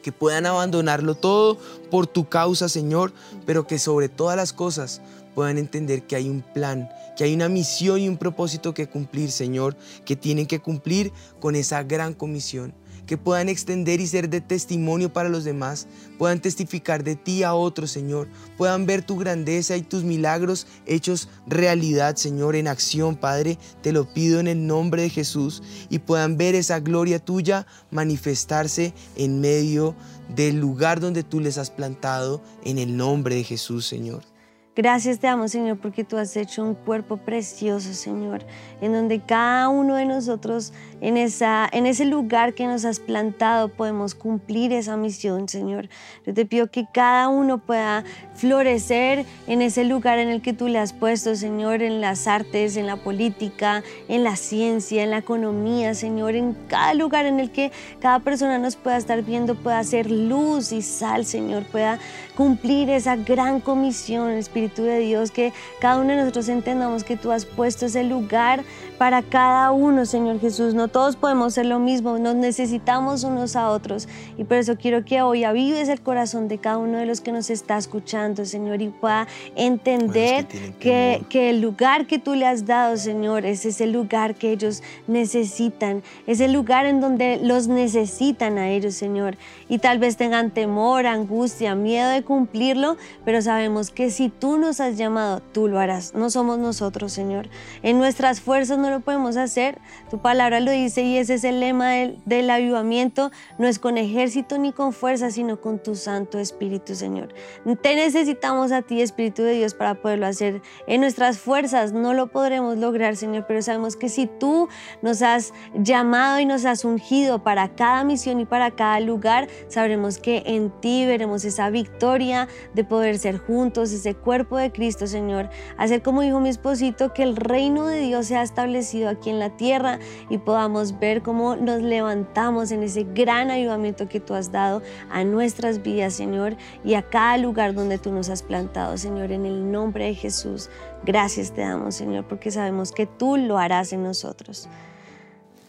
Que 0.01 0.11
puedan 0.11 0.45
abandonarlo 0.45 1.15
todo 1.15 1.57
por 1.89 2.05
tu 2.05 2.29
causa, 2.29 2.69
Señor, 2.69 3.11
pero 3.47 3.65
que 3.65 3.79
sobre 3.79 4.07
todas 4.07 4.37
las 4.37 4.53
cosas 4.53 5.01
puedan 5.35 5.57
entender 5.57 6.07
que 6.07 6.15
hay 6.15 6.29
un 6.29 6.41
plan, 6.41 6.89
que 7.15 7.25
hay 7.25 7.35
una 7.35 7.49
misión 7.49 7.99
y 7.99 8.09
un 8.09 8.17
propósito 8.17 8.73
que 8.73 8.87
cumplir, 8.87 9.29
Señor, 9.29 9.75
que 10.05 10.15
tienen 10.15 10.47
que 10.47 10.59
cumplir 10.59 11.11
con 11.39 11.55
esa 11.55 11.83
gran 11.83 12.13
comisión. 12.13 12.73
Que 13.05 13.17
puedan 13.17 13.49
extender 13.49 13.99
y 13.99 14.07
ser 14.07 14.29
de 14.29 14.41
testimonio 14.41 15.13
para 15.13 15.29
los 15.29 15.43
demás, 15.43 15.87
puedan 16.17 16.41
testificar 16.41 17.03
de 17.03 17.15
ti 17.15 17.43
a 17.43 17.53
otros, 17.53 17.91
Señor, 17.91 18.27
puedan 18.57 18.87
ver 18.87 19.05
tu 19.05 19.15
grandeza 19.17 19.77
y 19.77 19.83
tus 19.83 20.03
milagros 20.03 20.65
hechos 20.87 21.29
realidad, 21.45 22.15
Señor, 22.15 22.55
en 22.55 22.67
acción, 22.67 23.15
Padre, 23.15 23.59
te 23.83 23.91
lo 23.91 24.11
pido 24.11 24.39
en 24.39 24.47
el 24.47 24.65
nombre 24.65 25.03
de 25.03 25.11
Jesús, 25.11 25.61
y 25.91 25.99
puedan 25.99 26.37
ver 26.37 26.55
esa 26.55 26.79
gloria 26.79 27.19
tuya 27.19 27.67
manifestarse 27.91 28.95
en 29.17 29.39
medio 29.39 29.95
del 30.35 30.55
lugar 30.55 30.99
donde 30.99 31.21
tú 31.21 31.39
les 31.41 31.59
has 31.59 31.69
plantado, 31.69 32.41
en 32.63 32.79
el 32.79 32.97
nombre 32.97 33.35
de 33.35 33.43
Jesús, 33.43 33.85
Señor. 33.85 34.34
Gracias 34.75 35.19
te 35.19 35.27
damos, 35.27 35.51
Señor, 35.51 35.77
porque 35.77 36.03
tú 36.03 36.17
has 36.17 36.35
hecho 36.35 36.61
un 36.61 36.75
cuerpo 36.75 37.15
precioso, 37.15 37.93
Señor, 37.93 38.41
en 38.81 38.91
donde 38.91 39.21
cada 39.21 39.69
uno 39.69 39.95
de 39.95 40.05
nosotros, 40.05 40.73
en, 41.05 41.17
esa, 41.17 41.69
en 41.71 41.85
ese 41.85 42.03
lugar 42.03 42.55
que 42.55 42.65
nos 42.65 42.83
has 42.83 42.99
plantado, 42.99 43.69
podemos 43.69 44.15
cumplir 44.15 44.73
esa 44.73 44.97
misión, 44.97 45.47
Señor. 45.47 45.87
Yo 46.25 46.33
te 46.33 46.47
pido 46.47 46.71
que 46.71 46.87
cada 46.91 47.27
uno 47.27 47.59
pueda 47.59 48.03
florecer 48.33 49.23
en 49.45 49.61
ese 49.61 49.83
lugar 49.83 50.17
en 50.17 50.29
el 50.29 50.41
que 50.41 50.53
tú 50.53 50.67
le 50.67 50.79
has 50.79 50.93
puesto, 50.93 51.35
Señor, 51.35 51.83
en 51.83 52.01
las 52.01 52.25
artes, 52.25 52.75
en 52.75 52.87
la 52.87 52.97
política, 52.97 53.83
en 54.07 54.23
la 54.23 54.35
ciencia, 54.35 55.03
en 55.03 55.11
la 55.11 55.19
economía, 55.19 55.93
Señor, 55.93 56.33
en 56.33 56.55
cada 56.67 56.95
lugar 56.95 57.27
en 57.27 57.39
el 57.39 57.51
que 57.51 57.71
cada 57.99 58.17
persona 58.17 58.57
nos 58.57 58.75
pueda 58.75 58.97
estar 58.97 59.21
viendo, 59.21 59.53
pueda 59.53 59.83
ser 59.83 60.09
luz 60.09 60.71
y 60.71 60.81
sal, 60.81 61.23
Señor, 61.23 61.65
pueda 61.65 61.99
cumplir 62.35 62.89
esa 62.89 63.15
gran 63.15 63.61
comisión, 63.61 64.31
Espíritu 64.31 64.81
de 64.81 64.97
Dios, 64.97 65.29
que 65.29 65.53
cada 65.79 65.99
uno 65.99 66.09
de 66.09 66.17
nosotros 66.17 66.49
entendamos 66.49 67.03
que 67.03 67.15
tú 67.15 67.31
has 67.31 67.45
puesto 67.45 67.85
ese 67.85 68.03
lugar 68.03 68.63
para 68.97 69.21
cada 69.21 69.71
uno, 69.71 70.05
Señor 70.05 70.39
Jesús. 70.39 70.73
No 70.73 70.87
todos 70.87 71.15
podemos 71.15 71.53
ser 71.53 71.65
lo 71.65 71.79
mismo, 71.79 72.17
nos 72.17 72.35
necesitamos 72.35 73.23
unos 73.23 73.55
a 73.55 73.69
otros. 73.69 74.07
Y 74.37 74.43
por 74.43 74.57
eso 74.57 74.77
quiero 74.77 75.03
que 75.03 75.21
hoy 75.21 75.43
avives 75.43 75.89
el 75.89 76.01
corazón 76.01 76.47
de 76.47 76.57
cada 76.57 76.77
uno 76.77 76.97
de 76.97 77.05
los 77.05 77.21
que 77.21 77.31
nos 77.31 77.49
está 77.49 77.77
escuchando, 77.77 78.45
Señor, 78.45 78.81
y 78.81 78.89
pueda 78.89 79.27
entender 79.55 80.47
que, 80.79 81.23
que, 81.29 81.49
el 81.49 81.61
lugar 81.61 82.07
que 82.07 82.19
tú 82.19 82.35
le 82.35 82.47
has 82.47 82.65
dado, 82.65 82.97
Señor, 82.97 83.45
es 83.45 83.65
ese 83.65 83.87
lugar 83.87 84.35
que 84.35 84.51
ellos 84.51 84.81
necesitan, 85.07 86.03
es 86.27 86.39
el 86.39 86.53
lugar 86.53 86.85
en 86.85 87.01
donde 87.01 87.39
los 87.41 87.67
necesitan 87.67 88.57
a 88.57 88.69
ellos, 88.69 88.95
Señor. 88.95 89.37
Y 89.67 89.79
tal 89.79 89.99
vez 89.99 90.17
tengan 90.17 90.51
temor, 90.51 91.05
angustia, 91.05 91.75
miedo 91.75 92.09
de 92.09 92.23
cumplirlo, 92.23 92.97
pero 93.25 93.41
sabemos 93.41 93.91
que 93.91 94.09
si 94.09 94.29
tú 94.29 94.57
nos 94.57 94.79
has 94.79 94.97
llamado, 94.97 95.41
tú 95.51 95.67
lo 95.67 95.79
harás. 95.79 96.13
No 96.13 96.29
somos 96.29 96.59
nosotros, 96.59 97.11
Señor. 97.11 97.49
En 97.83 97.97
nuestras 97.97 98.41
fuerzas 98.41 98.77
no 98.85 98.91
lo 98.91 98.99
podemos 98.99 99.35
hacer. 99.35 99.79
Tu 100.09 100.19
palabra 100.19 100.59
lo 100.59 100.71
dice 100.71 101.01
y 101.01 101.17
ese 101.17 101.35
es 101.35 101.43
el 101.43 101.59
lema 101.59 101.91
del, 102.25 102.49
avivamiento. 102.49 103.31
No 103.57 103.67
es 103.67 103.79
con 103.79 103.97
ejército 103.97 104.57
ni 104.57 104.71
con 104.71 104.93
fuerza, 104.93 105.31
sino 105.31 105.59
con 105.59 105.79
tu 105.79 105.95
Santo 105.95 106.37
Espíritu, 106.37 106.95
Señor. 106.95 107.33
Te 107.81 107.95
necesitamos 107.95 108.71
a 108.71 108.83
ti, 108.83 109.01
Espíritu 109.01 109.41
de 109.41 109.53
Dios, 109.53 109.73
para 109.73 109.95
poderlo 109.95 110.27
hacer. 110.27 110.61
En 110.87 111.01
nuestras 111.01 111.39
fuerzas 111.39 111.93
no 111.93 112.13
lo 112.13 112.27
podremos 112.27 112.77
lograr, 112.77 113.15
Señor, 113.15 113.45
pero 113.47 113.61
sabemos 113.61 113.95
que 113.95 114.09
si 114.09 114.27
tú 114.27 114.69
nos 115.01 115.21
has 115.21 115.53
llamado 115.73 116.39
y 116.39 116.45
nos 116.45 116.65
has 116.65 116.85
ungido 116.85 117.43
para 117.43 117.69
cada 117.75 118.03
misión 118.03 118.39
y 118.39 118.45
para 118.45 118.71
cada 118.71 118.99
lugar, 118.99 119.47
sabremos 119.67 120.19
que 120.19 120.43
en 120.45 120.69
ti 120.81 121.05
veremos 121.05 121.43
esa 121.43 121.69
victoria 121.71 122.47
de 122.75 122.83
poder 122.83 123.17
ser 123.17 123.39
juntos, 123.39 123.91
ese 123.91 124.13
cuerpo 124.13 124.57
de 124.57 124.71
Cristo, 124.71 125.07
Señor. 125.07 125.49
Hacer 125.77 126.03
como 126.03 126.21
dijo 126.21 126.39
mi 126.39 126.49
esposito, 126.49 127.13
que 127.13 127.23
el 127.23 127.35
reino 127.35 127.87
de 127.87 128.01
Dios 128.01 128.27
sea 128.27 128.43
establecido 128.43 128.74
aquí 129.09 129.29
en 129.29 129.39
la 129.39 129.55
tierra 129.55 129.99
y 130.29 130.37
podamos 130.37 130.99
ver 130.99 131.21
cómo 131.21 131.55
nos 131.55 131.81
levantamos 131.81 132.71
en 132.71 132.83
ese 132.83 133.03
gran 133.03 133.49
ayudamiento 133.49 134.07
que 134.07 134.19
tú 134.19 134.33
has 134.33 134.51
dado 134.51 134.81
a 135.09 135.23
nuestras 135.23 135.81
vidas, 135.81 136.13
Señor, 136.13 136.57
y 136.83 136.95
a 136.95 137.09
cada 137.09 137.37
lugar 137.37 137.73
donde 137.73 137.97
tú 137.97 138.11
nos 138.11 138.29
has 138.29 138.41
plantado, 138.43 138.97
Señor, 138.97 139.31
en 139.31 139.45
el 139.45 139.71
nombre 139.71 140.05
de 140.05 140.15
Jesús. 140.15 140.69
Gracias 141.03 141.53
te 141.53 141.61
damos, 141.61 141.95
Señor, 141.95 142.27
porque 142.27 142.51
sabemos 142.51 142.91
que 142.91 143.05
tú 143.05 143.37
lo 143.37 143.57
harás 143.57 143.93
en 143.93 144.03
nosotros. 144.03 144.67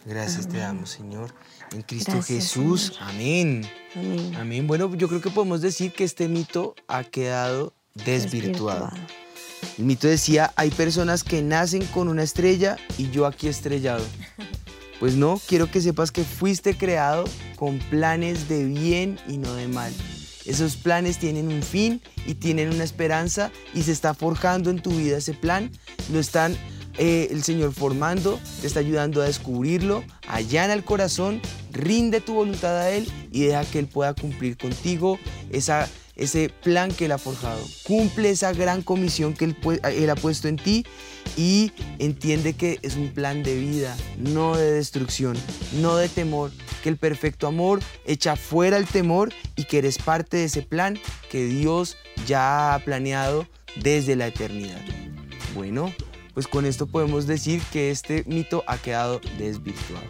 Gracias 0.05 0.47
te 0.47 0.57
damos, 0.57 0.89
Señor. 0.91 1.33
En 1.73 1.81
Cristo 1.81 2.21
Jesús. 2.21 2.97
Amén. 3.01 3.65
Amén. 3.93 4.35
Amén. 4.35 4.67
Bueno, 4.67 4.93
yo 4.95 5.09
creo 5.09 5.19
que 5.19 5.29
podemos 5.29 5.61
decir 5.61 5.91
que 5.91 6.05
este 6.05 6.29
mito 6.29 6.75
ha 6.87 7.03
quedado 7.03 7.73
desvirtuado. 7.93 8.89
El 9.77 9.85
mito 9.85 10.07
decía, 10.07 10.53
hay 10.55 10.71
personas 10.71 11.23
que 11.23 11.41
nacen 11.41 11.85
con 11.85 12.07
una 12.07 12.23
estrella 12.23 12.77
y 12.97 13.09
yo 13.11 13.25
aquí 13.25 13.47
estrellado. 13.47 14.03
Pues 14.99 15.13
no, 15.13 15.39
quiero 15.47 15.69
que 15.69 15.79
sepas 15.79 16.11
que 16.11 16.23
fuiste 16.23 16.75
creado 16.75 17.25
con 17.55 17.77
planes 17.77 18.49
de 18.49 18.65
bien 18.65 19.19
y 19.27 19.37
no 19.37 19.53
de 19.53 19.67
mal. 19.67 19.93
Esos 20.43 20.75
planes 20.75 21.19
tienen 21.19 21.49
un 21.49 21.61
fin 21.61 22.01
y 22.25 22.33
tienen 22.33 22.73
una 22.73 22.83
esperanza 22.83 23.51
y 23.75 23.83
se 23.83 23.91
está 23.91 24.15
forjando 24.15 24.71
en 24.71 24.81
tu 24.81 24.89
vida 24.89 25.17
ese 25.17 25.35
plan. 25.35 25.69
Lo 26.11 26.19
están 26.19 26.57
eh, 26.97 27.27
el 27.29 27.43
Señor 27.43 27.73
formando, 27.73 28.39
te 28.61 28.65
está 28.65 28.79
ayudando 28.79 29.21
a 29.21 29.25
descubrirlo. 29.25 30.03
Allana 30.27 30.73
el 30.73 30.83
corazón, 30.83 31.41
rinde 31.71 32.19
tu 32.19 32.33
voluntad 32.33 32.75
a 32.75 32.89
Él 32.89 33.07
y 33.31 33.43
deja 33.43 33.65
que 33.65 33.77
Él 33.77 33.87
pueda 33.87 34.15
cumplir 34.15 34.57
contigo 34.57 35.19
esa 35.51 35.87
ese 36.17 36.49
plan 36.49 36.91
que 36.91 37.05
Él 37.05 37.11
ha 37.11 37.17
forjado. 37.17 37.63
Cumple 37.83 38.29
esa 38.29 38.51
gran 38.53 38.81
comisión 38.81 39.33
que 39.33 39.45
él, 39.45 40.09
ha 40.09 40.15
puesto 40.15 40.47
en 40.47 40.57
ti 40.57 40.85
y 41.35 41.71
entiende 41.99 42.53
que 42.53 42.79
es 42.81 42.95
un 42.95 43.09
plan 43.09 43.43
de 43.43 43.55
vida, 43.55 43.95
no 44.17 44.57
de 44.57 44.71
destrucción, 44.71 45.37
no 45.73 45.95
de 45.95 46.09
temor, 46.09 46.51
que 46.83 46.89
el 46.89 46.97
perfecto 46.97 47.47
amor 47.47 47.79
echa 48.05 48.35
fuera 48.35 48.77
el 48.77 48.85
temor 48.85 49.31
y 49.55 49.65
que 49.65 49.77
eres 49.79 49.97
parte 49.97 50.37
de 50.37 50.45
ese 50.45 50.63
plan 50.63 50.99
que 51.29 51.45
Dios 51.45 51.97
ya 52.25 52.73
ha 52.73 52.79
planeado 52.79 53.47
desde 53.81 54.15
la 54.15 54.27
eternidad. 54.27 54.81
Bueno, 55.53 55.93
pues 56.33 56.47
con 56.47 56.65
esto 56.65 56.87
podemos 56.87 57.27
decir 57.27 57.61
que 57.71 57.91
este 57.91 58.23
mito 58.25 58.63
ha 58.67 58.77
quedado 58.77 59.21
desvirtuado. 59.37 60.05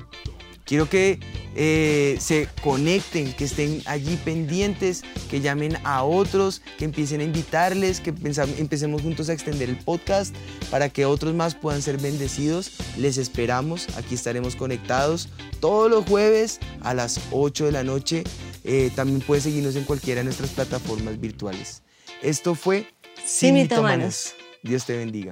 Quiero 0.68 0.90
que 0.90 1.20
eh, 1.56 2.18
se 2.20 2.50
conecten, 2.62 3.34
que 3.34 3.46
estén 3.46 3.82
allí 3.86 4.18
pendientes, 4.18 5.02
que 5.30 5.40
llamen 5.40 5.78
a 5.86 6.04
otros, 6.04 6.62
que 6.78 6.84
empiecen 6.84 7.22
a 7.22 7.24
invitarles, 7.24 8.02
que 8.02 8.10
empecemos 8.58 9.02
juntos 9.02 9.30
a 9.30 9.34
extender 9.34 9.70
el 9.70 9.78
podcast 9.78 10.36
para 10.70 10.90
que 10.90 11.06
otros 11.06 11.34
más 11.34 11.56
puedan 11.56 11.82
ser 11.82 11.98
bendecidos. 11.98 12.72
Les 12.98 13.18
esperamos, 13.18 13.88
aquí 13.98 14.16
estaremos 14.16 14.58
conectados 14.58 15.30
todos 15.62 15.90
los 15.90 16.06
jueves 16.06 16.60
a 16.82 16.94
las 16.94 17.22
8 17.32 17.66
de 17.66 17.72
la 17.72 17.84
noche. 17.84 18.24
Eh, 18.66 18.92
también 18.94 19.22
puedes 19.22 19.46
seguirnos 19.46 19.78
en 19.78 19.86
cualquiera 19.86 20.20
de 20.20 20.26
nuestras 20.26 20.50
plataformas 20.50 21.20
virtuales. 21.20 21.82
Esto 22.22 22.56
fue 22.56 22.88
Sin 23.26 23.54
Mitómanos. 23.54 24.36
Dios 24.64 24.86
te 24.86 24.98
bendiga. 24.98 25.32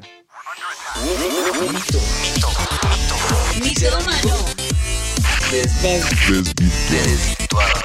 Desvirtuado. 6.89 7.81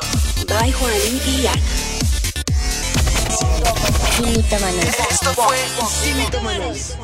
By 0.49 0.73
Juaní 0.73 1.21
y 1.27 1.47
Ana. 1.47 1.61
Sin 4.17 4.33
mitómanos. 4.33 4.85
Sin 6.03 6.17
Mitómanos. 6.17 6.97